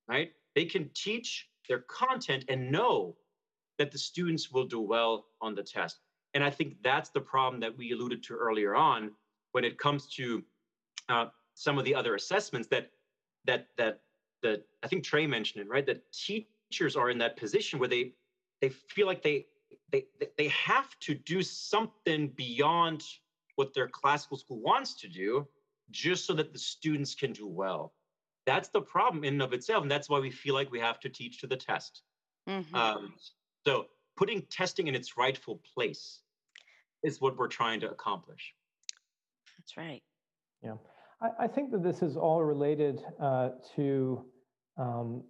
right? 0.08 0.32
They 0.56 0.66
can 0.66 0.90
teach 0.94 1.48
their 1.68 1.80
content 1.80 2.46
and 2.50 2.72
know 2.72 3.16
that 3.78 3.92
the 3.92 3.98
students 3.98 4.52
will 4.52 4.66
do 4.66 4.82
well 4.82 5.28
on 5.42 5.56
the 5.56 5.64
test. 5.64 6.00
And 6.34 6.44
I 6.44 6.50
think 6.50 6.76
that's 6.84 7.10
the 7.10 7.22
problem 7.22 7.60
that 7.62 7.78
we 7.78 7.92
alluded 7.92 8.24
to 8.24 8.36
earlier 8.36 8.76
on 8.76 9.12
when 9.52 9.64
it 9.64 9.78
comes 9.78 10.08
to 10.16 10.44
uh, 11.08 11.28
some 11.54 11.78
of 11.78 11.86
the 11.86 11.96
other 11.96 12.16
assessments 12.16 12.68
that 12.70 12.92
that 13.46 13.68
that 13.78 14.02
that 14.42 14.64
I 14.84 14.88
think 14.88 15.04
Trae 15.04 15.28
mentioned 15.28 15.64
it, 15.64 15.70
right? 15.70 15.86
That 15.86 16.12
teachers 16.12 16.96
are 16.96 17.10
in 17.10 17.18
that 17.20 17.38
position 17.38 17.80
where 17.80 17.90
they 17.90 18.14
they 18.62 18.70
feel 18.70 19.08
like 19.08 19.22
they 19.22 19.46
they 19.92 20.06
they 20.38 20.48
have 20.50 20.98
to 21.02 21.14
do 21.14 21.42
something 21.42 22.30
beyond 22.30 23.04
what 23.56 23.74
their 23.74 23.88
classical 23.88 24.38
school 24.38 24.60
wants 24.60 24.94
to 25.02 25.08
do 25.08 25.48
just 25.92 26.26
so 26.26 26.34
that 26.34 26.54
the 26.54 26.60
students 26.60 27.16
can 27.16 27.34
do 27.34 27.48
well. 27.48 27.94
That's 28.46 28.70
the 28.70 28.82
problem 28.82 29.24
in 29.24 29.34
and 29.34 29.42
of 29.42 29.54
itself 29.54 29.84
and 29.84 29.92
that's 29.92 30.10
why 30.10 30.20
we 30.20 30.32
feel 30.32 30.54
like 30.54 30.72
we 30.72 30.80
have 30.80 31.00
to 31.02 31.10
teach 31.10 31.42
to 31.42 31.48
the 31.48 31.58
test. 31.58 32.04
Mm-hmm. 32.48 32.76
um, 32.76 33.14
so 33.64 33.88
putting 34.16 34.42
testing 34.44 34.88
in 34.88 34.96
its 34.96 35.18
rightful 35.18 35.62
place 35.76 36.22
is 37.04 37.22
what 37.22 37.38
we're 37.38 37.48
trying 37.48 37.80
to 37.82 37.92
accomplish. 37.92 38.56
That's 39.58 39.78
right. 39.78 40.02
Yeah 40.64 40.76
i, 41.22 41.30
I 41.40 41.48
think 41.48 41.72
that 41.72 41.84
this 41.84 42.02
is 42.02 42.18
all 42.18 42.44
related 42.44 43.02
uh, 43.20 43.50
to 43.76 44.26
um, 44.78 45.24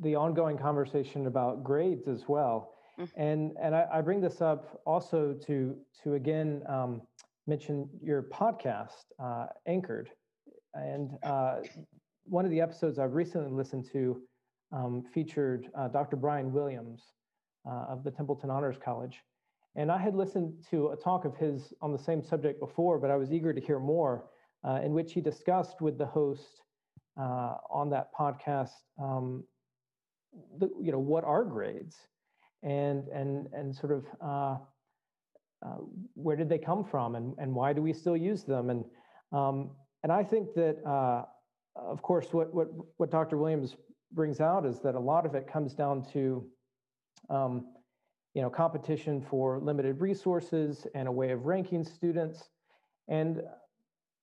the 0.00 0.14
ongoing 0.14 0.56
conversation 0.56 1.26
about 1.26 1.62
grades 1.62 2.08
as 2.08 2.24
well 2.28 2.74
Mm-hmm. 3.00 3.20
And 3.20 3.52
and 3.62 3.74
I, 3.74 3.86
I, 3.94 4.00
bring 4.02 4.20
this 4.20 4.42
up 4.42 4.80
also 4.84 5.32
to 5.46 5.76
to 6.02 6.14
again 6.14 6.62
um, 6.68 7.02
mention 7.46 7.88
your 8.02 8.24
podcast, 8.24 9.04
uh, 9.18 9.46
Anchored, 9.66 10.10
and 10.74 11.12
uh, 11.22 11.60
one 12.24 12.44
of 12.44 12.50
the 12.50 12.60
episodes 12.60 12.98
I've 12.98 13.14
recently 13.14 13.50
listened 13.50 13.88
to 13.92 14.20
um, 14.72 15.02
featured 15.14 15.68
uh, 15.74 15.88
Dr. 15.88 16.16
Brian 16.16 16.52
Williams 16.52 17.02
uh, 17.66 17.86
of 17.88 18.04
the 18.04 18.10
Templeton 18.10 18.50
Honors 18.50 18.76
College, 18.82 19.20
and 19.76 19.90
I 19.90 19.96
had 19.96 20.14
listened 20.14 20.52
to 20.70 20.88
a 20.88 20.96
talk 20.96 21.24
of 21.24 21.36
his 21.36 21.72
on 21.80 21.92
the 21.92 21.98
same 21.98 22.22
subject 22.22 22.60
before, 22.60 22.98
but 22.98 23.10
I 23.10 23.16
was 23.16 23.32
eager 23.32 23.54
to 23.54 23.60
hear 23.60 23.78
more, 23.78 24.26
uh, 24.66 24.80
in 24.84 24.92
which 24.92 25.12
he 25.12 25.20
discussed 25.20 25.80
with 25.80 25.98
the 25.98 26.06
host 26.06 26.62
uh, 27.18 27.54
on 27.70 27.90
that 27.90 28.08
podcast. 28.18 28.70
Um, 29.00 29.44
the, 30.58 30.70
you 30.80 30.92
know 30.92 30.98
what 30.98 31.24
are 31.24 31.44
grades 31.44 31.96
and 32.62 33.08
and 33.08 33.48
and 33.52 33.74
sort 33.74 33.92
of 33.92 34.04
uh, 34.20 34.56
uh, 35.66 35.78
where 36.14 36.36
did 36.36 36.48
they 36.48 36.58
come 36.58 36.84
from 36.84 37.14
and, 37.14 37.34
and 37.38 37.54
why 37.54 37.72
do 37.72 37.82
we 37.82 37.92
still 37.92 38.16
use 38.16 38.44
them 38.44 38.70
and 38.70 38.84
um, 39.32 39.70
and 40.02 40.12
I 40.12 40.24
think 40.24 40.54
that 40.54 40.78
uh, 40.86 41.24
of 41.76 42.02
course 42.02 42.32
what 42.32 42.54
what 42.54 42.68
what 42.96 43.10
Dr. 43.10 43.36
Williams 43.36 43.76
brings 44.12 44.40
out 44.40 44.66
is 44.66 44.80
that 44.80 44.94
a 44.94 45.00
lot 45.00 45.26
of 45.26 45.34
it 45.34 45.46
comes 45.46 45.74
down 45.74 46.04
to 46.12 46.44
um, 47.28 47.66
you 48.34 48.42
know 48.42 48.50
competition 48.50 49.20
for 49.20 49.58
limited 49.58 50.00
resources 50.00 50.86
and 50.94 51.08
a 51.08 51.12
way 51.12 51.30
of 51.30 51.46
ranking 51.46 51.84
students 51.84 52.50
and 53.08 53.42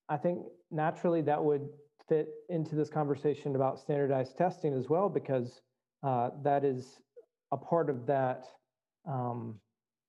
I 0.08 0.16
think 0.16 0.40
naturally 0.70 1.22
that 1.22 1.42
would 1.42 1.68
fit 2.08 2.28
into 2.48 2.74
this 2.74 2.88
conversation 2.88 3.54
about 3.54 3.78
standardized 3.78 4.36
testing 4.36 4.72
as 4.72 4.88
well 4.88 5.08
because 5.08 5.60
uh, 6.02 6.30
that 6.42 6.64
is 6.64 7.00
a 7.52 7.56
part 7.56 7.90
of 7.90 8.06
that 8.06 8.46
um, 9.06 9.58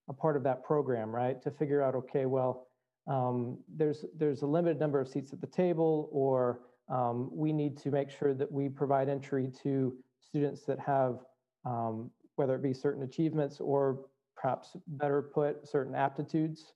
a 0.09 0.13
part 0.13 0.35
of 0.35 0.43
that 0.43 0.63
program, 0.63 1.13
right? 1.13 1.41
To 1.43 1.51
figure 1.51 1.81
out, 1.81 1.95
okay, 1.95 2.25
well, 2.25 2.67
um, 3.07 3.59
there's 3.75 4.05
there's 4.17 4.41
a 4.41 4.47
limited 4.47 4.79
number 4.79 4.99
of 4.99 5.07
seats 5.07 5.33
at 5.33 5.41
the 5.41 5.47
table, 5.47 6.09
or 6.11 6.61
um, 6.89 7.29
we 7.31 7.53
need 7.53 7.77
to 7.77 7.91
make 7.91 8.09
sure 8.09 8.33
that 8.33 8.51
we 8.51 8.69
provide 8.69 9.09
entry 9.09 9.51
to 9.63 9.95
students 10.19 10.63
that 10.65 10.79
have 10.79 11.19
um, 11.65 12.09
whether 12.35 12.55
it 12.55 12.63
be 12.63 12.73
certain 12.73 13.03
achievements 13.03 13.59
or 13.59 14.05
perhaps 14.35 14.75
better 14.87 15.21
put 15.21 15.67
certain 15.67 15.93
aptitudes. 15.93 16.73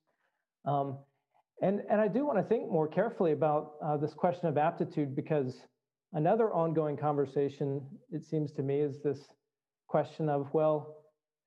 Um, 0.66 0.98
and, 1.62 1.82
and 1.90 2.02
I 2.02 2.08
do 2.08 2.26
want 2.26 2.40
to 2.40 2.44
think 2.44 2.70
more 2.70 2.88
carefully 2.88 3.32
about 3.32 3.74
uh, 3.84 3.98
this 3.98 4.14
question 4.14 4.48
of 4.48 4.58
aptitude 4.58 5.16
because 5.16 5.62
another 6.14 6.54
ongoing 6.54 6.98
conversation, 6.98 7.82
it 8.12 8.24
seems 8.24 8.52
to 8.54 8.64
me, 8.64 8.80
is 8.80 9.02
this 9.02 9.20
question 9.88 10.30
of, 10.30 10.54
well, 10.54 10.98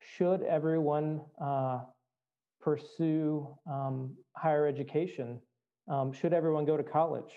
should 0.01 0.43
everyone 0.43 1.21
uh, 1.43 1.81
pursue 2.61 3.49
um, 3.71 4.15
higher 4.37 4.67
education? 4.67 5.41
Um, 5.89 6.13
should 6.13 6.33
everyone 6.33 6.65
go 6.65 6.77
to 6.77 6.83
college? 6.83 7.33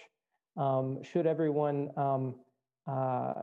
Um, 0.57 1.01
should 1.03 1.25
everyone 1.25 1.89
um, 1.97 2.35
uh, 2.87 3.33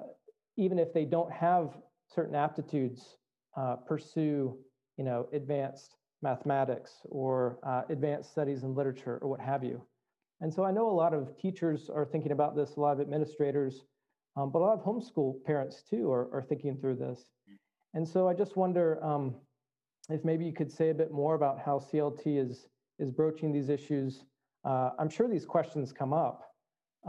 even 0.56 0.78
if 0.78 0.92
they 0.92 1.04
don't 1.04 1.30
have 1.32 1.76
certain 2.14 2.34
aptitudes, 2.34 3.16
uh, 3.56 3.76
pursue, 3.76 4.56
you 4.96 5.04
know, 5.04 5.28
advanced 5.32 5.96
mathematics 6.26 6.92
or 7.04 7.58
uh, 7.62 7.82
advanced 7.88 8.30
studies 8.32 8.64
in 8.64 8.74
literature 8.74 9.18
or 9.22 9.28
what 9.28 9.40
have 9.40 9.62
you. 9.62 9.80
And 10.40 10.52
so 10.52 10.64
I 10.64 10.72
know 10.72 10.90
a 10.90 10.98
lot 11.04 11.14
of 11.14 11.22
teachers 11.38 11.88
are 11.88 12.04
thinking 12.04 12.32
about 12.32 12.56
this, 12.56 12.76
a 12.76 12.80
lot 12.80 12.94
of 12.94 13.00
administrators, 13.00 13.84
um, 14.36 14.50
but 14.52 14.58
a 14.58 14.64
lot 14.68 14.78
of 14.78 14.84
homeschool 14.84 15.44
parents 15.44 15.82
too 15.88 16.10
are, 16.10 16.24
are 16.34 16.44
thinking 16.48 16.76
through 16.76 16.96
this. 16.96 17.20
And 17.94 18.06
so 18.06 18.28
I 18.28 18.34
just 18.34 18.56
wonder 18.56 19.02
um, 19.02 19.36
if 20.10 20.24
maybe 20.24 20.44
you 20.44 20.52
could 20.52 20.70
say 20.70 20.90
a 20.90 20.94
bit 20.94 21.12
more 21.12 21.34
about 21.36 21.56
how 21.64 21.78
CLT 21.78 22.22
is, 22.44 22.66
is 22.98 23.10
broaching 23.10 23.52
these 23.52 23.68
issues. 23.68 24.24
Uh, 24.64 24.90
I'm 24.98 25.08
sure 25.08 25.28
these 25.28 25.46
questions 25.46 25.92
come 25.92 26.12
up 26.12 26.42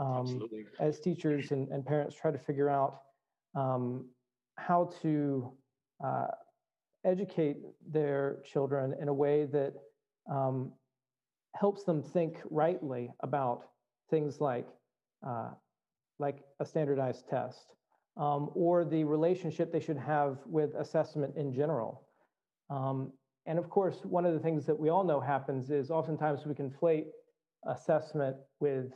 um, 0.00 0.48
as 0.80 1.00
teachers 1.00 1.50
and, 1.50 1.68
and 1.68 1.84
parents 1.84 2.14
try 2.14 2.30
to 2.30 2.38
figure 2.38 2.70
out 2.70 3.00
um, 3.54 4.06
how 4.56 4.90
to 5.02 5.52
uh, 6.04 6.28
educate 7.04 7.58
their 7.90 8.38
children 8.44 8.94
in 9.00 9.08
a 9.08 9.14
way 9.14 9.44
that 9.46 9.74
um, 10.30 10.72
helps 11.56 11.84
them 11.84 12.02
think 12.02 12.38
rightly 12.50 13.10
about 13.20 13.64
things 14.10 14.40
like 14.40 14.66
uh, 15.26 15.50
like 16.18 16.38
a 16.60 16.64
standardized 16.64 17.28
test 17.28 17.74
um, 18.16 18.50
or 18.54 18.84
the 18.84 19.04
relationship 19.04 19.72
they 19.72 19.80
should 19.80 19.96
have 19.96 20.38
with 20.46 20.74
assessment 20.74 21.36
in 21.36 21.52
general. 21.52 22.02
Um, 22.70 23.12
and 23.46 23.58
of 23.58 23.70
course, 23.70 24.00
one 24.04 24.26
of 24.26 24.34
the 24.34 24.40
things 24.40 24.66
that 24.66 24.78
we 24.78 24.88
all 24.88 25.04
know 25.04 25.20
happens 25.20 25.70
is 25.70 25.90
oftentimes 25.90 26.44
we 26.44 26.54
conflate 26.54 27.06
assessment 27.66 28.36
with 28.60 28.92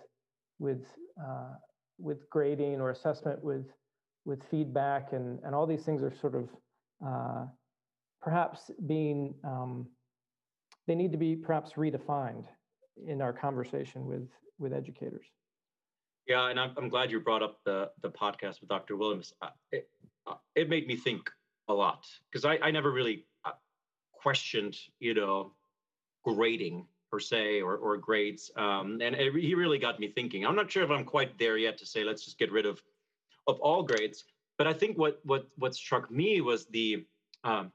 with 0.59 0.85
uh, 1.21 1.55
with 1.99 2.29
grading 2.31 2.81
or 2.81 2.91
assessment 2.91 3.43
with 3.43 3.67
with 4.25 4.43
feedback 4.51 5.13
and 5.13 5.39
and 5.45 5.55
all 5.55 5.67
these 5.67 5.85
things 5.85 6.03
are 6.03 6.15
sort 6.15 6.35
of 6.35 6.49
uh, 7.05 7.47
perhaps 8.23 8.71
being 8.87 9.35
um, 9.45 9.87
they 10.87 10.95
need 10.95 11.13
to 11.13 11.19
be 11.19 11.37
perhaps 11.37 11.73
redefined 11.73 12.45
in 13.07 13.21
our 13.21 13.33
conversation 13.33 14.07
with 14.07 14.29
with 14.59 14.73
educators. 14.73 15.27
Yeah, 16.27 16.51
and 16.51 16.61
I'm, 16.61 16.73
I'm 16.77 16.89
glad 16.89 17.11
you 17.11 17.21
brought 17.21 17.43
up 17.43 17.59
the 17.65 17.91
the 18.03 18.11
podcast 18.11 18.61
with 18.61 18.69
Dr. 18.69 18.97
Williams. 18.97 19.35
Uh, 19.43 19.49
it, 19.73 19.89
uh, 20.27 20.35
it 20.55 20.69
made 20.69 20.87
me 20.87 20.97
think 20.97 21.31
a 21.69 21.75
lot 21.75 22.07
because 22.31 22.45
I, 22.45 22.59
I 22.63 22.71
never 22.71 22.93
really 22.93 23.27
uh, 23.45 23.53
questioned, 24.13 24.77
you 25.01 25.15
know, 25.15 25.53
grading 26.25 26.87
per 27.11 27.19
se 27.19 27.61
or, 27.61 27.77
or 27.77 27.97
grades. 27.97 28.51
Um, 28.57 29.01
and 29.03 29.15
it, 29.17 29.35
he 29.35 29.55
really 29.55 29.79
got 29.79 29.99
me 29.99 30.09
thinking. 30.09 30.47
I'm 30.47 30.57
not 30.57 30.71
sure 30.71 30.83
if 30.83 30.91
I'm 30.91 31.05
quite 31.05 31.39
there 31.39 31.59
yet 31.59 31.77
to 31.79 31.87
say 31.87 32.05
let's 32.05 32.25
just 32.25 32.39
get 32.39 32.53
rid 32.53 32.67
of 32.67 32.81
of 33.49 33.59
all 33.61 33.83
grades. 33.83 34.25
But 34.59 34.67
I 34.67 34.73
think 34.73 34.99
what 34.99 35.21
what 35.25 35.49
what 35.57 35.75
struck 35.75 36.11
me 36.11 36.41
was 36.41 36.67
the 36.67 37.05
um, 37.43 37.73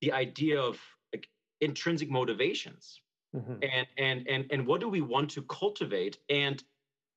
the 0.00 0.12
idea 0.12 0.60
of 0.60 0.78
like 1.12 1.28
intrinsic 1.60 2.10
motivations. 2.10 3.00
Mm-hmm. 3.34 3.64
and 3.64 3.86
and 3.98 4.28
and 4.28 4.46
and 4.52 4.64
what 4.64 4.80
do 4.80 4.88
we 4.88 5.00
want 5.00 5.28
to 5.30 5.42
cultivate 5.42 6.18
and 6.30 6.62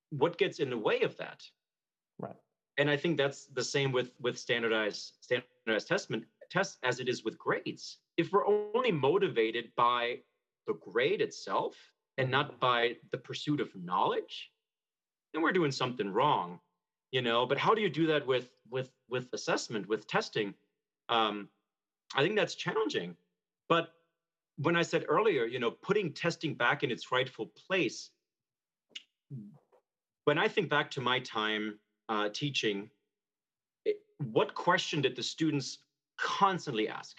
what 0.10 0.40
gets 0.40 0.58
in 0.58 0.72
the 0.72 0.78
way 0.78 1.02
of 1.02 1.16
that? 1.18 1.44
Right. 2.18 2.36
And 2.80 2.90
i 2.90 2.98
think 2.98 3.18
that's 3.18 3.46
the 3.46 3.64
same 3.64 3.92
with 3.92 4.10
with 4.20 4.36
standardized 4.36 5.18
standardized 5.22 5.88
testament 5.88 6.26
tests 6.50 6.80
as 6.82 7.00
it 7.00 7.08
is 7.08 7.24
with 7.24 7.38
grades. 7.38 8.00
If 8.18 8.32
we're 8.32 8.48
only 8.48 8.92
motivated 8.92 9.72
by 9.76 10.22
the 10.66 10.74
grade 10.74 11.22
itself 11.22 11.76
and 12.18 12.32
not 12.32 12.48
mm-hmm. 12.48 12.60
by 12.62 12.96
the 13.12 13.20
pursuit 13.20 13.62
of 13.62 13.70
knowledge 13.76 14.50
then 15.34 15.44
we're 15.44 15.52
doing 15.52 15.72
something 15.72 16.10
wrong 16.10 16.60
you 17.12 17.22
know? 17.22 17.46
But 17.46 17.58
how 17.58 17.74
do 17.74 17.82
you 17.82 17.90
do 17.90 18.08
that 18.08 18.26
with 18.26 18.50
with 18.70 18.90
with 19.10 19.28
assessment 19.34 19.88
with 19.88 20.08
testing? 20.08 20.54
Um, 21.10 21.50
I 22.16 22.24
think 22.24 22.36
that's 22.36 22.56
challenging. 22.56 23.16
But 23.70 23.90
when 24.58 24.76
I 24.76 24.82
said 24.82 25.06
earlier, 25.08 25.46
you 25.46 25.60
know, 25.60 25.72
putting 25.72 26.14
testing 26.14 26.54
back 26.54 26.84
in 26.84 26.92
its 26.92 27.12
rightful 27.12 27.52
place, 27.68 28.10
when 30.26 30.38
I 30.38 30.48
think 30.48 30.70
back 30.70 30.90
to 30.92 31.02
my 31.02 31.20
time 31.20 31.80
uh, 32.10 32.30
teaching, 32.30 32.90
it, 33.86 33.98
what 34.32 34.54
question 34.56 35.02
did 35.02 35.16
the 35.16 35.24
students 35.24 35.80
constantly 36.18 36.90
ask? 36.90 37.18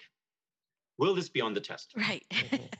Will 0.97 1.15
this 1.15 1.29
be 1.29 1.41
on 1.41 1.53
the 1.53 1.61
test? 1.61 1.93
Right. 1.95 2.23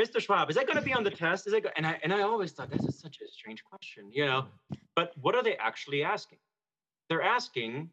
Mr. 0.00 0.20
Schwab, 0.20 0.50
is 0.50 0.56
that 0.56 0.66
going 0.66 0.76
to 0.76 0.82
be 0.82 0.92
on 0.92 1.04
the 1.04 1.10
test? 1.24 1.46
Is 1.46 1.52
it? 1.52 1.62
Go-? 1.62 1.70
And 1.76 1.86
I 1.86 1.98
and 2.02 2.12
I 2.12 2.22
always 2.22 2.52
thought 2.52 2.70
this 2.70 2.84
is 2.84 2.98
such 2.98 3.18
a 3.20 3.28
strange 3.30 3.62
question, 3.64 4.10
you 4.12 4.26
know. 4.26 4.46
But 4.94 5.12
what 5.20 5.34
are 5.34 5.42
they 5.42 5.56
actually 5.56 6.02
asking? 6.02 6.38
They're 7.08 7.22
asking, 7.22 7.90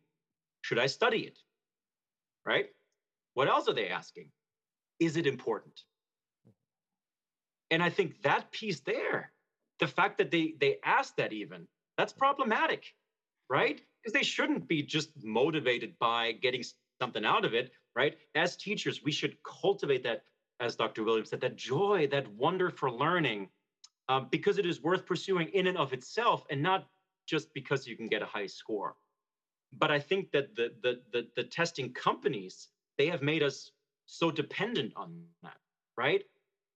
should 0.64 0.80
I 0.80 0.88
study 0.88 1.20
it? 1.20 1.38
Right? 2.46 2.70
What 3.34 3.48
else 3.48 3.68
are 3.68 3.74
they 3.74 3.90
asking? 3.90 4.30
Is 5.00 5.18
it 5.18 5.28
important? 5.28 5.82
And 7.72 7.82
I 7.82 7.90
think 7.90 8.22
that 8.22 8.52
piece 8.52 8.82
there, 8.82 9.32
the 9.80 9.88
fact 9.88 10.18
that 10.20 10.32
they 10.32 10.54
they 10.60 10.78
ask 10.86 11.16
that 11.16 11.34
even, 11.34 11.68
that's 11.98 12.14
problematic, 12.14 12.86
right? 13.50 13.82
Because 14.02 14.14
they 14.14 14.24
shouldn't 14.24 14.68
be 14.68 14.84
just 14.84 15.10
motivated 15.24 15.98
by 16.00 16.34
getting 16.34 16.64
something 17.02 17.26
out 17.26 17.46
of 17.46 17.54
it, 17.54 17.72
right? 17.96 18.16
As 18.36 18.56
teachers, 18.56 19.04
we 19.04 19.12
should 19.12 19.38
cultivate 19.44 20.04
that, 20.04 20.24
as 20.60 20.76
Dr. 20.76 21.04
Williams 21.04 21.32
said, 21.32 21.42
that 21.42 21.56
joy, 21.56 22.08
that 22.12 22.28
wonder 22.34 22.70
for 22.70 22.92
learning, 22.92 23.50
um, 24.08 24.28
because 24.30 24.58
it 24.60 24.66
is 24.66 24.82
worth 24.82 25.06
pursuing 25.06 25.48
in 25.50 25.68
and 25.68 25.78
of 25.78 25.94
itself, 25.94 26.46
and 26.52 26.62
not 26.62 26.88
just 27.28 27.54
because 27.54 27.88
you 27.88 27.98
can 27.98 28.08
get 28.08 28.22
a 28.22 28.26
high 28.26 28.46
score. 28.46 28.96
But 29.72 29.90
I 29.90 30.00
think 30.00 30.32
that 30.32 30.56
the 30.56 30.74
the 30.84 31.02
the, 31.12 31.28
the 31.36 31.44
testing 31.44 31.92
companies 31.94 32.70
they 32.98 33.08
have 33.08 33.22
made 33.22 33.44
us 33.44 33.72
so 34.06 34.32
dependent 34.32 34.94
on 34.96 35.22
that, 35.41 35.58
right? 35.98 36.24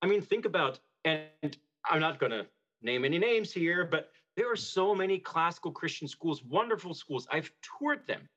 I 0.02 0.08
mean, 0.08 0.22
think 0.22 0.46
about, 0.46 0.80
and 1.06 1.58
I'm 1.86 2.00
not 2.00 2.20
going 2.20 2.32
to 2.32 2.46
name 2.82 3.06
any 3.06 3.18
names 3.18 3.52
here, 3.52 3.86
but 3.86 4.12
there 4.36 4.52
are 4.52 4.56
so 4.56 4.94
many 4.94 5.18
classical 5.18 5.72
Christian 5.72 6.08
schools, 6.08 6.44
wonderful 6.44 6.94
schools. 6.94 7.28
I've 7.32 7.52
toured 7.62 8.06
them. 8.08 8.30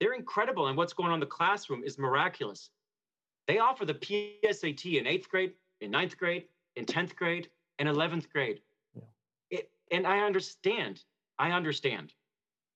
They're 0.00 0.14
incredible. 0.14 0.66
And 0.66 0.76
what's 0.76 0.92
going 0.92 1.08
on 1.08 1.14
in 1.14 1.20
the 1.20 1.26
classroom 1.26 1.82
is 1.84 1.98
miraculous. 1.98 2.70
They 3.48 3.58
offer 3.58 3.84
the 3.84 3.94
PSAT 3.94 4.98
in 4.98 5.06
eighth 5.06 5.28
grade, 5.28 5.52
in 5.80 5.90
ninth 5.90 6.16
grade, 6.18 6.44
in 6.76 6.84
10th 6.84 7.16
grade, 7.16 7.48
and 7.78 7.88
11th 7.88 8.30
grade. 8.30 8.60
Yeah. 8.94 9.02
It, 9.50 9.70
and 9.90 10.06
I 10.06 10.20
understand, 10.20 11.02
I 11.38 11.50
understand 11.52 12.12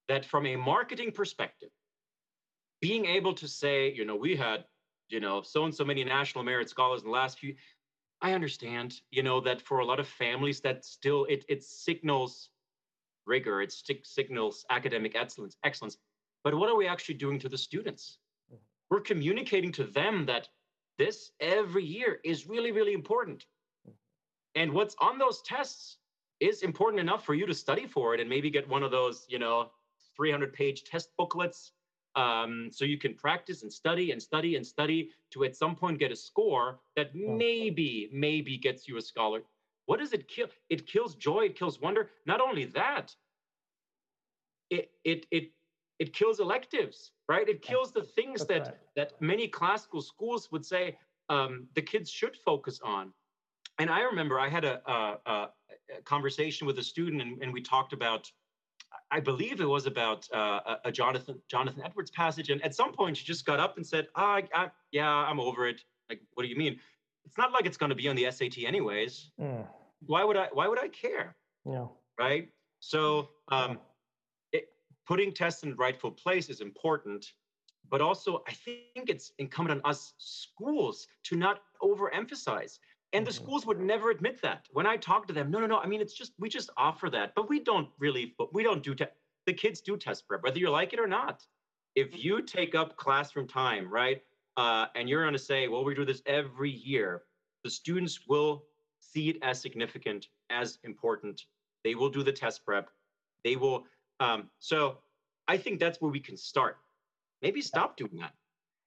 that 0.08 0.24
from 0.24 0.46
a 0.46 0.56
marketing 0.56 1.12
perspective, 1.12 1.70
being 2.80 3.06
able 3.06 3.34
to 3.34 3.48
say, 3.48 3.92
you 3.92 4.04
know, 4.04 4.16
we 4.16 4.36
had, 4.36 4.64
you 5.08 5.20
know, 5.20 5.42
so 5.42 5.64
and 5.64 5.74
so 5.74 5.84
many 5.84 6.04
national 6.04 6.44
merit 6.44 6.68
scholars 6.68 7.02
in 7.02 7.06
the 7.06 7.12
last 7.12 7.38
few. 7.38 7.54
I 8.22 8.32
understand, 8.32 9.00
you 9.10 9.22
know, 9.22 9.40
that 9.40 9.60
for 9.60 9.80
a 9.80 9.84
lot 9.84 10.00
of 10.00 10.08
families, 10.08 10.60
that 10.62 10.84
still 10.84 11.26
it 11.26 11.44
it 11.48 11.62
signals 11.62 12.50
rigor, 13.26 13.60
it 13.60 13.74
signals 14.04 14.64
academic 14.70 15.16
excellence, 15.16 15.56
excellence. 15.64 15.98
But 16.44 16.54
what 16.54 16.70
are 16.70 16.76
we 16.76 16.86
actually 16.86 17.16
doing 17.16 17.38
to 17.40 17.48
the 17.48 17.58
students? 17.58 18.18
Mm-hmm. 18.50 18.60
We're 18.90 19.00
communicating 19.00 19.72
to 19.72 19.84
them 19.84 20.26
that 20.26 20.48
this 20.98 21.32
every 21.40 21.84
year 21.84 22.20
is 22.24 22.46
really, 22.46 22.72
really 22.72 22.92
important. 22.92 23.44
Mm-hmm. 23.86 24.60
And 24.60 24.72
what's 24.72 24.96
on 25.00 25.18
those 25.18 25.42
tests 25.42 25.98
is 26.40 26.62
important 26.62 27.00
enough 27.00 27.24
for 27.24 27.34
you 27.34 27.46
to 27.46 27.54
study 27.54 27.86
for 27.86 28.14
it 28.14 28.20
and 28.20 28.30
maybe 28.30 28.50
get 28.50 28.68
one 28.68 28.82
of 28.82 28.90
those, 28.90 29.26
you 29.28 29.38
know, 29.38 29.70
300 30.16 30.52
page 30.52 30.84
test 30.84 31.10
booklets 31.18 31.72
um, 32.16 32.70
so 32.72 32.84
you 32.84 32.98
can 32.98 33.14
practice 33.14 33.62
and 33.62 33.72
study 33.72 34.10
and 34.10 34.20
study 34.20 34.56
and 34.56 34.66
study 34.66 35.10
to 35.32 35.44
at 35.44 35.54
some 35.54 35.76
point 35.76 35.98
get 35.98 36.10
a 36.10 36.16
score 36.16 36.80
that 36.96 37.14
maybe, 37.14 38.08
maybe 38.12 38.56
gets 38.56 38.88
you 38.88 38.96
a 38.96 39.02
scholar. 39.02 39.42
What 39.84 40.00
does 40.00 40.12
it 40.12 40.26
kill? 40.26 40.48
It 40.68 40.86
kills 40.86 41.14
joy, 41.14 41.44
it 41.44 41.58
kills 41.58 41.80
wonder. 41.80 42.10
Not 42.26 42.40
only 42.40 42.64
that, 42.66 43.14
it 44.70 44.90
it 45.04 45.26
it 45.30 45.52
it 45.98 46.12
kills 46.12 46.40
electives, 46.40 47.12
right? 47.28 47.48
It 47.48 47.62
kills 47.62 47.92
the 47.92 48.02
things 48.02 48.44
That's 48.44 48.68
that 48.68 48.72
right. 48.72 48.76
that 48.96 49.20
many 49.20 49.46
classical 49.46 50.02
schools 50.02 50.50
would 50.50 50.66
say 50.66 50.98
um, 51.28 51.68
the 51.74 51.82
kids 51.82 52.10
should 52.10 52.36
focus 52.36 52.80
on. 52.82 53.12
And 53.78 53.90
I 53.90 54.00
remember 54.00 54.40
I 54.40 54.48
had 54.48 54.64
a, 54.64 54.80
a, 54.90 55.18
a 55.26 55.48
conversation 56.04 56.66
with 56.66 56.78
a 56.78 56.82
student, 56.82 57.20
and, 57.22 57.42
and 57.42 57.52
we 57.52 57.60
talked 57.60 57.92
about 57.92 58.30
I 59.10 59.20
believe 59.20 59.60
it 59.60 59.68
was 59.68 59.86
about 59.86 60.26
uh, 60.32 60.76
a 60.84 60.92
Jonathan 60.92 61.40
Jonathan 61.50 61.82
Edwards 61.84 62.10
passage, 62.10 62.50
and 62.50 62.62
at 62.62 62.74
some 62.74 62.92
point 62.92 63.16
she 63.16 63.24
just 63.24 63.44
got 63.44 63.60
up 63.60 63.76
and 63.76 63.86
said, 63.86 64.08
oh, 64.16 64.22
I, 64.22 64.44
I, 64.54 64.70
"Yeah, 64.92 65.08
I'm 65.08 65.40
over 65.40 65.66
it." 65.66 65.80
Like, 66.08 66.20
what 66.34 66.42
do 66.42 66.48
you 66.48 66.56
mean? 66.56 66.78
It's 67.24 67.36
not 67.36 67.52
like 67.52 67.66
it's 67.66 67.76
going 67.76 67.90
to 67.90 67.96
be 67.96 68.08
on 68.08 68.16
the 68.16 68.30
SAT 68.30 68.58
anyways. 68.64 69.30
Mm. 69.40 69.66
Why 70.06 70.24
would 70.24 70.36
I? 70.36 70.48
Why 70.52 70.68
would 70.68 70.78
I 70.78 70.88
care? 70.88 71.36
Yeah. 71.64 71.86
Right. 72.18 72.48
So, 72.80 73.30
um, 73.48 73.78
it, 74.52 74.68
putting 75.06 75.32
tests 75.32 75.62
in 75.62 75.70
the 75.70 75.76
rightful 75.76 76.10
place 76.10 76.48
is 76.48 76.60
important, 76.60 77.26
but 77.90 78.00
also 78.00 78.42
I 78.48 78.52
think 78.52 79.08
it's 79.08 79.32
incumbent 79.38 79.80
on 79.84 79.90
us 79.90 80.14
schools 80.18 81.06
to 81.24 81.36
not 81.36 81.60
overemphasize. 81.82 82.78
And 83.16 83.26
the 83.26 83.30
mm-hmm. 83.30 83.44
schools 83.44 83.64
would 83.64 83.80
never 83.80 84.10
admit 84.10 84.42
that. 84.42 84.66
When 84.72 84.86
I 84.86 84.98
talk 84.98 85.26
to 85.28 85.32
them, 85.32 85.50
no, 85.50 85.58
no, 85.58 85.66
no. 85.66 85.78
I 85.78 85.86
mean, 85.86 86.02
it's 86.02 86.12
just 86.12 86.32
we 86.38 86.50
just 86.50 86.68
offer 86.76 87.08
that, 87.08 87.34
but 87.34 87.48
we 87.48 87.60
don't 87.60 87.88
really. 87.98 88.34
But 88.36 88.52
we 88.52 88.62
don't 88.62 88.82
do. 88.82 88.94
Te- 88.94 89.06
the 89.46 89.54
kids 89.54 89.80
do 89.80 89.96
test 89.96 90.28
prep, 90.28 90.42
whether 90.42 90.58
you 90.58 90.68
like 90.68 90.92
it 90.92 91.00
or 91.00 91.06
not. 91.06 91.42
If 91.94 92.22
you 92.22 92.42
take 92.42 92.74
up 92.74 92.98
classroom 92.98 93.48
time, 93.48 93.90
right, 93.90 94.22
uh, 94.58 94.86
and 94.94 95.08
you're 95.08 95.22
going 95.22 95.32
to 95.32 95.38
say, 95.38 95.66
well, 95.66 95.82
we 95.82 95.94
do 95.94 96.04
this 96.04 96.20
every 96.26 96.70
year, 96.70 97.22
the 97.64 97.70
students 97.70 98.20
will 98.28 98.64
see 99.00 99.30
it 99.30 99.38
as 99.40 99.62
significant, 99.62 100.28
as 100.50 100.78
important. 100.84 101.40
They 101.84 101.94
will 101.94 102.10
do 102.10 102.22
the 102.22 102.32
test 102.32 102.66
prep. 102.66 102.90
They 103.44 103.56
will. 103.56 103.86
Um, 104.20 104.50
so 104.58 104.98
I 105.48 105.56
think 105.56 105.80
that's 105.80 106.02
where 106.02 106.10
we 106.10 106.20
can 106.20 106.36
start. 106.36 106.76
Maybe 107.40 107.62
stop 107.62 107.96
doing 107.96 108.16
that 108.16 108.34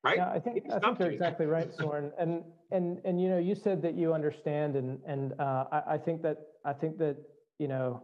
right? 0.03 0.17
Yeah, 0.17 0.29
I 0.29 0.39
think 0.39 0.63
I 0.71 0.79
think 0.79 0.99
you're 0.99 1.11
exactly 1.11 1.45
right, 1.45 1.73
Soren. 1.73 2.11
And 2.19 2.43
and 2.71 2.99
and 3.05 3.21
you 3.21 3.29
know, 3.29 3.37
you 3.37 3.55
said 3.55 3.81
that 3.81 3.95
you 3.95 4.13
understand, 4.13 4.75
and 4.75 4.99
and 5.05 5.33
uh, 5.39 5.65
I, 5.71 5.95
I 5.95 5.97
think 5.97 6.21
that 6.23 6.37
I 6.65 6.73
think 6.73 6.97
that 6.99 7.17
you 7.57 7.67
know, 7.67 8.03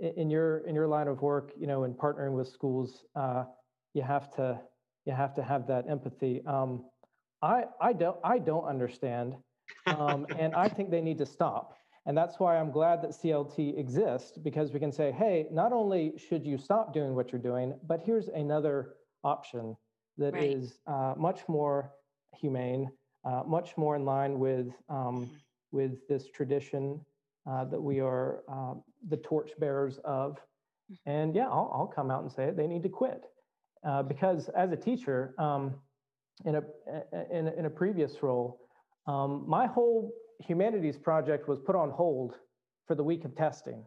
in 0.00 0.30
your 0.30 0.58
in 0.66 0.74
your 0.74 0.86
line 0.88 1.08
of 1.08 1.22
work, 1.22 1.52
you 1.58 1.66
know, 1.66 1.84
in 1.84 1.94
partnering 1.94 2.32
with 2.32 2.48
schools, 2.48 3.04
uh, 3.14 3.44
you 3.94 4.02
have 4.02 4.30
to 4.36 4.60
you 5.04 5.12
have 5.12 5.34
to 5.34 5.42
have 5.42 5.66
that 5.68 5.88
empathy. 5.88 6.42
Um, 6.46 6.84
I 7.42 7.64
I 7.80 7.92
don't 7.92 8.18
I 8.24 8.38
don't 8.38 8.64
understand, 8.64 9.36
um, 9.86 10.26
and 10.38 10.54
I 10.54 10.68
think 10.68 10.90
they 10.90 11.00
need 11.00 11.18
to 11.18 11.26
stop. 11.26 11.74
And 12.06 12.16
that's 12.16 12.40
why 12.40 12.56
I'm 12.56 12.70
glad 12.70 13.02
that 13.02 13.10
CLT 13.10 13.78
exists 13.78 14.38
because 14.38 14.72
we 14.72 14.80
can 14.80 14.90
say, 14.90 15.12
hey, 15.12 15.46
not 15.52 15.74
only 15.74 16.14
should 16.16 16.46
you 16.46 16.56
stop 16.56 16.94
doing 16.94 17.14
what 17.14 17.30
you're 17.32 17.40
doing, 17.40 17.74
but 17.86 18.00
here's 18.02 18.28
another 18.28 18.94
option 19.24 19.76
that 20.18 20.34
right. 20.34 20.56
is 20.56 20.78
uh, 20.86 21.14
much 21.16 21.40
more 21.48 21.92
humane, 22.36 22.90
uh, 23.24 23.42
much 23.46 23.76
more 23.76 23.96
in 23.96 24.04
line 24.04 24.38
with 24.38 24.66
um, 24.88 24.96
mm-hmm. 24.96 25.34
with 25.72 26.06
this 26.08 26.28
tradition 26.28 27.00
uh, 27.48 27.64
that 27.64 27.80
we 27.80 28.00
are 28.00 28.42
uh, 28.52 28.74
the 29.08 29.16
torchbearers 29.16 29.98
of. 30.04 30.32
Mm-hmm. 30.92 31.10
And 31.10 31.34
yeah, 31.34 31.46
I'll, 31.46 31.70
I'll, 31.74 31.92
come 31.94 32.10
out 32.10 32.22
and 32.22 32.32
say 32.32 32.44
it. 32.44 32.56
They 32.56 32.66
need 32.66 32.82
to 32.82 32.88
quit 32.88 33.24
uh, 33.84 34.02
because 34.02 34.48
as 34.50 34.72
a 34.72 34.76
teacher, 34.76 35.34
um, 35.38 35.74
in 36.44 36.56
a 36.56 36.62
in 37.30 37.48
a, 37.48 37.52
in 37.52 37.64
a 37.66 37.70
previous 37.70 38.22
role, 38.22 38.60
um, 39.06 39.44
my 39.46 39.66
whole 39.66 40.12
humanities 40.40 40.96
project 40.96 41.48
was 41.48 41.58
put 41.58 41.74
on 41.74 41.90
hold 41.90 42.34
for 42.86 42.94
the 42.94 43.02
week 43.02 43.24
of 43.24 43.34
testing. 43.34 43.84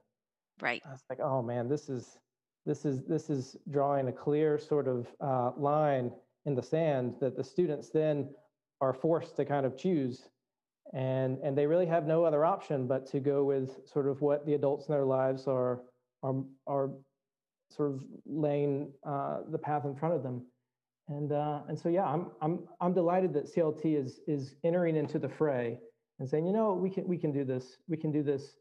Right. 0.62 0.82
I 0.86 0.92
was 0.92 1.04
like, 1.10 1.20
oh 1.20 1.42
man, 1.42 1.70
this 1.70 1.90
is 1.90 2.18
this 2.66 2.86
is 2.86 3.04
this 3.04 3.30
is 3.30 3.56
drawing 3.70 4.08
a 4.08 4.12
clear 4.12 4.58
sort 4.58 4.88
of 4.88 5.08
uh, 5.20 5.52
line 5.58 6.12
in 6.46 6.56
the 6.56 6.62
sand 6.62 7.16
that 7.20 7.36
the 7.36 7.44
students 7.44 7.90
then 7.90 8.30
are 8.82 8.94
forced 8.94 9.36
to 9.38 9.46
kind 9.46 9.66
of 9.66 9.78
choose. 9.78 10.30
And 10.94 11.38
and 11.44 11.58
they 11.58 11.66
really 11.66 11.86
have 11.86 12.06
no 12.06 12.24
other 12.26 12.46
option 12.46 12.88
but 12.88 13.06
to 13.12 13.20
go 13.20 13.44
with 13.44 13.88
sort 13.88 14.08
of 14.08 14.22
what 14.22 14.46
the 14.46 14.54
adults 14.54 14.88
in 14.88 14.94
their 14.94 15.06
lives 15.06 15.48
are 15.48 15.82
are 16.24 16.44
are 16.68 16.92
sort 17.70 17.92
of 17.92 18.04
laying 18.26 18.92
uh, 19.06 19.40
the 19.50 19.58
path 19.58 19.86
in 19.86 19.96
front 19.96 20.16
of 20.16 20.24
them. 20.24 20.46
And 21.08 21.32
uh, 21.32 21.62
and 21.68 21.78
so 21.78 21.90
yeah 21.90 22.06
i'm 22.06 22.28
i'm 22.42 22.60
i'm 22.80 22.94
delighted 22.94 23.34
that 23.34 23.54
clt 23.54 23.86
is 23.86 24.22
is 24.28 24.56
entering 24.64 24.96
into 24.96 25.20
the 25.20 25.28
fray 25.28 25.80
and 26.20 26.30
saying 26.30 26.46
you 26.46 26.54
know 26.54 26.74
we 26.74 26.90
can 26.90 27.06
we 27.08 27.18
can 27.18 27.34
do 27.34 27.44
this 27.44 27.78
we 27.90 27.98
can 27.98 28.12
do 28.12 28.24
this 28.24 28.56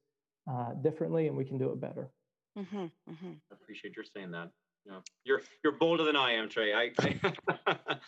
uh, 0.50 0.72
differently 0.82 1.28
and 1.28 1.36
we 1.36 1.44
can 1.44 1.58
do 1.58 1.70
it 1.70 1.80
better 1.80 2.10
Mm-hmm, 2.58 2.78
mm-hmm. 2.78 3.32
I 3.50 3.54
appreciate 3.54 3.94
your 3.96 4.04
saying 4.04 4.32
that. 4.32 4.50
Yeah, 4.86 5.00
you're 5.24 5.42
you're 5.62 5.74
bolder 5.74 6.04
than 6.04 6.16
I 6.16 6.32
am, 6.32 6.48
Trae. 6.48 6.74
I 6.74 6.90
I, 7.86 7.98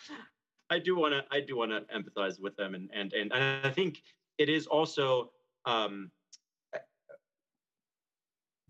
I 0.69 0.79
do 0.79 0.95
want 0.95 1.13
to 1.13 1.23
I 1.31 1.39
do 1.39 1.55
want 1.57 1.71
to 1.71 1.81
empathize 1.95 2.39
with 2.39 2.55
them, 2.55 2.75
and 2.75 2.89
and 2.93 3.13
and 3.13 3.31
and 3.31 3.65
I 3.65 3.69
think 3.69 4.01
it 4.37 4.49
is 4.49 4.67
also 4.67 5.31
um, 5.65 6.11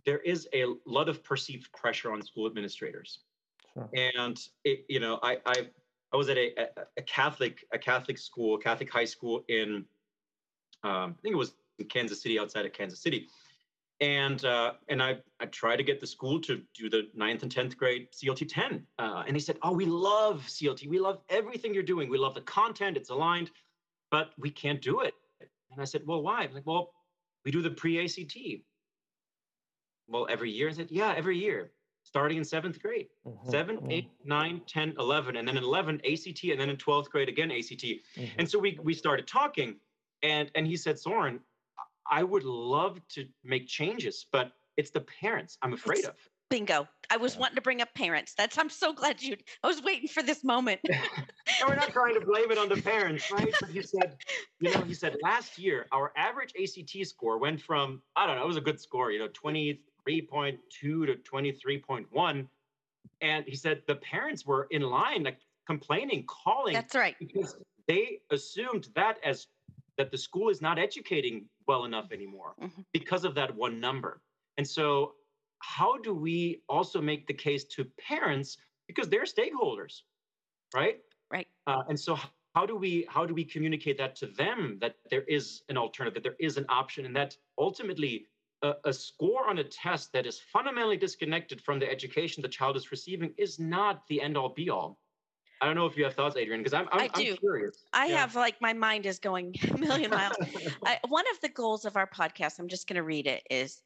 there 0.05 0.19
is 0.19 0.47
a 0.53 0.65
lot 0.86 1.09
of 1.09 1.24
perceived 1.24 1.71
pressure 1.71 2.11
on 2.11 2.21
school 2.21 2.45
administrators, 2.45 3.19
sure. 3.74 3.89
and 3.93 4.38
it, 4.65 4.86
you 4.89 4.99
know 4.99 5.19
I 5.24 5.38
I 5.45 5.67
I 6.13 6.17
was 6.17 6.30
at 6.30 6.38
a, 6.38 6.53
a, 6.61 6.67
a 6.97 7.01
Catholic 7.01 7.65
a 7.71 7.80
Catholic 7.80 8.17
school, 8.17 8.57
Catholic 8.57 8.91
high 8.91 9.05
school 9.05 9.43
in 9.47 9.86
um, 10.84 11.15
I 11.17 11.21
think 11.21 11.34
it 11.34 11.38
was 11.38 11.55
in 11.80 11.88
Kansas 11.88 12.21
City, 12.21 12.38
outside 12.38 12.65
of 12.65 12.74
Kansas 12.74 13.01
City 13.01 13.28
and 14.04 14.43
uh, 14.43 14.74
and 14.89 15.01
I 15.01 15.18
I 15.39 15.45
tried 15.45 15.78
to 15.78 15.84
get 15.84 16.01
the 16.01 16.08
school 16.08 16.39
to 16.41 16.62
do 16.76 16.89
the 16.89 17.04
ninth 17.16 17.41
and 17.43 17.51
tenth 17.51 17.78
grade 17.78 18.10
CLT 18.12 18.49
10, 18.49 18.86
uh, 18.99 19.24
and 19.26 19.34
they 19.34 19.39
said, 19.39 19.58
"Oh, 19.64 19.72
we 19.72 19.86
love 19.86 20.43
CLT. 20.45 20.89
We 20.89 20.99
love 20.99 21.20
everything 21.30 21.74
you're 21.74 21.84
doing. 21.84 22.10
We 22.10 22.18
love 22.18 22.34
the 22.34 22.41
content. 22.41 22.97
It's 22.97 23.10
aligned, 23.10 23.49
but 24.12 24.32
we 24.38 24.49
can't 24.49 24.82
do 24.82 24.99
it." 24.99 25.14
And 25.72 25.82
I 25.82 25.86
said, 25.86 26.01
"Well, 26.06 26.22
why?" 26.22 26.43
I'm 26.43 26.54
like, 26.54 26.66
"Well, 26.66 26.91
we 27.45 27.51
do 27.51 27.62
the 27.62 27.72
pre-ACT." 27.72 28.38
Well, 30.10 30.28
every 30.30 30.51
year. 30.51 30.68
I 30.68 30.74
said, 30.74 30.91
"Yeah, 30.91 31.14
every 31.16 31.38
year." 31.38 31.72
Starting 32.06 32.38
in 32.38 32.43
seventh 32.43 32.82
grade, 32.82 33.08
mm-hmm. 33.26 33.49
7 33.49 33.78
mm-hmm. 33.78 33.89
8, 33.89 34.12
9, 34.26 34.62
10, 34.68 34.93
11, 34.99 35.38
and 35.38 35.47
then 35.47 35.56
in 35.56 35.64
11, 35.64 36.01
ACT, 36.06 36.43
and 36.43 36.60
then 36.60 36.70
in 36.70 36.76
12th 36.76 37.10
grade, 37.10 37.30
again, 37.30 37.49
ACT. 37.49 37.82
Mm-hmm. 37.82 38.26
And 38.39 38.49
so 38.51 38.60
we, 38.60 38.78
we 38.84 38.93
started 38.93 39.26
talking, 39.26 39.78
and, 40.22 40.51
and 40.54 40.68
he 40.68 40.76
said, 40.76 40.99
Soren, 40.99 41.39
I 42.10 42.24
would 42.24 42.43
love 42.43 42.99
to 43.10 43.26
make 43.43 43.68
changes, 43.68 44.26
but 44.32 44.51
it's 44.78 44.91
the 44.91 45.01
parents 45.01 45.58
I'm 45.62 45.74
afraid 45.74 45.99
it's, 45.99 46.08
of. 46.08 46.16
Bingo. 46.49 46.88
I 47.10 47.18
was 47.18 47.34
yeah. 47.34 47.41
wanting 47.41 47.56
to 47.56 47.62
bring 47.62 47.82
up 47.82 47.93
parents. 47.95 48.34
That's 48.38 48.58
I'm 48.58 48.70
so 48.70 48.93
glad 48.93 49.22
you 49.22 49.36
I 49.64 49.68
was 49.68 49.82
waiting 49.82 50.08
for 50.08 50.22
this 50.22 50.43
moment. 50.43 50.82
and 50.89 50.99
we're 51.68 51.76
not 51.76 51.91
trying 51.91 52.14
to 52.14 52.26
blame 52.26 52.51
it 52.51 52.58
on 52.58 52.70
the 52.70 52.82
parents, 52.82 53.32
right? 53.32 53.54
But 53.60 53.70
he 53.70 53.82
said, 53.82 54.18
you 54.60 54.72
know, 54.72 54.82
he 54.82 54.93
said 54.93 55.18
last 55.24 55.58
year 55.58 55.88
our 55.91 56.12
average 56.16 56.54
ACT 56.62 57.08
score 57.08 57.39
went 57.39 57.60
from, 57.62 58.01
I 58.16 58.28
don't 58.28 58.36
know, 58.36 58.43
it 58.43 58.47
was 58.47 58.58
a 58.58 58.62
good 58.62 58.80
score, 58.80 59.12
you 59.12 59.20
know, 59.20 59.30
23.2 59.30 60.58
to 60.80 61.16
23.1. 61.16 62.47
And 63.22 63.45
he 63.47 63.56
said 63.56 63.82
the 63.88 63.95
parents 63.95 64.45
were 64.45 64.68
in 64.70 64.84
line, 64.84 65.24
like 65.24 65.39
complaining, 65.66 66.26
calling. 66.28 66.74
That's 66.74 66.93
right. 66.93 67.16
Because 67.20 67.56
they 67.88 68.20
assumed 68.32 68.89
that 68.95 69.18
as 69.24 69.47
that 69.98 70.12
the 70.12 70.18
school 70.18 70.50
is 70.50 70.62
not 70.62 70.80
educating 70.80 71.46
well 71.68 71.86
enough 71.86 72.12
anymore 72.12 72.54
mm-hmm. 72.62 72.82
because 72.91 73.26
of 73.26 73.36
that 73.36 73.54
one 73.56 73.80
number. 73.80 74.22
And 74.58 74.68
so, 74.68 75.14
how 75.60 75.98
do 75.98 76.14
we 76.14 76.62
also 76.68 77.02
make 77.02 77.26
the 77.26 77.34
case 77.34 77.64
to 77.66 77.86
parents 77.98 78.58
because 78.88 79.08
they're 79.08 79.24
stakeholders, 79.24 80.02
right? 80.74 80.98
Right. 81.32 81.48
Uh, 81.68 81.84
and 81.88 82.00
so, 82.00 82.18
how 82.56 82.66
do 82.66 82.76
we 82.76 83.06
how 83.10 83.26
do 83.26 83.34
we 83.34 83.44
communicate 83.44 83.98
that 83.98 84.16
to 84.18 84.28
them 84.28 84.78
that 84.82 84.96
there 85.10 85.24
is 85.24 85.64
an 85.70 85.78
alternative, 85.78 86.16
that 86.16 86.24
there 86.30 86.38
is 86.39 86.58
an 86.58 86.66
option, 86.70 87.06
and 87.06 87.16
that 87.16 87.36
ultimately 87.58 88.28
a, 88.62 88.74
a 88.86 88.94
score 88.94 89.50
on 89.50 89.60
a 89.60 89.64
test 89.64 90.12
that 90.14 90.26
is 90.26 90.39
fundamentally 90.39 90.98
disconnected 90.98 91.62
from 91.62 91.80
the 91.80 91.89
education 91.89 92.41
the 92.41 92.48
child 92.48 92.78
is 92.78 92.91
receiving 92.91 93.34
is 93.38 93.60
not 93.60 94.08
the 94.08 94.22
end 94.22 94.38
all 94.38 94.50
be 94.50 94.70
all. 94.70 94.98
I 95.64 95.66
don't 95.66 95.76
know 95.76 95.86
if 95.86 95.95
you 95.95 96.03
have 96.03 96.14
thoughts, 96.14 96.36
Adrienne, 96.36 96.59
because 96.59 96.74
I'm, 96.74 96.89
I'm, 96.91 97.03
I 97.03 97.07
do. 97.07 97.32
I'm 97.32 97.38
curious. 97.38 97.86
I 97.93 98.07
yeah. 98.07 98.18
have 98.18 98.36
like 98.36 98.59
my 98.59 98.74
mind 98.74 99.05
is 99.05 99.18
going 99.18 99.55
a 99.72 99.78
million 99.78 100.11
miles. 100.11 100.36
I, 100.86 100.99
one 101.07 101.24
of 101.32 101.39
the 101.39 101.47
goals 101.47 101.86
of 101.86 101.95
our 101.95 102.05
podcast, 102.05 102.59
I'm 102.59 102.68
just 102.68 102.86
going 102.86 102.97
to 102.97 103.03
read 103.03 103.28
it, 103.28 103.43
is 103.49 103.82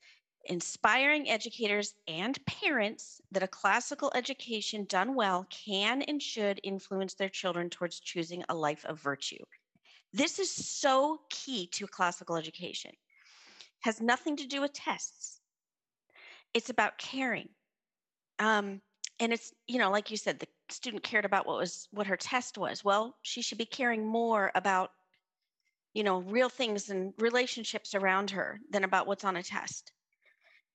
inspiring 0.46 1.30
educators 1.30 1.94
and 2.08 2.44
parents 2.48 3.22
that 3.32 3.44
a 3.44 3.48
classical 3.48 4.12
education 4.16 4.86
done 4.86 5.14
well 5.14 5.46
can 5.52 6.02
and 6.02 6.20
should 6.20 6.60
influence 6.64 7.14
their 7.14 7.30
children 7.30 7.70
towards 7.70 8.00
choosing 8.00 8.44
a 8.50 8.56
life 8.56 8.84
of 8.86 9.00
virtue. 9.00 9.44
This 10.12 10.40
is 10.40 10.50
so 10.50 11.20
key 11.30 11.68
to 11.74 11.86
classical 11.86 12.38
education. 12.38 12.92
Has 13.82 14.02
nothing 14.02 14.36
to 14.38 14.48
do 14.48 14.62
with 14.62 14.74
tests. 14.74 15.42
It's 16.56 16.72
about 16.72 16.98
caring. 16.98 17.50
Um, 18.40 18.82
and 19.20 19.32
it's 19.32 19.54
you 19.68 19.78
know 19.78 19.92
like 19.92 20.10
you 20.10 20.18
said 20.18 20.40
the 20.40 20.48
student 20.70 21.04
cared 21.04 21.26
about 21.26 21.46
what 21.46 21.58
was 21.58 21.88
what 21.92 22.08
her 22.08 22.18
test 22.18 22.58
was. 22.58 22.84
Well 22.84 23.18
she 23.22 23.42
should 23.42 23.58
be 23.58 23.66
caring 23.66 24.06
more 24.06 24.52
about 24.56 24.92
you 25.94 26.04
know 26.04 26.20
real 26.22 26.50
things 26.50 26.90
and 26.90 27.14
relationships 27.18 27.96
around 27.96 28.32
her 28.32 28.60
than 28.70 28.84
about 28.84 29.08
what's 29.08 29.24
on 29.26 29.38
a 29.38 29.44
test. 29.44 29.92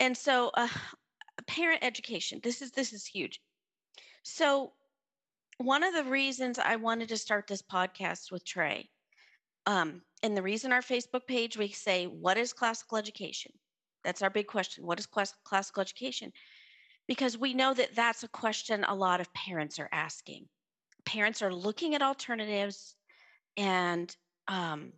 And 0.00 0.16
so 0.16 0.50
uh, 0.54 0.68
parent 1.46 1.82
education 1.82 2.40
this 2.42 2.62
is 2.62 2.72
this 2.72 2.92
is 2.92 3.06
huge. 3.06 3.40
So 4.22 4.72
one 5.58 5.82
of 5.84 5.94
the 5.94 6.04
reasons 6.04 6.58
i 6.58 6.76
wanted 6.76 7.08
to 7.08 7.16
start 7.16 7.46
this 7.46 7.62
podcast 7.62 8.32
with 8.32 8.44
Trae 8.44 8.88
um, 9.66 10.02
and 10.22 10.36
the 10.36 10.42
reason 10.42 10.72
our 10.72 10.80
facebook 10.80 11.26
page 11.26 11.56
we 11.56 11.68
say 11.68 12.06
what 12.06 12.36
is 12.36 12.52
classical 12.52 12.98
education? 12.98 13.52
That's 14.04 14.22
our 14.22 14.30
big 14.30 14.48
question. 14.48 14.84
What 14.84 14.98
is 14.98 15.06
class- 15.06 15.34
classical 15.44 15.80
education 15.82 16.32
because 17.12 17.36
we 17.36 17.52
know 17.52 17.74
that 17.74 17.94
that's 17.94 18.22
a 18.22 18.28
question 18.28 18.84
a 18.84 18.94
lot 18.94 19.20
of 19.20 19.30
parents 19.34 19.78
are 19.78 19.88
asking. 19.92 20.48
Parents 21.04 21.42
are 21.42 21.52
looking 21.52 21.94
at 21.94 22.00
alternatives 22.00 22.94
and 23.58 24.16
um, 24.48 24.94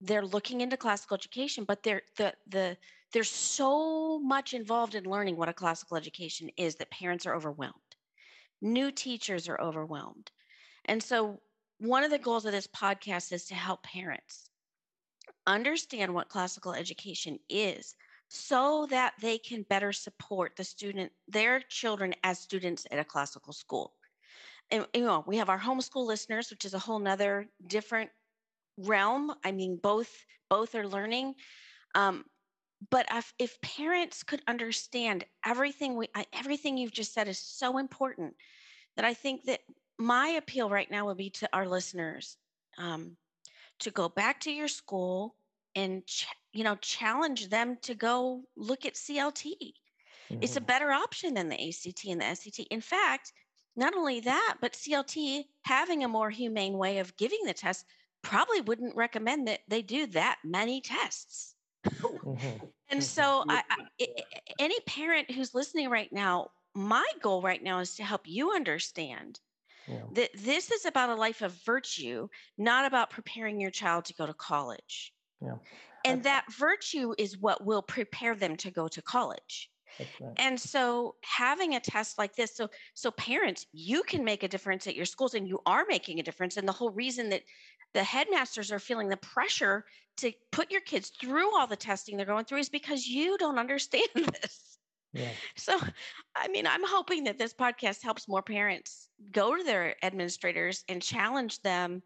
they're 0.00 0.24
looking 0.24 0.62
into 0.62 0.78
classical 0.78 1.14
education, 1.14 1.64
but 1.64 1.82
they're, 1.82 2.00
the, 2.16 2.32
the, 2.48 2.74
there's 3.12 3.28
so 3.28 4.18
much 4.18 4.54
involved 4.54 4.94
in 4.94 5.04
learning 5.04 5.36
what 5.36 5.50
a 5.50 5.52
classical 5.52 5.98
education 5.98 6.48
is 6.56 6.76
that 6.76 6.90
parents 6.90 7.26
are 7.26 7.34
overwhelmed. 7.34 7.74
New 8.62 8.90
teachers 8.90 9.46
are 9.46 9.60
overwhelmed. 9.60 10.30
And 10.86 11.02
so, 11.02 11.38
one 11.76 12.02
of 12.02 12.10
the 12.10 12.18
goals 12.18 12.46
of 12.46 12.52
this 12.52 12.68
podcast 12.68 13.30
is 13.30 13.44
to 13.48 13.54
help 13.54 13.82
parents 13.82 14.48
understand 15.46 16.14
what 16.14 16.30
classical 16.30 16.72
education 16.72 17.38
is 17.50 17.94
so 18.34 18.86
that 18.88 19.12
they 19.20 19.36
can 19.36 19.62
better 19.68 19.92
support 19.92 20.56
the 20.56 20.64
student, 20.64 21.12
their 21.28 21.60
children 21.60 22.14
as 22.24 22.38
students 22.38 22.86
at 22.90 22.98
a 22.98 23.04
classical 23.04 23.52
school. 23.52 23.92
and 24.70 24.86
you 24.94 25.04
know, 25.04 25.22
we 25.26 25.36
have 25.36 25.50
our 25.50 25.58
homeschool 25.60 26.06
listeners, 26.06 26.48
which 26.48 26.64
is 26.64 26.72
a 26.72 26.78
whole 26.78 26.98
nother 26.98 27.46
different 27.66 28.08
realm. 28.78 29.34
I 29.44 29.52
mean, 29.52 29.78
both 29.82 30.10
both 30.48 30.74
are 30.74 30.88
learning. 30.88 31.34
Um, 31.94 32.24
but 32.90 33.04
if, 33.12 33.34
if 33.38 33.60
parents 33.60 34.22
could 34.22 34.40
understand 34.48 35.26
everything 35.44 35.94
we 35.94 36.08
everything 36.32 36.78
you've 36.78 36.90
just 36.90 37.12
said 37.12 37.28
is 37.28 37.38
so 37.38 37.76
important 37.76 38.34
that 38.96 39.04
I 39.04 39.12
think 39.12 39.44
that 39.44 39.60
my 39.98 40.28
appeal 40.28 40.70
right 40.70 40.90
now 40.90 41.04
would 41.04 41.18
be 41.18 41.28
to 41.30 41.48
our 41.52 41.68
listeners 41.68 42.38
um, 42.78 43.18
to 43.80 43.90
go 43.90 44.08
back 44.08 44.40
to 44.40 44.50
your 44.50 44.68
school 44.68 45.36
and 45.74 46.06
ch- 46.06 46.26
you 46.52 46.64
know 46.64 46.76
challenge 46.76 47.48
them 47.48 47.76
to 47.82 47.94
go 47.94 48.42
look 48.56 48.86
at 48.86 48.94
CLT. 48.94 49.44
Mm-hmm. 49.52 50.38
It's 50.40 50.56
a 50.56 50.60
mm-hmm. 50.60 50.66
better 50.66 50.90
option 50.90 51.34
than 51.34 51.48
the 51.48 51.68
ACT 51.68 52.04
and 52.06 52.20
the 52.20 52.34
SAT. 52.34 52.66
In 52.70 52.80
fact, 52.80 53.32
not 53.76 53.94
only 53.94 54.20
that, 54.20 54.56
but 54.60 54.72
CLT 54.72 55.44
having 55.62 56.04
a 56.04 56.08
more 56.08 56.30
humane 56.30 56.78
way 56.78 56.98
of 56.98 57.16
giving 57.16 57.40
the 57.44 57.54
test 57.54 57.86
probably 58.22 58.60
wouldn't 58.60 58.94
recommend 58.96 59.48
that 59.48 59.60
they 59.68 59.82
do 59.82 60.06
that 60.08 60.38
many 60.44 60.80
tests. 60.80 61.54
Mm-hmm. 62.22 62.64
and 62.88 63.02
so, 63.02 63.44
I, 63.48 63.62
I, 63.68 64.06
any 64.58 64.78
parent 64.86 65.30
who's 65.30 65.54
listening 65.54 65.90
right 65.90 66.10
now, 66.12 66.50
my 66.74 67.04
goal 67.20 67.42
right 67.42 67.62
now 67.62 67.80
is 67.80 67.96
to 67.96 68.04
help 68.04 68.22
you 68.24 68.52
understand 68.52 69.40
yeah. 69.88 70.02
that 70.12 70.30
this 70.38 70.70
is 70.70 70.84
about 70.86 71.10
a 71.10 71.14
life 71.14 71.42
of 71.42 71.52
virtue, 71.64 72.28
not 72.56 72.86
about 72.86 73.10
preparing 73.10 73.60
your 73.60 73.70
child 73.70 74.04
to 74.06 74.14
go 74.14 74.26
to 74.26 74.34
college. 74.34 75.12
Yeah. 75.42 75.54
And 76.04 76.22
that 76.24 76.44
virtue 76.52 77.14
is 77.18 77.38
what 77.38 77.64
will 77.64 77.82
prepare 77.82 78.34
them 78.34 78.56
to 78.56 78.70
go 78.70 78.88
to 78.88 79.02
college. 79.02 79.70
Right. 79.98 80.32
And 80.38 80.58
so 80.58 81.16
having 81.22 81.74
a 81.74 81.80
test 81.80 82.18
like 82.18 82.34
this, 82.34 82.56
so 82.56 82.68
so 82.94 83.10
parents, 83.12 83.66
you 83.72 84.02
can 84.02 84.24
make 84.24 84.42
a 84.42 84.48
difference 84.48 84.86
at 84.86 84.96
your 84.96 85.04
schools 85.04 85.34
and 85.34 85.46
you 85.46 85.60
are 85.66 85.84
making 85.88 86.18
a 86.18 86.22
difference. 86.22 86.56
And 86.56 86.66
the 86.66 86.72
whole 86.72 86.90
reason 86.90 87.28
that 87.28 87.42
the 87.94 88.02
headmasters 88.02 88.72
are 88.72 88.78
feeling 88.78 89.08
the 89.08 89.18
pressure 89.18 89.84
to 90.18 90.32
put 90.50 90.70
your 90.70 90.80
kids 90.80 91.12
through 91.20 91.56
all 91.56 91.66
the 91.66 91.76
testing 91.76 92.16
they're 92.16 92.26
going 92.26 92.44
through 92.44 92.58
is 92.58 92.68
because 92.68 93.06
you 93.06 93.36
don't 93.38 93.58
understand 93.58 94.08
this. 94.14 94.78
Yeah. 95.12 95.28
So, 95.56 95.78
I 96.34 96.48
mean, 96.48 96.66
I'm 96.66 96.86
hoping 96.86 97.24
that 97.24 97.38
this 97.38 97.52
podcast 97.52 98.02
helps 98.02 98.28
more 98.28 98.42
parents 98.42 99.08
go 99.30 99.54
to 99.54 99.62
their 99.62 99.94
administrators 100.02 100.84
and 100.88 101.02
challenge 101.02 101.60
them 101.60 102.02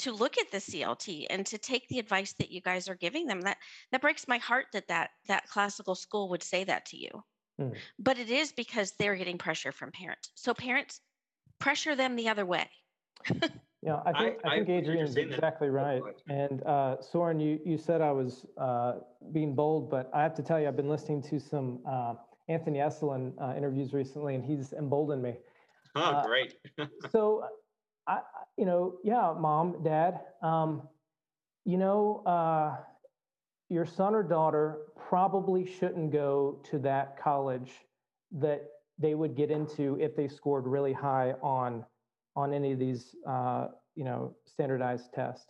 to 0.00 0.12
look 0.12 0.38
at 0.38 0.50
the 0.50 0.58
CLT 0.58 1.26
and 1.30 1.44
to 1.46 1.58
take 1.58 1.86
the 1.88 1.98
advice 1.98 2.32
that 2.34 2.50
you 2.50 2.60
guys 2.60 2.88
are 2.88 2.94
giving 2.96 3.26
them. 3.26 3.40
That 3.40 3.58
that 3.92 4.00
breaks 4.00 4.26
my 4.28 4.38
heart 4.38 4.66
that 4.72 4.88
that 4.88 5.10
that 5.28 5.46
classical 5.48 5.94
school 5.94 6.28
would 6.30 6.42
say 6.42 6.64
that 6.64 6.86
to 6.86 6.96
you. 6.96 7.10
Mm. 7.60 7.76
But 7.98 8.18
it 8.18 8.30
is 8.30 8.52
because 8.52 8.92
they're 8.92 9.16
getting 9.16 9.38
pressure 9.38 9.72
from 9.72 9.92
parents. 9.92 10.30
So 10.34 10.54
parents 10.54 11.00
pressure 11.58 11.94
them 11.94 12.16
the 12.16 12.28
other 12.28 12.46
way. 12.46 12.68
Yeah, 13.82 14.00
I 14.04 14.12
think 14.12 14.38
I, 14.44 14.48
I 14.48 14.54
think 14.56 14.68
Adrienne's 14.68 15.16
exactly 15.16 15.68
that. 15.68 15.72
right. 15.72 16.02
And 16.28 16.62
uh, 16.64 17.00
Soren, 17.00 17.40
you 17.40 17.58
you 17.64 17.78
said 17.78 18.02
I 18.02 18.12
was 18.12 18.44
uh, 18.58 18.96
being 19.32 19.54
bold, 19.54 19.90
but 19.90 20.10
I 20.12 20.22
have 20.22 20.34
to 20.34 20.42
tell 20.42 20.60
you, 20.60 20.68
I've 20.68 20.76
been 20.76 20.90
listening 20.90 21.22
to 21.22 21.40
some 21.40 21.78
uh, 21.88 22.14
Anthony 22.48 22.80
Esolen 22.80 23.32
uh, 23.40 23.56
interviews 23.56 23.94
recently, 23.94 24.34
and 24.34 24.44
he's 24.44 24.74
emboldened 24.74 25.22
me. 25.22 25.38
Oh, 25.96 26.02
uh, 26.02 26.26
great! 26.26 26.56
so, 27.10 27.42
I 28.10 28.20
you 28.56 28.66
know, 28.66 28.98
yeah, 29.04 29.34
mom, 29.38 29.82
dad, 29.82 30.20
um, 30.42 30.82
you 31.64 31.78
know, 31.78 32.22
uh, 32.26 32.76
your 33.68 33.86
son 33.86 34.14
or 34.14 34.22
daughter 34.22 34.80
probably 35.08 35.64
shouldn't 35.64 36.12
go 36.12 36.60
to 36.70 36.78
that 36.80 37.18
college 37.18 37.70
that 38.32 38.62
they 38.98 39.14
would 39.14 39.34
get 39.34 39.50
into 39.50 39.96
if 40.00 40.14
they 40.14 40.28
scored 40.28 40.66
really 40.66 40.92
high 40.92 41.32
on 41.42 41.84
on 42.36 42.52
any 42.52 42.72
of 42.72 42.78
these, 42.78 43.14
uh, 43.26 43.68
you 43.94 44.04
know, 44.04 44.34
standardized 44.44 45.12
tests. 45.14 45.46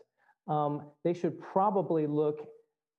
Um, 0.48 0.82
they 1.04 1.12
should 1.12 1.38
probably 1.40 2.06
look 2.06 2.46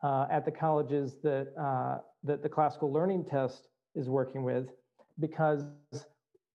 uh, 0.03 0.27
at 0.31 0.45
the 0.45 0.51
colleges 0.51 1.17
that, 1.23 1.53
uh, 1.59 1.99
that 2.23 2.43
the 2.43 2.49
classical 2.49 2.91
learning 2.91 3.25
test 3.25 3.67
is 3.95 4.09
working 4.09 4.43
with 4.43 4.69
because 5.19 5.65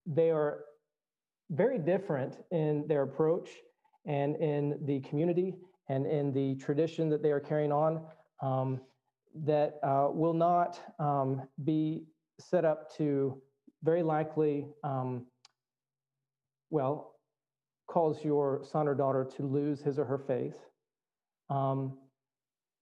they 0.06 0.30
are 0.30 0.60
very 1.50 1.78
different 1.78 2.38
in 2.50 2.84
their 2.88 3.02
approach 3.02 3.50
and 4.06 4.36
in 4.36 4.78
the 4.82 5.00
community 5.00 5.54
and 5.88 6.06
in 6.06 6.32
the 6.32 6.54
tradition 6.56 7.08
that 7.08 7.22
they 7.22 7.30
are 7.30 7.40
carrying 7.40 7.72
on 7.72 8.02
um, 8.42 8.80
that 9.44 9.78
uh, 9.82 10.08
will 10.10 10.34
not 10.34 10.80
um, 10.98 11.42
be 11.64 12.04
set 12.38 12.64
up 12.64 12.94
to 12.96 13.40
very 13.82 14.02
likely, 14.02 14.66
um, 14.82 15.26
well, 16.70 17.14
cause 17.88 18.24
your 18.24 18.62
son 18.64 18.88
or 18.88 18.94
daughter 18.94 19.24
to 19.36 19.44
lose 19.44 19.80
his 19.80 19.98
or 19.98 20.04
her 20.04 20.18
faith, 20.18 20.56
um, 21.50 21.96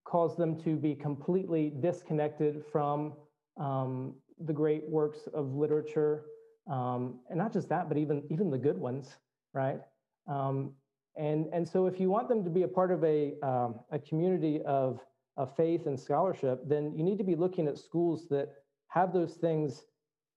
cause 0.05 0.35
them 0.35 0.59
to 0.63 0.75
be 0.75 0.95
completely 0.95 1.73
disconnected 1.79 2.63
from 2.71 3.13
um, 3.57 4.15
the 4.45 4.53
great 4.53 4.89
works 4.89 5.27
of 5.33 5.53
literature, 5.53 6.25
um, 6.67 7.19
and 7.29 7.37
not 7.37 7.53
just 7.53 7.69
that, 7.69 7.87
but 7.87 7.97
even 7.97 8.23
even 8.29 8.49
the 8.49 8.57
good 8.57 8.77
ones, 8.77 9.15
right? 9.53 9.79
Um, 10.27 10.73
and 11.17 11.47
and 11.53 11.67
so, 11.67 11.87
if 11.87 11.99
you 11.99 12.09
want 12.09 12.27
them 12.27 12.43
to 12.43 12.49
be 12.49 12.63
a 12.63 12.67
part 12.67 12.91
of 12.91 13.03
a 13.03 13.33
um, 13.41 13.79
a 13.91 13.99
community 13.99 14.61
of 14.63 14.99
of 15.37 15.55
faith 15.55 15.85
and 15.85 15.99
scholarship, 15.99 16.61
then 16.67 16.93
you 16.95 17.03
need 17.03 17.17
to 17.17 17.23
be 17.23 17.35
looking 17.35 17.67
at 17.67 17.77
schools 17.77 18.27
that 18.29 18.49
have 18.87 19.13
those 19.13 19.33
things 19.33 19.83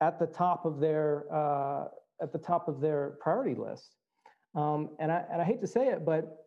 at 0.01 0.19
the 0.19 0.27
top 0.27 0.65
of 0.65 0.81
their 0.81 1.25
uh, 1.33 1.87
at 2.21 2.33
the 2.33 2.39
top 2.39 2.69
of 2.69 2.81
their 2.81 3.17
priority 3.21 3.55
list. 3.55 3.95
Um, 4.55 4.91
and, 4.99 5.13
I, 5.13 5.25
and 5.31 5.41
I 5.41 5.45
hate 5.45 5.61
to 5.61 5.67
say 5.67 5.89
it, 5.89 6.05
but 6.05 6.47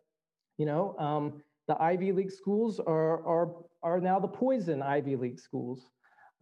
you 0.58 0.66
know, 0.66 0.96
um, 0.98 1.42
the 1.68 1.80
Ivy 1.80 2.12
League 2.12 2.30
schools 2.30 2.80
are, 2.80 3.26
are, 3.26 3.54
are 3.82 4.00
now 4.00 4.18
the 4.18 4.28
poison 4.28 4.82
Ivy 4.82 5.16
League 5.16 5.40
schools. 5.40 5.86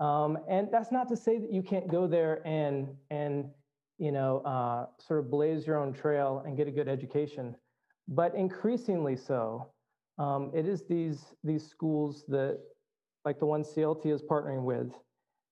Um, 0.01 0.38
and 0.48 0.68
that's 0.72 0.90
not 0.90 1.09
to 1.09 1.16
say 1.16 1.38
that 1.38 1.53
you 1.53 1.62
can't 1.62 1.86
go 1.88 2.07
there 2.07 2.40
and, 2.46 2.88
and 3.11 3.51
you 3.98 4.11
know, 4.11 4.38
uh, 4.38 4.86
sort 4.98 5.20
of 5.20 5.30
blaze 5.30 5.66
your 5.66 5.76
own 5.76 5.92
trail 5.92 6.42
and 6.46 6.57
get 6.57 6.66
a 6.66 6.70
good 6.70 6.88
education. 6.88 7.55
But 8.09 8.34
increasingly 8.34 9.14
so, 9.14 9.70
um, 10.18 10.51
it 10.55 10.66
is 10.66 10.84
these, 10.88 11.26
these 11.44 11.68
schools 11.68 12.24
that, 12.28 12.59
like 13.26 13.38
the 13.38 13.46
one 13.46 13.62
CLT 13.62 14.07
is 14.07 14.22
partnering 14.22 14.62
with, 14.62 14.90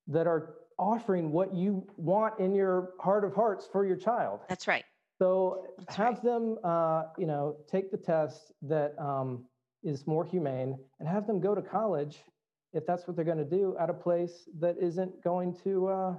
that 0.07 0.27
are 0.27 0.55
offering 0.79 1.31
what 1.31 1.55
you 1.55 1.87
want 1.99 2.39
in 2.41 2.55
your 2.55 2.95
heart 3.01 3.25
of 3.25 3.35
hearts 3.35 3.69
for 3.71 3.85
your 3.85 3.97
child. 3.97 4.41
That's 4.49 4.67
right. 4.67 4.85
So 5.19 5.67
That's 5.79 5.97
have 5.97 6.15
right. 6.15 6.23
them, 6.23 6.57
uh, 6.65 7.03
you 7.19 7.27
know, 7.27 7.57
take 7.71 7.91
the 7.91 7.99
test 7.99 8.53
that 8.63 8.95
um, 8.99 9.45
is 9.83 10.07
more 10.07 10.25
humane, 10.25 10.79
and 11.01 11.09
have 11.09 11.27
them 11.27 11.41
go 11.41 11.55
to 11.55 11.61
college 11.63 12.23
if 12.73 12.87
that's 12.87 13.07
what 13.07 13.17
they're 13.17 13.25
going 13.25 13.39
to 13.39 13.45
do 13.45 13.77
at 13.81 13.91
a 13.91 13.95
place 13.95 14.49
that 14.59 14.77
isn't 14.79 15.23
going 15.23 15.57
to 15.65 15.89
uh, 15.89 16.15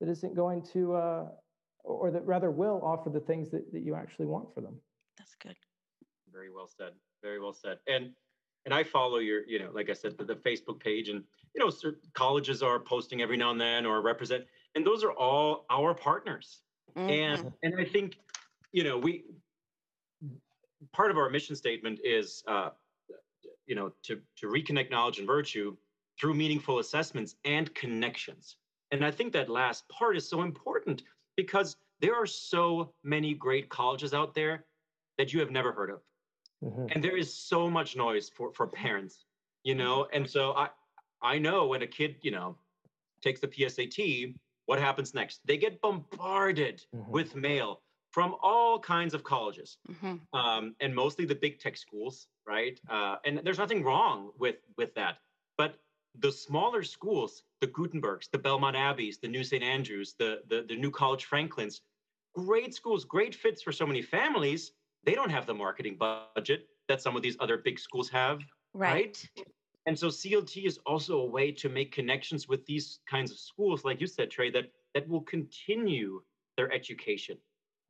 that 0.00 0.08
isn't 0.08 0.34
going 0.34 0.62
to 0.72 0.94
uh, 0.94 1.28
or 1.84 2.10
that 2.10 2.24
rather 2.26 2.50
will 2.50 2.80
offer 2.82 3.10
the 3.10 3.20
things 3.20 3.50
that, 3.50 3.70
that 3.72 3.82
you 3.82 3.94
actually 3.94 4.26
want 4.26 4.52
for 4.54 4.60
them. 4.60 4.74
That's 5.18 5.34
good. 5.40 5.56
Very 6.32 6.50
well 6.50 6.68
said. 6.68 6.92
Very 7.22 7.40
well 7.40 7.52
said. 7.52 7.78
And 7.86 8.10
and 8.64 8.72
I 8.72 8.82
follow 8.82 9.18
your, 9.18 9.46
you 9.46 9.58
know, 9.58 9.70
like 9.74 9.90
I 9.90 9.92
said, 9.92 10.16
the, 10.16 10.24
the 10.24 10.36
Facebook 10.36 10.80
page, 10.80 11.10
and 11.10 11.22
you 11.54 11.64
know, 11.64 11.92
colleges 12.14 12.62
are 12.62 12.80
posting 12.80 13.20
every 13.20 13.36
now 13.36 13.50
and 13.50 13.60
then 13.60 13.84
or 13.84 14.00
represent, 14.00 14.44
and 14.74 14.86
those 14.86 15.04
are 15.04 15.12
all 15.12 15.66
our 15.70 15.94
partners. 15.94 16.60
Mm-hmm. 16.96 17.10
And 17.10 17.52
and 17.62 17.80
I 17.80 17.84
think 17.84 18.16
you 18.72 18.82
know, 18.82 18.98
we 18.98 19.24
part 20.92 21.10
of 21.10 21.16
our 21.16 21.30
mission 21.30 21.54
statement 21.54 22.00
is, 22.02 22.42
uh, 22.48 22.70
you 23.66 23.74
know, 23.74 23.92
to 24.02 24.20
to 24.38 24.46
reconnect 24.48 24.90
knowledge 24.90 25.18
and 25.18 25.26
virtue 25.26 25.76
through 26.18 26.34
meaningful 26.34 26.78
assessments 26.78 27.36
and 27.44 27.74
connections. 27.74 28.56
And 28.90 29.04
I 29.04 29.10
think 29.10 29.32
that 29.32 29.48
last 29.48 29.88
part 29.88 30.16
is 30.16 30.28
so 30.28 30.42
important 30.42 31.02
because 31.36 31.76
there 32.00 32.14
are 32.14 32.26
so 32.26 32.92
many 33.02 33.34
great 33.34 33.68
colleges 33.68 34.14
out 34.14 34.34
there 34.34 34.66
that 35.18 35.32
you 35.32 35.40
have 35.40 35.50
never 35.50 35.72
heard 35.72 35.90
of. 35.90 36.00
Mm-hmm. 36.62 36.86
And 36.90 37.02
there 37.02 37.16
is 37.16 37.32
so 37.32 37.68
much 37.68 37.96
noise 37.96 38.28
for, 38.28 38.52
for 38.52 38.66
parents, 38.66 39.24
you 39.64 39.74
know? 39.74 40.06
And 40.12 40.28
so 40.28 40.52
I, 40.52 40.68
I 41.22 41.38
know 41.38 41.66
when 41.66 41.82
a 41.82 41.86
kid, 41.86 42.16
you 42.22 42.30
know, 42.30 42.56
takes 43.22 43.40
the 43.40 43.48
PSAT, 43.48 44.34
what 44.66 44.78
happens 44.78 45.14
next? 45.14 45.40
They 45.44 45.56
get 45.56 45.80
bombarded 45.80 46.84
mm-hmm. 46.94 47.10
with 47.10 47.34
mail 47.34 47.80
from 48.14 48.36
all 48.42 48.78
kinds 48.78 49.12
of 49.12 49.24
colleges 49.24 49.78
mm-hmm. 49.90 50.38
um, 50.38 50.76
and 50.78 50.94
mostly 50.94 51.24
the 51.24 51.34
big 51.34 51.58
tech 51.58 51.76
schools 51.76 52.28
right 52.46 52.78
uh, 52.88 53.16
and 53.24 53.40
there's 53.42 53.58
nothing 53.58 53.82
wrong 53.82 54.30
with 54.38 54.58
with 54.78 54.94
that 54.94 55.16
but 55.58 55.74
the 56.20 56.30
smaller 56.30 56.82
schools 56.82 57.42
the 57.60 57.66
gutenbergs 57.66 58.30
the 58.30 58.38
belmont 58.38 58.76
abbeys 58.76 59.18
the 59.18 59.28
new 59.28 59.42
st 59.44 59.62
andrews 59.62 60.14
the, 60.18 60.40
the 60.48 60.64
the 60.68 60.76
new 60.76 60.90
college 60.90 61.24
franklins 61.24 61.80
great 62.34 62.74
schools 62.74 63.04
great 63.04 63.34
fits 63.34 63.62
for 63.62 63.72
so 63.72 63.86
many 63.86 64.02
families 64.02 64.72
they 65.04 65.14
don't 65.14 65.30
have 65.30 65.46
the 65.46 65.54
marketing 65.54 65.96
budget 65.98 66.66
that 66.88 67.00
some 67.00 67.16
of 67.16 67.22
these 67.22 67.36
other 67.40 67.58
big 67.58 67.78
schools 67.78 68.08
have 68.08 68.40
right, 68.74 69.26
right? 69.36 69.46
and 69.86 69.98
so 69.98 70.08
clt 70.08 70.64
is 70.64 70.78
also 70.86 71.20
a 71.20 71.26
way 71.26 71.50
to 71.50 71.68
make 71.68 71.92
connections 71.92 72.48
with 72.48 72.64
these 72.66 73.00
kinds 73.08 73.30
of 73.30 73.38
schools 73.38 73.84
like 73.84 74.00
you 74.00 74.06
said 74.06 74.30
Trae 74.30 74.52
that 74.52 74.70
that 74.94 75.08
will 75.08 75.22
continue 75.22 76.22
their 76.56 76.72
education 76.72 77.36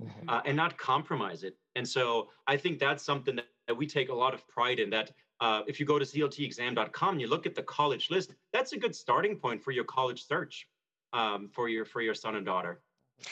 mm-hmm. 0.03 0.29
uh, 0.29 0.41
and 0.45 0.57
not 0.57 0.77
compromise 0.77 1.45
it. 1.45 1.57
And 1.77 1.87
so 1.87 2.29
I 2.47 2.57
think 2.57 2.79
that's 2.79 3.05
something 3.05 3.37
that, 3.37 3.47
that 3.68 3.75
we 3.75 3.87
take 3.87 4.09
a 4.09 4.14
lot 4.14 4.35
of 4.35 4.47
pride 4.49 4.79
in 4.79 4.91
that 4.91 5.12
uh, 5.41 5.62
if 5.66 5.80
you 5.80 5.87
go 5.87 5.99
to 5.99 6.05
cltexam.com 6.05 7.11
and 7.11 7.20
you 7.20 7.26
look 7.26 7.47
at 7.47 7.55
the 7.55 7.62
college 7.62 8.11
list, 8.11 8.35
that's 8.53 8.72
a 8.72 8.78
good 8.78 8.95
starting 8.95 9.37
point 9.37 9.62
for 9.62 9.72
your 9.72 9.85
college 9.85 10.26
search 10.26 10.66
um, 11.12 11.49
for 11.53 11.68
your 11.68 11.85
for 11.85 12.01
your 12.01 12.14
son 12.14 12.37
and 12.37 12.47
daughter. 12.47 12.80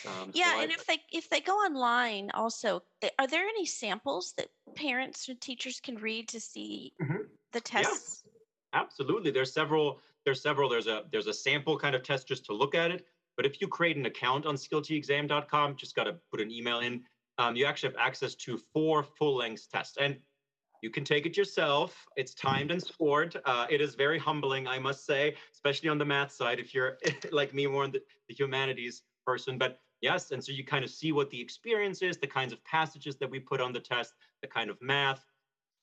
Um, 0.07 0.31
yeah, 0.33 0.53
so 0.53 0.61
and 0.63 0.71
I, 0.71 0.75
if 0.75 0.87
they 0.87 0.99
if 1.13 1.29
they 1.29 1.41
go 1.41 1.53
online, 1.55 2.31
also, 2.35 2.83
are 3.19 3.27
there 3.27 3.43
any 3.43 3.67
samples 3.67 4.33
that 4.37 4.49
parents 4.75 5.29
and 5.29 5.41
teachers 5.41 5.81
can 5.81 5.97
read 5.97 6.29
to 6.29 6.41
see 6.41 6.93
mm-hmm. 7.03 7.23
the 7.53 7.61
tests? 7.61 8.23
Yeah, 8.25 8.81
absolutely. 8.81 9.31
There's 9.31 9.53
several. 9.53 10.01
There's 10.25 10.41
several. 10.41 10.69
There's 10.69 10.87
a 10.87 11.03
there's 11.11 11.27
a 11.27 11.35
sample 11.35 11.79
kind 11.79 11.95
of 11.95 12.03
test 12.03 12.29
just 12.29 12.45
to 12.47 12.53
look 12.53 12.75
at 12.75 12.91
it. 12.91 13.07
But 13.37 13.47
if 13.47 13.61
you 13.61 13.69
create 13.69 13.97
an 13.97 14.07
account 14.07 14.47
on 14.47 14.57
cltexam.com, 14.57 15.77
just 15.77 15.97
got 15.97 16.05
to 16.05 16.17
put 16.31 16.41
an 16.41 16.51
email 16.51 16.81
in. 16.81 17.03
Um, 17.39 17.57
you 17.57 17.65
actually 17.65 17.91
have 17.91 17.99
access 17.99 18.35
to 18.37 18.59
four 18.73 19.03
full 19.03 19.37
length 19.37 19.69
tests, 19.73 19.97
and 19.99 20.17
you 20.83 20.91
can 20.91 21.05
take 21.05 21.25
it 21.27 21.37
yourself. 21.37 22.07
It's 22.17 22.35
timed 22.35 22.73
and 22.73 22.83
scored. 22.83 23.41
Uh, 23.45 23.67
it 23.71 23.81
is 23.81 23.95
very 23.95 24.19
humbling, 24.19 24.67
I 24.67 24.79
must 24.81 25.07
say, 25.07 25.37
especially 25.53 25.89
on 25.89 25.97
the 25.97 26.05
math 26.05 26.33
side. 26.33 26.59
If 26.59 26.75
you're 26.75 26.99
like 27.31 27.55
me, 27.55 27.67
more 27.67 27.85
on 27.85 27.93
the, 27.93 28.03
the 28.29 28.35
humanities 28.35 29.03
person. 29.25 29.57
But 29.57 29.79
yes, 30.01 30.33
and 30.33 30.45
so 30.45 30.51
you 30.53 30.65
kind 30.65 30.85
of 30.85 30.91
see 30.91 31.13
what 31.13 31.31
the 31.31 31.41
experience 31.41 32.03
is, 32.03 32.19
the 32.19 32.27
kinds 32.27 32.53
of 32.53 32.63
passages 32.65 33.17
that 33.17 33.31
we 33.31 33.39
put 33.39 33.61
on 33.61 33.73
the 33.73 33.81
test, 33.81 34.13
the 34.43 34.49
kind 34.49 34.69
of 34.69 34.77
math. 34.83 35.25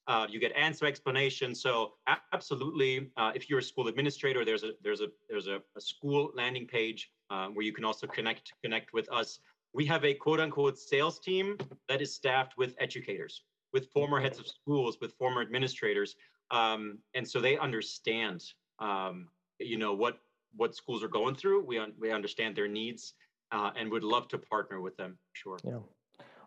Uh, 0.07 0.25
you 0.29 0.39
get 0.39 0.51
answer 0.53 0.85
explanation. 0.85 1.55
So 1.55 1.93
absolutely, 2.33 3.11
uh, 3.15 3.31
if 3.35 3.49
you're 3.49 3.59
a 3.59 3.63
school 3.63 3.87
administrator, 3.87 4.43
there's 4.43 4.63
a 4.63 4.71
there's 4.83 5.01
a 5.01 5.07
there's 5.29 5.47
a, 5.47 5.61
a 5.77 5.81
school 5.81 6.31
landing 6.35 6.67
page 6.67 7.11
uh, 7.29 7.47
where 7.47 7.63
you 7.63 7.71
can 7.71 7.85
also 7.85 8.05
connect 8.07 8.51
connect 8.63 8.91
with 8.91 9.09
us. 9.11 9.39
We 9.73 9.85
have 9.85 10.03
a 10.03 10.13
quote 10.15 10.39
unquote 10.39 10.77
sales 10.79 11.19
team 11.19 11.57
that 11.87 12.01
is 12.01 12.13
staffed 12.13 12.57
with 12.57 12.73
educators, 12.79 13.43
with 13.73 13.91
former 13.91 14.19
heads 14.19 14.39
of 14.39 14.47
schools, 14.47 14.97
with 15.01 15.13
former 15.13 15.41
administrators, 15.41 16.15
um, 16.51 16.99
and 17.13 17.27
so 17.27 17.39
they 17.39 17.57
understand, 17.57 18.43
um, 18.79 19.27
you 19.59 19.77
know, 19.77 19.93
what 19.93 20.19
what 20.55 20.75
schools 20.75 21.03
are 21.03 21.09
going 21.09 21.35
through. 21.35 21.63
We 21.63 21.77
un- 21.77 21.93
we 21.99 22.11
understand 22.11 22.55
their 22.55 22.67
needs, 22.67 23.13
uh, 23.51 23.71
and 23.75 23.91
would 23.91 24.03
love 24.03 24.27
to 24.29 24.37
partner 24.37 24.81
with 24.81 24.97
them. 24.97 25.17
Sure. 25.33 25.57
Yeah. 25.63 25.79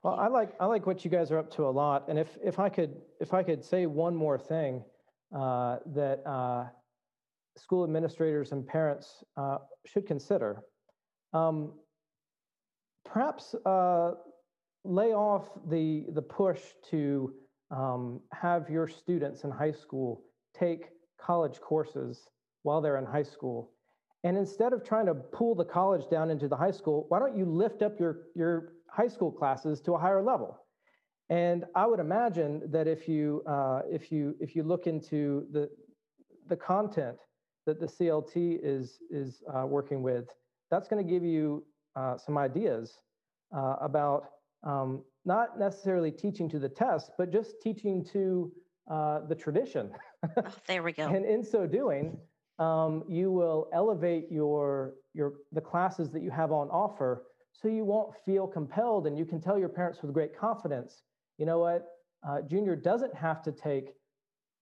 Well, 0.03 0.15
I 0.15 0.27
like 0.27 0.55
I 0.59 0.67
like 0.67 0.87
what 0.87 1.05
you 1.05 1.11
guys 1.11 1.31
are 1.31 1.39
up 1.39 1.51
to 1.53 1.65
a 1.67 1.71
lot, 1.71 2.09
and 2.09 2.19
if 2.19 2.37
if 2.43 2.59
I 2.59 2.69
could 2.69 3.01
if 3.21 3.33
I 3.33 3.43
could 3.43 3.65
say 3.65 3.87
one 3.87 4.17
more 4.17 4.39
thing 4.39 4.85
uh, 5.35 5.79
that 5.95 6.27
uh, 6.27 6.67
school 7.57 7.85
administrators 7.85 8.51
and 8.53 8.67
parents 8.67 9.23
uh, 9.37 9.59
should 9.87 10.07
consider, 10.07 10.65
um, 11.33 11.75
perhaps 13.05 13.55
uh, 13.65 14.13
lay 14.85 15.13
off 15.13 15.51
the 15.69 16.07
the 16.13 16.23
push 16.23 16.61
to 16.91 17.35
um, 17.71 18.21
have 18.33 18.69
your 18.69 18.89
students 18.89 19.45
in 19.45 19.51
high 19.51 19.73
school 19.73 20.23
take 20.59 20.91
college 21.19 21.61
courses 21.61 22.29
while 22.63 22.81
they're 22.81 22.99
in 22.99 23.07
high 23.07 23.23
school 23.23 23.73
and 24.25 24.37
instead 24.37 24.73
of 24.73 24.85
trying 24.85 25.07
to 25.07 25.15
pull 25.15 25.55
the 25.55 25.65
college 25.65 26.09
down 26.09 26.31
into 26.31 26.47
the 26.47 26.57
high 26.57 26.71
school, 26.71 27.07
why 27.09 27.19
don't 27.19 27.37
you 27.37 27.45
lift 27.45 27.83
up 27.83 27.99
your, 27.99 28.29
your 28.37 28.75
high 28.89 29.09
school 29.09 29.33
classes 29.33 29.81
to 29.83 29.95
a 29.95 29.99
higher 29.99 30.23
level? 30.23 30.59
And 31.29 31.65
I 31.75 31.87
would 31.87 31.99
imagine 31.99 32.63
that 32.71 32.87
if 32.87 33.09
you, 33.09 33.43
uh, 33.47 33.81
if 33.91 34.13
you, 34.13 34.37
if 34.39 34.55
you 34.55 34.63
look 34.63 34.87
into 34.87 35.47
the, 35.51 35.69
the 36.49 36.57
content 36.57 37.17
that 37.67 37.81
the 37.81 37.87
CLT 37.87 38.61
is, 38.63 38.99
is 39.11 39.43
uh, 39.53 39.67
working 39.67 40.03
with, 40.03 40.29
that's 40.71 40.89
going 40.89 41.05
to 41.05 41.11
give 41.11 41.25
you 41.25 41.65
uh, 41.97 42.17
some 42.17 42.39
ideas 42.39 42.99
uh, 43.57 43.77
about 43.81 44.27
um, 44.65 45.03
not 45.25 45.59
necessarily 45.59 46.11
teaching 46.11 46.49
to 46.51 46.59
the 46.59 46.69
test, 46.69 47.13
but 47.19 47.31
just 47.31 47.61
teaching 47.63 48.05
to 48.13 48.53
uh, 48.91 49.21
the 49.29 49.35
tradition. 49.35 49.91
oh, 50.37 50.55
there 50.67 50.83
we 50.83 50.93
go. 50.93 51.07
and 51.09 51.25
in 51.25 51.45
so 51.45 51.67
doing, 51.67 52.19
um, 52.59 53.05
you 53.09 53.31
will 53.31 53.69
elevate 53.73 54.27
your, 54.31 54.95
your, 55.15 55.35
the 55.53 55.61
classes 55.61 56.11
that 56.11 56.23
you 56.23 56.31
have 56.31 56.53
on 56.53 56.69
offer 56.69 57.25
so 57.53 57.69
you 57.69 57.85
won't 57.85 58.15
feel 58.25 58.47
compelled 58.47 59.07
and 59.07 59.17
you 59.17 59.25
can 59.25 59.41
tell 59.41 59.59
your 59.59 59.69
parents 59.69 60.03
with 60.03 60.13
great 60.13 60.37
confidence, 60.37 61.03
you 61.39 61.47
know 61.47 61.59
what, 61.59 61.87
uh, 62.27 62.41
junior 62.43 62.75
doesn't 62.75 63.15
have 63.15 63.43
to 63.43 63.53
take 63.53 63.95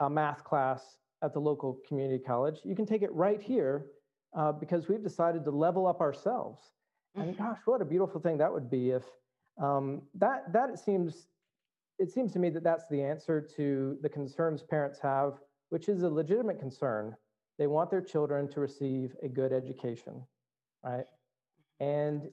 a 0.01 0.11
math 0.11 0.45
class 0.45 0.97
at 1.23 1.33
the 1.33 1.41
local 1.41 1.79
community 1.87 2.23
college. 2.23 2.61
You 2.65 2.75
can 2.75 2.87
take 2.87 3.03
it 3.03 3.13
right 3.13 3.41
here 3.41 3.87
uh, 4.37 4.53
because 4.53 4.89
we've 4.89 5.03
decided 5.03 5.45
to 5.45 5.51
level 5.51 5.87
up 5.87 6.01
ourselves. 6.01 6.61
Mm-hmm. 7.17 7.29
And 7.29 7.39
gosh, 7.39 7.59
what 7.65 7.83
a 7.83 7.85
beautiful 7.85 8.21
thing 8.21 8.39
that 8.39 8.53
would 8.53 8.71
be 8.71 8.91
if 8.91 9.05
um, 9.61 10.03
that, 10.15 10.53
that 10.53 10.71
it 10.71 10.79
seems, 10.79 11.27
it 11.99 12.11
seems 12.11 12.33
to 12.33 12.39
me 12.39 12.51
that 12.51 12.65
that's 12.65 12.85
the 12.91 13.03
answer 13.03 13.41
to 13.57 13.99
the 14.03 14.09
concerns 14.09 14.63
parents 14.63 14.99
have, 15.01 15.35
which 15.69 15.89
is 15.89 16.03
a 16.03 16.09
legitimate 16.09 16.59
concern 16.59 17.15
they 17.61 17.67
want 17.67 17.91
their 17.91 18.01
children 18.01 18.49
to 18.49 18.59
receive 18.59 19.15
a 19.23 19.29
good 19.29 19.53
education, 19.53 20.27
right? 20.83 21.05
And 21.79 22.31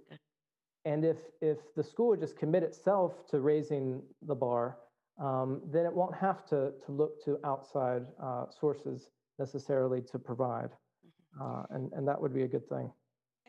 and 0.86 1.03
if 1.03 1.17
if 1.41 1.57
the 1.75 1.84
school 1.84 2.07
would 2.09 2.21
just 2.21 2.38
commit 2.38 2.63
itself 2.63 3.28
to 3.32 3.41
raising 3.41 4.01
the 4.21 4.34
bar, 4.34 4.78
um, 5.21 5.61
then 5.69 5.86
it 5.86 5.93
won't 5.93 6.15
have 6.15 6.45
to 6.45 6.71
to 6.86 6.91
look 6.93 7.21
to 7.25 7.38
outside 7.43 8.05
uh, 8.23 8.45
sources 8.49 9.09
necessarily 9.38 10.01
to 10.01 10.17
provide, 10.17 10.69
mm-hmm. 11.05 11.43
uh, 11.43 11.63
and 11.71 11.91
and 11.91 12.07
that 12.07 12.19
would 12.21 12.34
be 12.34 12.43
a 12.43 12.47
good 12.47 12.67
thing. 12.69 12.89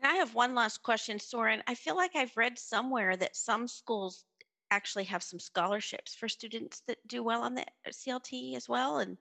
And 0.01 0.13
I 0.13 0.17
have 0.17 0.35
one 0.35 0.55
last 0.55 0.83
question, 0.83 1.19
Soren. 1.19 1.63
I 1.67 1.75
feel 1.75 1.97
like 1.97 2.15
I've 2.15 2.37
read 2.37 2.59
somewhere 2.59 3.17
that 3.17 3.35
some 3.35 3.67
schools 3.67 4.25
actually 4.71 5.05
have 5.05 5.23
some 5.23 5.41
scholarships 5.41 6.15
for 6.15 6.29
students 6.29 6.83
that 6.87 6.99
do 7.07 7.23
well 7.23 7.43
on 7.43 7.55
the 7.55 7.65
CLT 7.89 8.55
as 8.55 8.69
well, 8.69 8.99
and 8.99 9.17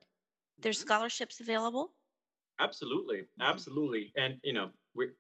there's 0.60 0.78
mm-hmm. 0.78 0.88
scholarships 0.88 1.40
available. 1.40 1.94
Absolutely, 2.60 3.20
mm-hmm. 3.20 3.42
absolutely, 3.42 4.14
and 4.18 4.36
you 4.44 4.54
know 4.54 4.70
we're 4.94 5.14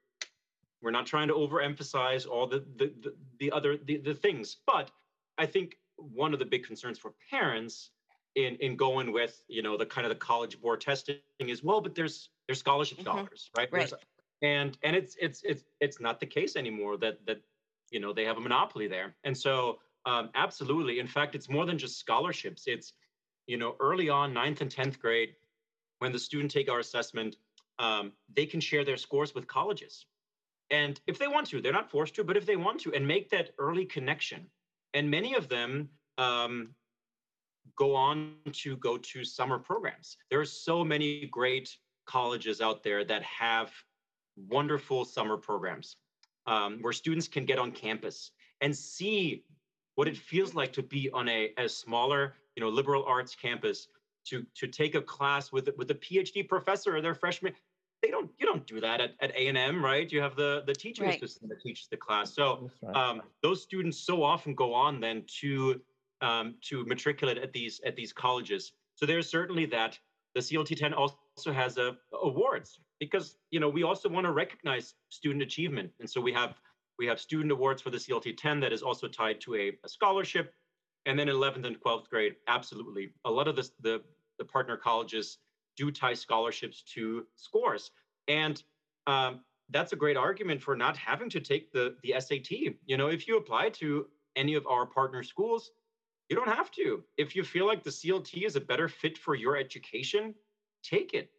we're 0.82 0.92
not 0.92 1.08
trying 1.08 1.28
to 1.28 1.34
overemphasize 1.34 2.28
all 2.28 2.46
the 2.46 2.64
the 2.76 2.94
the, 3.02 3.16
the 3.40 3.52
other 3.52 3.78
the, 3.78 3.98
the 3.98 4.14
things, 4.14 4.58
but 4.68 4.92
I 5.40 5.48
think 5.48 5.78
one 5.96 6.34
of 6.34 6.40
the 6.40 6.46
big 6.46 6.66
concerns 6.66 7.00
for 7.00 7.14
parents 7.32 7.90
in 8.36 8.58
in 8.58 8.76
going 8.76 9.12
with 9.12 9.42
you 9.48 9.64
know 9.64 9.76
the 9.76 9.88
kind 9.88 10.06
of 10.06 10.10
the 10.10 10.20
college 10.20 10.62
board 10.62 10.82
testing 10.82 11.18
is 11.40 11.64
well, 11.64 11.82
but 11.82 11.96
there's 11.96 12.30
there's 12.48 12.60
scholarship 12.60 13.00
mm-hmm. 13.00 13.06
dollars, 13.06 13.50
right? 13.58 13.70
Right. 13.72 13.90
There's, 13.90 13.94
and 14.42 14.78
and 14.84 14.96
it's 14.96 15.16
it's 15.20 15.42
it's 15.44 15.64
it's 15.80 16.00
not 16.00 16.20
the 16.20 16.26
case 16.26 16.56
anymore 16.56 16.98
that 16.98 17.26
that 17.26 17.42
you 17.92 18.00
know 18.00 18.14
they 18.14 18.26
have 18.26 18.38
a 18.38 18.42
monopoly 18.42 18.88
there, 18.88 19.16
and 19.24 19.38
so 19.38 19.80
um, 20.06 20.30
absolutely, 20.36 21.00
in 21.00 21.08
fact, 21.08 21.36
it's 21.36 21.50
more 21.50 21.66
than 21.66 21.78
just 21.78 22.00
scholarships. 22.00 22.64
It's 22.68 22.94
you 23.48 23.58
know 23.58 23.76
early 23.80 24.10
on 24.10 24.34
ninth 24.34 24.62
and 24.62 24.72
tenth 24.72 25.00
grade 25.00 25.36
when 26.00 26.12
the 26.12 26.20
student 26.20 26.52
take 26.52 26.70
our 26.70 26.80
assessment, 26.80 27.38
um, 27.80 28.12
they 28.36 28.46
can 28.46 28.60
share 28.60 28.86
their 28.86 28.98
scores 28.98 29.34
with 29.34 29.48
colleges. 29.48 30.06
And 30.70 31.00
if 31.08 31.18
they 31.18 31.28
want 31.28 31.48
to, 31.48 31.62
they're 31.62 31.72
not 31.72 31.90
forced 31.90 32.16
to, 32.16 32.24
but 32.24 32.38
if 32.38 32.46
they 32.46 32.56
want 32.56 32.80
to, 32.82 32.94
and 32.94 33.08
make 33.08 33.30
that 33.30 33.52
early 33.58 33.86
connection. 33.86 34.46
And 34.94 35.10
many 35.10 35.34
of 35.36 35.48
them 35.48 35.90
um, 36.18 36.70
go 37.78 37.96
on 37.96 38.34
to 38.52 38.76
go 38.78 38.98
to 38.98 39.24
summer 39.24 39.60
programs. 39.60 40.18
There 40.30 40.40
are 40.40 40.46
so 40.46 40.84
many 40.84 41.28
great 41.28 41.76
colleges 42.06 42.62
out 42.62 42.84
there 42.84 43.04
that 43.06 43.24
have 43.24 43.72
wonderful 44.50 45.06
summer 45.06 45.38
programs 45.38 45.98
um, 46.46 46.80
where 46.82 46.94
students 46.94 47.28
can 47.28 47.46
get 47.46 47.60
on 47.60 47.72
campus 47.72 48.32
and 48.62 48.76
see 48.76 49.44
what 49.96 50.08
it 50.08 50.18
feels 50.18 50.54
like 50.54 50.72
to 50.74 50.84
be 50.84 51.10
on 51.12 51.28
a, 51.28 51.52
a 51.58 51.68
smaller, 51.68 52.36
you 52.56 52.64
know, 52.64 52.70
liberal 52.70 53.04
arts 53.06 53.36
campus 53.36 53.88
to 54.26 54.46
to 54.56 54.68
take 54.68 54.96
a 54.96 55.02
class 55.02 55.52
with 55.52 55.70
with 55.78 55.90
a 55.92 55.96
PhD 55.96 56.48
professor 56.48 56.96
or 56.96 57.02
their 57.02 57.16
freshman. 57.16 57.54
They 58.04 58.10
don't 58.10 58.30
you 58.38 58.46
don't 58.46 58.66
do 58.68 58.80
that 58.80 59.02
at, 59.02 59.16
at 59.22 59.32
A&M, 59.32 59.84
right? 59.84 60.12
You 60.12 60.22
have 60.22 60.36
the 60.36 60.64
the 60.68 60.74
teaching 60.74 61.06
right. 61.06 61.16
assistant 61.16 61.50
that 61.50 61.62
teaches 61.62 61.88
the 61.90 61.98
class. 61.98 62.34
So 62.34 62.70
right. 62.82 62.96
um, 62.96 63.22
those 63.42 63.62
students 63.62 63.98
so 63.98 64.24
often 64.24 64.54
go 64.54 64.74
on 64.74 65.00
then 65.00 65.24
to 65.42 65.82
um, 66.22 66.56
to 66.70 66.86
matriculate 66.86 67.38
at 67.38 67.54
these 67.54 67.82
at 67.86 67.96
these 67.96 68.14
colleges. 68.14 68.74
So 68.96 69.06
there's 69.06 69.30
certainly 69.30 69.66
that. 69.68 69.98
The 70.36 70.42
CLT10 70.42 70.96
also 70.96 71.52
has 71.52 71.78
a, 71.78 71.98
awards 72.14 72.80
because 73.00 73.38
you 73.52 73.60
know 73.60 73.70
we 73.70 73.84
also 73.84 74.10
want 74.10 74.26
to 74.26 74.32
recognize 74.32 74.96
student 75.10 75.44
achievement, 75.44 75.92
and 76.00 76.10
so 76.10 76.20
we 76.22 76.34
have 76.34 76.56
we 77.00 77.06
have 77.06 77.20
student 77.20 77.52
awards 77.52 77.82
for 77.82 77.90
the 77.90 77.98
CLT10 77.98 78.60
that 78.62 78.74
is 78.74 78.82
also 78.82 79.08
tied 79.08 79.40
to 79.42 79.56
a, 79.56 79.72
a 79.84 79.90
scholarship. 79.90 80.54
And 81.06 81.18
then 81.18 81.28
11th 81.28 81.66
and 81.66 81.82
12th 81.82 82.10
grade, 82.10 82.36
absolutely. 82.48 83.14
A 83.24 83.32
lot 83.32 83.48
of 83.48 83.56
this, 83.56 83.72
the 83.82 84.02
the 84.40 84.46
partner 84.46 84.78
colleges 84.78 85.38
do 85.76 85.92
tie 85.92 86.14
scholarships 86.14 86.84
to 86.94 87.26
scores. 87.36 87.92
And 88.28 88.62
um, 89.06 89.42
that's 89.70 89.94
a 89.94 89.96
great 89.96 90.18
argument 90.18 90.62
for 90.62 90.76
not 90.76 90.98
having 90.98 91.30
to 91.30 91.40
take 91.40 91.72
the, 91.72 91.96
the 92.04 92.16
SAT. 92.20 92.52
You 92.86 92.98
know, 92.98 93.08
if 93.08 93.28
you 93.28 93.38
apply 93.38 93.70
to 93.70 94.08
any 94.36 94.56
of 94.56 94.66
our 94.68 94.86
partner 94.86 95.24
schools, 95.24 95.72
you 96.30 96.36
don't 96.36 96.50
have 96.50 96.72
to. 96.72 97.04
If 97.18 97.36
you 97.36 97.44
feel 97.44 97.66
like 97.66 97.84
the 97.84 97.90
CLT 97.90 98.46
is 98.46 98.56
a 98.56 98.62
better 98.62 98.88
fit 98.88 99.18
for 99.18 99.36
your 99.36 99.56
education, 99.56 100.36
take 100.84 101.14
it. 101.14 101.30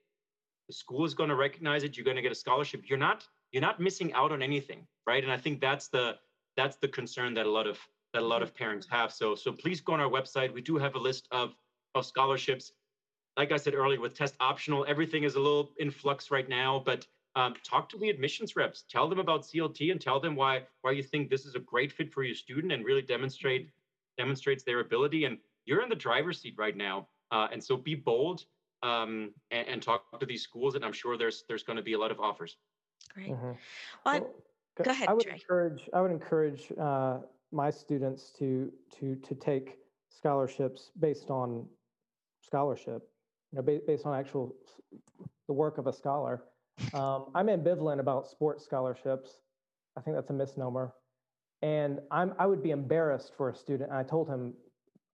The 0.68 0.74
school 0.74 1.04
is 1.04 1.14
going 1.14 1.30
to 1.30 1.34
recognize 1.34 1.82
it. 1.82 1.96
You're 1.96 2.04
going 2.04 2.16
to 2.16 2.22
get 2.22 2.32
a 2.32 2.36
scholarship. 2.36 2.82
You're 2.88 2.98
not 2.98 3.26
you're 3.52 3.62
not 3.62 3.80
missing 3.80 4.12
out 4.12 4.32
on 4.32 4.42
anything, 4.42 4.86
right? 5.06 5.22
And 5.22 5.32
I 5.32 5.38
think 5.38 5.60
that's 5.60 5.88
the 5.88 6.16
that's 6.56 6.76
the 6.76 6.88
concern 6.88 7.34
that 7.34 7.46
a 7.46 7.50
lot 7.50 7.66
of 7.66 7.78
that 8.12 8.22
a 8.22 8.26
lot 8.26 8.42
of 8.42 8.54
parents 8.54 8.86
have. 8.90 9.12
So 9.12 9.34
so 9.34 9.52
please 9.52 9.80
go 9.80 9.94
on 9.94 10.00
our 10.00 10.10
website. 10.10 10.52
We 10.52 10.60
do 10.60 10.76
have 10.76 10.94
a 10.94 10.98
list 10.98 11.28
of 11.30 11.54
of 11.94 12.04
scholarships. 12.04 12.72
Like 13.36 13.52
I 13.52 13.56
said 13.56 13.74
earlier, 13.74 14.00
with 14.00 14.14
test 14.14 14.34
optional, 14.40 14.84
everything 14.88 15.22
is 15.22 15.36
a 15.36 15.40
little 15.40 15.70
in 15.78 15.90
flux 15.90 16.30
right 16.30 16.48
now. 16.48 16.82
But 16.84 17.06
um, 17.36 17.54
talk 17.62 17.88
to 17.90 17.98
the 17.98 18.10
admissions 18.10 18.56
reps. 18.56 18.84
Tell 18.90 19.08
them 19.08 19.20
about 19.20 19.42
CLT 19.42 19.92
and 19.92 20.00
tell 20.00 20.20
them 20.20 20.34
why 20.34 20.62
why 20.82 20.90
you 20.90 21.02
think 21.02 21.30
this 21.30 21.46
is 21.46 21.54
a 21.54 21.60
great 21.60 21.92
fit 21.92 22.12
for 22.12 22.24
your 22.24 22.34
student 22.34 22.72
and 22.72 22.84
really 22.84 23.02
demonstrate 23.02 23.70
demonstrates 24.18 24.64
their 24.64 24.80
ability. 24.80 25.24
And 25.24 25.38
you're 25.64 25.82
in 25.82 25.88
the 25.88 25.94
driver's 25.94 26.40
seat 26.40 26.54
right 26.58 26.76
now. 26.76 27.06
Uh, 27.30 27.46
and 27.52 27.62
so 27.62 27.76
be 27.76 27.94
bold 27.94 28.44
um, 28.82 29.32
and, 29.50 29.68
and, 29.68 29.82
talk 29.82 30.18
to 30.20 30.26
these 30.26 30.42
schools. 30.42 30.74
And 30.74 30.84
I'm 30.84 30.92
sure 30.92 31.16
there's 31.16 31.44
there's 31.48 31.62
going 31.62 31.76
to 31.76 31.82
be 31.82 31.94
a 31.94 31.98
lot 31.98 32.10
of 32.10 32.20
offers. 32.20 32.56
Great. 33.14 33.30
Mm-hmm. 33.30 33.52
Well, 34.04 34.20
well, 34.20 34.34
go 34.82 34.90
ahead. 34.90 35.08
I 35.08 35.14
would 35.14 35.26
Trae. 35.26 35.32
encourage 35.34 35.88
I 35.92 36.00
would 36.00 36.10
encourage 36.10 36.72
uh, 36.80 37.18
my 37.52 37.70
students 37.70 38.30
to 38.38 38.72
to 38.98 39.16
to 39.16 39.34
take 39.34 39.78
scholarships 40.08 40.90
based 40.98 41.30
on 41.30 41.66
scholarship, 42.42 43.08
you 43.52 43.56
know, 43.56 43.62
ba- 43.62 43.80
based 43.86 44.06
on 44.06 44.18
actual 44.18 44.54
the 45.46 45.52
work 45.52 45.78
of 45.78 45.86
a 45.86 45.92
scholar. 45.92 46.44
Um, 46.94 47.26
I'm 47.34 47.48
ambivalent 47.48 47.98
about 47.98 48.28
sports 48.28 48.64
scholarships. 48.64 49.40
I 49.96 50.00
think 50.00 50.16
that's 50.16 50.30
a 50.30 50.34
misnomer, 50.34 50.92
and 51.62 51.98
I'm 52.10 52.34
I 52.38 52.46
would 52.46 52.62
be 52.62 52.70
embarrassed 52.70 53.32
for 53.36 53.48
a 53.50 53.54
student. 53.54 53.90
I 53.90 54.04
told 54.04 54.28
him, 54.28 54.54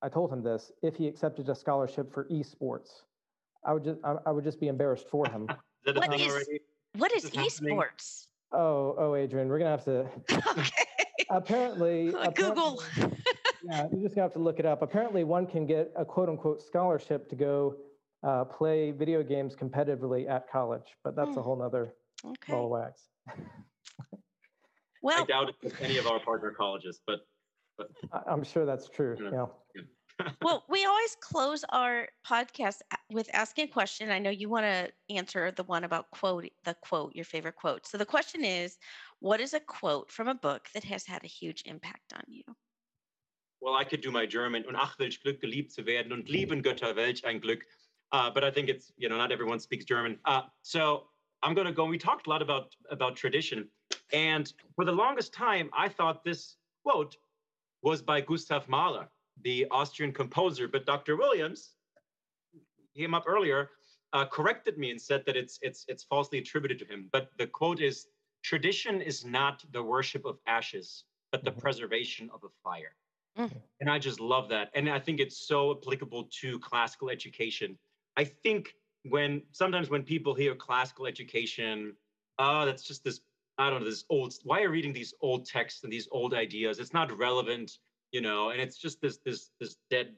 I 0.03 0.09
told 0.11 0.31
him 0.31 0.43
this 0.43 0.73
if 0.83 0.97
he 0.97 1.09
accepted 1.09 1.49
a 1.49 1.55
scholarship 1.55 2.13
for 2.13 2.25
esports, 2.27 2.91
I 3.65 3.73
would 3.73 3.85
just 3.85 3.99
I, 4.05 4.17
I 4.27 4.31
would 4.31 4.45
just 4.45 4.61
be 4.61 4.69
embarrassed 4.69 5.09
for 5.09 5.29
him. 5.29 5.49
what 5.95 6.21
is 6.21 6.49
what 6.97 7.13
is 7.13 7.25
esports? 7.31 8.27
Oh, 8.53 8.95
oh, 8.99 9.15
Adrienne, 9.17 9.49
we're 9.49 9.59
gonna 9.59 9.71
have 9.71 9.85
to. 9.85 10.07
okay. 10.59 10.71
Apparently, 11.31 12.13
Google. 12.35 12.81
Apparently, 12.81 13.19
yeah, 13.65 13.89
you're 13.91 14.03
just 14.03 14.15
gonna 14.15 14.27
have 14.27 14.33
to 14.35 14.39
look 14.39 14.59
it 14.61 14.67
up. 14.67 14.83
Apparently, 14.83 15.25
one 15.25 15.47
can 15.47 15.67
get 15.67 15.93
a 15.97 16.05
quote 16.05 16.29
unquote 16.29 16.63
scholarship 16.63 17.29
to 17.31 17.37
go 17.37 17.77
uh, 18.23 18.45
play 18.45 18.93
video 18.93 19.23
games 19.23 19.57
competitively 19.57 20.29
at 20.29 20.49
college, 20.51 20.97
but 21.03 21.17
that's 21.17 21.31
mm. 21.31 21.39
a 21.39 21.43
whole 21.43 21.57
nother 21.57 21.95
okay. 22.25 22.53
ball 22.53 22.67
of 22.67 22.71
wax. 22.71 23.09
well, 25.03 25.23
I 25.23 25.27
doubt 25.27 25.53
it 25.63 25.73
any 25.81 25.99
of 25.99 26.07
our 26.07 26.21
partner 26.21 26.53
colleges, 26.53 27.01
but 27.07 27.21
but 27.77 27.89
I'm 28.29 28.45
sure 28.45 28.65
that's 28.65 28.89
true. 28.89 29.17
You 29.19 29.31
know. 29.31 29.51
Yeah. 29.75 29.83
Well, 30.43 30.65
we 30.69 30.85
always 30.85 31.17
close 31.21 31.65
our 31.71 32.09
podcast 32.27 32.79
with 33.11 33.29
asking 33.33 33.65
a 33.65 33.69
question. 33.69 34.11
I 34.11 34.19
know 34.19 34.31
you 34.31 34.49
want 34.49 34.65
to 34.65 34.91
answer 35.15 35.51
the 35.51 35.65
one 35.65 35.85
about 35.85 36.11
quote, 36.11 36.49
the 36.65 36.75
quote, 36.83 37.15
your 37.15 37.25
favorite 37.25 37.57
quote. 37.57 37.87
So 37.87 37.99
the 37.99 38.07
question 38.07 38.45
is, 38.45 38.79
what 39.21 39.41
is 39.41 39.55
a 39.55 39.61
quote 39.61 40.11
from 40.11 40.29
a 40.29 40.35
book 40.35 40.69
that 40.75 40.85
has 40.85 41.07
had 41.07 41.25
a 41.25 41.29
huge 41.29 41.63
impact 41.67 42.13
on 42.15 42.23
you? 42.27 42.43
Well, 43.61 43.75
I 43.75 43.85
could 43.85 44.03
do 44.03 44.11
my 44.11 44.27
German. 44.27 44.65
Und 44.69 44.77
ach, 44.77 44.99
welch 44.99 45.23
Glück, 45.23 45.41
geliebt 45.41 45.73
zu 45.73 45.85
werden. 45.87 46.13
Und 46.13 46.29
lieben 46.29 46.63
Götter, 46.63 46.95
welch 46.95 47.25
ein 47.25 47.41
Glück. 47.41 47.63
Uh, 48.13 48.31
but 48.31 48.45
I 48.45 48.51
think 48.51 48.69
it's, 48.69 48.93
you 48.97 49.09
know, 49.09 49.17
not 49.17 49.33
everyone 49.33 49.59
speaks 49.59 49.85
German. 49.85 50.19
Uh, 50.27 50.43
so 50.63 51.05
I'm 51.43 51.55
going 51.55 51.67
to 51.67 51.73
go. 51.73 51.87
We 51.87 51.99
talked 51.99 52.27
a 52.27 52.31
lot 52.31 52.43
about, 52.43 52.75
about 52.91 53.17
tradition. 53.17 53.69
And 54.13 54.53
for 54.77 54.85
the 54.85 54.93
longest 54.93 55.33
time, 55.33 55.71
I 55.77 55.89
thought 55.89 56.23
this 56.25 56.57
quote 56.85 57.17
was 57.83 58.03
by 58.03 58.21
Gustav 58.21 58.69
Mahler 58.69 59.09
the 59.43 59.67
Austrian 59.71 60.13
composer, 60.13 60.69
but 60.69 60.87
Dr. 60.87 61.17
Williams 61.17 61.71
came 62.97 63.15
up 63.15 63.25
earlier, 63.27 63.71
uh, 64.13 64.25
corrected 64.25 64.79
me 64.79 64.91
and 64.91 65.01
said 65.01 65.25
that 65.27 65.37
it's 65.37 65.59
it's 65.63 65.85
it's 65.89 66.05
falsely 66.05 66.39
attributed 66.39 66.79
to 66.79 66.87
him. 66.87 67.09
But 67.13 67.31
the 67.39 67.47
quote 67.47 67.81
is: 67.81 68.07
"Tradition 68.43 69.01
is 69.01 69.25
not 69.25 69.65
the 69.73 69.83
worship 69.83 70.25
of 70.25 70.39
ashes, 70.47 71.05
but 71.33 71.45
the 71.45 71.51
mm-hmm. 71.51 71.61
preservation 71.61 72.31
of 72.33 72.45
a 72.45 72.49
fire." 72.63 72.95
Mm-hmm. 73.39 73.59
And 73.81 73.91
I 73.91 73.99
just 73.99 74.21
love 74.21 74.49
that, 74.51 74.71
and 74.75 74.89
I 74.89 75.01
think 75.01 75.19
it's 75.19 75.49
so 75.49 75.77
applicable 75.77 76.29
to 76.41 76.59
classical 76.61 77.11
education. 77.11 77.77
I 78.17 78.25
think 78.25 78.75
when 79.03 79.43
sometimes 79.51 79.91
when 79.91 80.05
people 80.05 80.35
hear 80.35 80.55
classical 80.55 81.07
education, 81.07 81.97
oh, 82.39 82.65
that's 82.65 82.85
just 82.85 83.03
this 83.03 83.21
I 83.59 83.71
don't 83.71 83.81
know 83.81 83.91
this 83.91 84.05
old. 84.09 84.35
Why 84.45 84.59
are 84.59 84.63
you 84.63 84.69
reading 84.71 84.93
these 84.93 85.15
old 85.21 85.47
texts 85.47 85.85
and 85.85 85.93
these 85.93 86.09
old 86.11 86.35
ideas? 86.35 86.79
It's 86.79 86.93
not 86.93 87.17
relevant 87.17 87.79
you 88.15 88.21
know, 88.21 88.51
and 88.51 88.61
it's 88.61 88.79
just 88.79 89.01
this 89.01 89.19
this 89.27 89.51
this 89.59 89.75
dead 89.91 90.15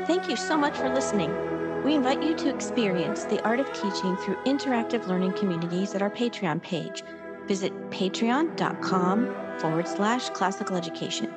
Thank 0.06 0.30
you 0.30 0.36
so 0.36 0.58
much 0.58 0.76
for 0.76 0.90
listening. 0.90 1.59
We 1.84 1.96
invite 1.96 2.22
you 2.22 2.36
to 2.36 2.54
experience 2.54 3.24
the 3.24 3.42
art 3.44 3.60
of 3.60 3.72
teaching 3.74 4.18
through 4.18 4.36
interactive 4.46 5.08
learning 5.08 5.34
communities 5.34 5.96
at 5.96 6.02
our 6.02 6.10
Patreon 6.10 6.62
page. 6.62 7.04
Visit 7.48 7.74
patreon.com 7.90 9.60
forward 9.60 9.88
slash 9.88 10.30
classical 10.32 10.76
education. 10.76 11.34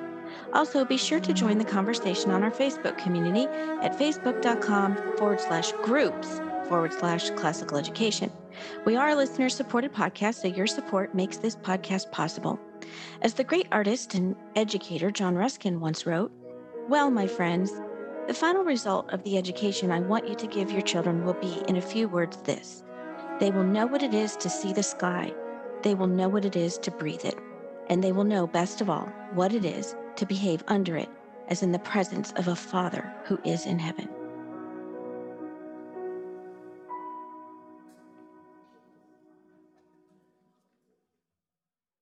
Also, 0.52 0.84
be 0.84 0.96
sure 0.96 1.20
to 1.20 1.32
join 1.32 1.58
the 1.58 1.64
conversation 1.64 2.30
on 2.30 2.42
our 2.42 2.50
Facebook 2.50 2.98
community 2.98 3.46
at 3.82 3.96
facebook.com 3.98 5.16
forward 5.16 5.40
slash 5.40 5.72
groups 5.84 6.40
forward 6.68 6.92
slash 6.92 7.30
classical 7.30 7.76
education. 7.76 8.30
We 8.84 8.96
are 8.96 9.10
a 9.10 9.14
listener 9.14 9.48
supported 9.48 9.92
podcast, 9.92 10.42
so 10.42 10.48
your 10.48 10.66
support 10.66 11.14
makes 11.14 11.36
this 11.36 11.56
podcast 11.56 12.10
possible. 12.10 12.58
As 13.22 13.34
the 13.34 13.44
great 13.44 13.68
artist 13.72 14.14
and 14.14 14.34
educator 14.56 15.10
John 15.10 15.34
Ruskin 15.34 15.80
once 15.80 16.04
wrote, 16.04 16.32
Well, 16.88 17.10
my 17.10 17.26
friends, 17.26 17.72
the 18.26 18.34
final 18.34 18.62
result 18.62 19.12
of 19.12 19.22
the 19.24 19.36
education 19.36 19.90
I 19.90 20.00
want 20.00 20.28
you 20.28 20.34
to 20.36 20.46
give 20.46 20.70
your 20.70 20.82
children 20.82 21.24
will 21.24 21.34
be, 21.34 21.62
in 21.66 21.76
a 21.76 21.82
few 21.82 22.08
words, 22.08 22.36
this. 22.44 22.84
They 23.40 23.50
will 23.50 23.64
know 23.64 23.86
what 23.86 24.02
it 24.02 24.14
is 24.14 24.36
to 24.36 24.48
see 24.48 24.72
the 24.72 24.82
sky, 24.82 25.34
they 25.82 25.94
will 25.94 26.06
know 26.06 26.28
what 26.28 26.44
it 26.44 26.54
is 26.54 26.78
to 26.78 26.92
breathe 26.92 27.24
it, 27.24 27.36
and 27.88 28.02
they 28.02 28.12
will 28.12 28.24
know, 28.24 28.46
best 28.46 28.80
of 28.80 28.88
all, 28.88 29.06
what 29.34 29.52
it 29.52 29.64
is 29.64 29.96
to 30.16 30.26
behave 30.26 30.62
under 30.68 30.96
it, 30.96 31.08
as 31.48 31.64
in 31.64 31.72
the 31.72 31.80
presence 31.80 32.32
of 32.36 32.46
a 32.46 32.54
Father 32.54 33.12
who 33.24 33.38
is 33.44 33.66
in 33.66 33.80
heaven. 33.80 34.08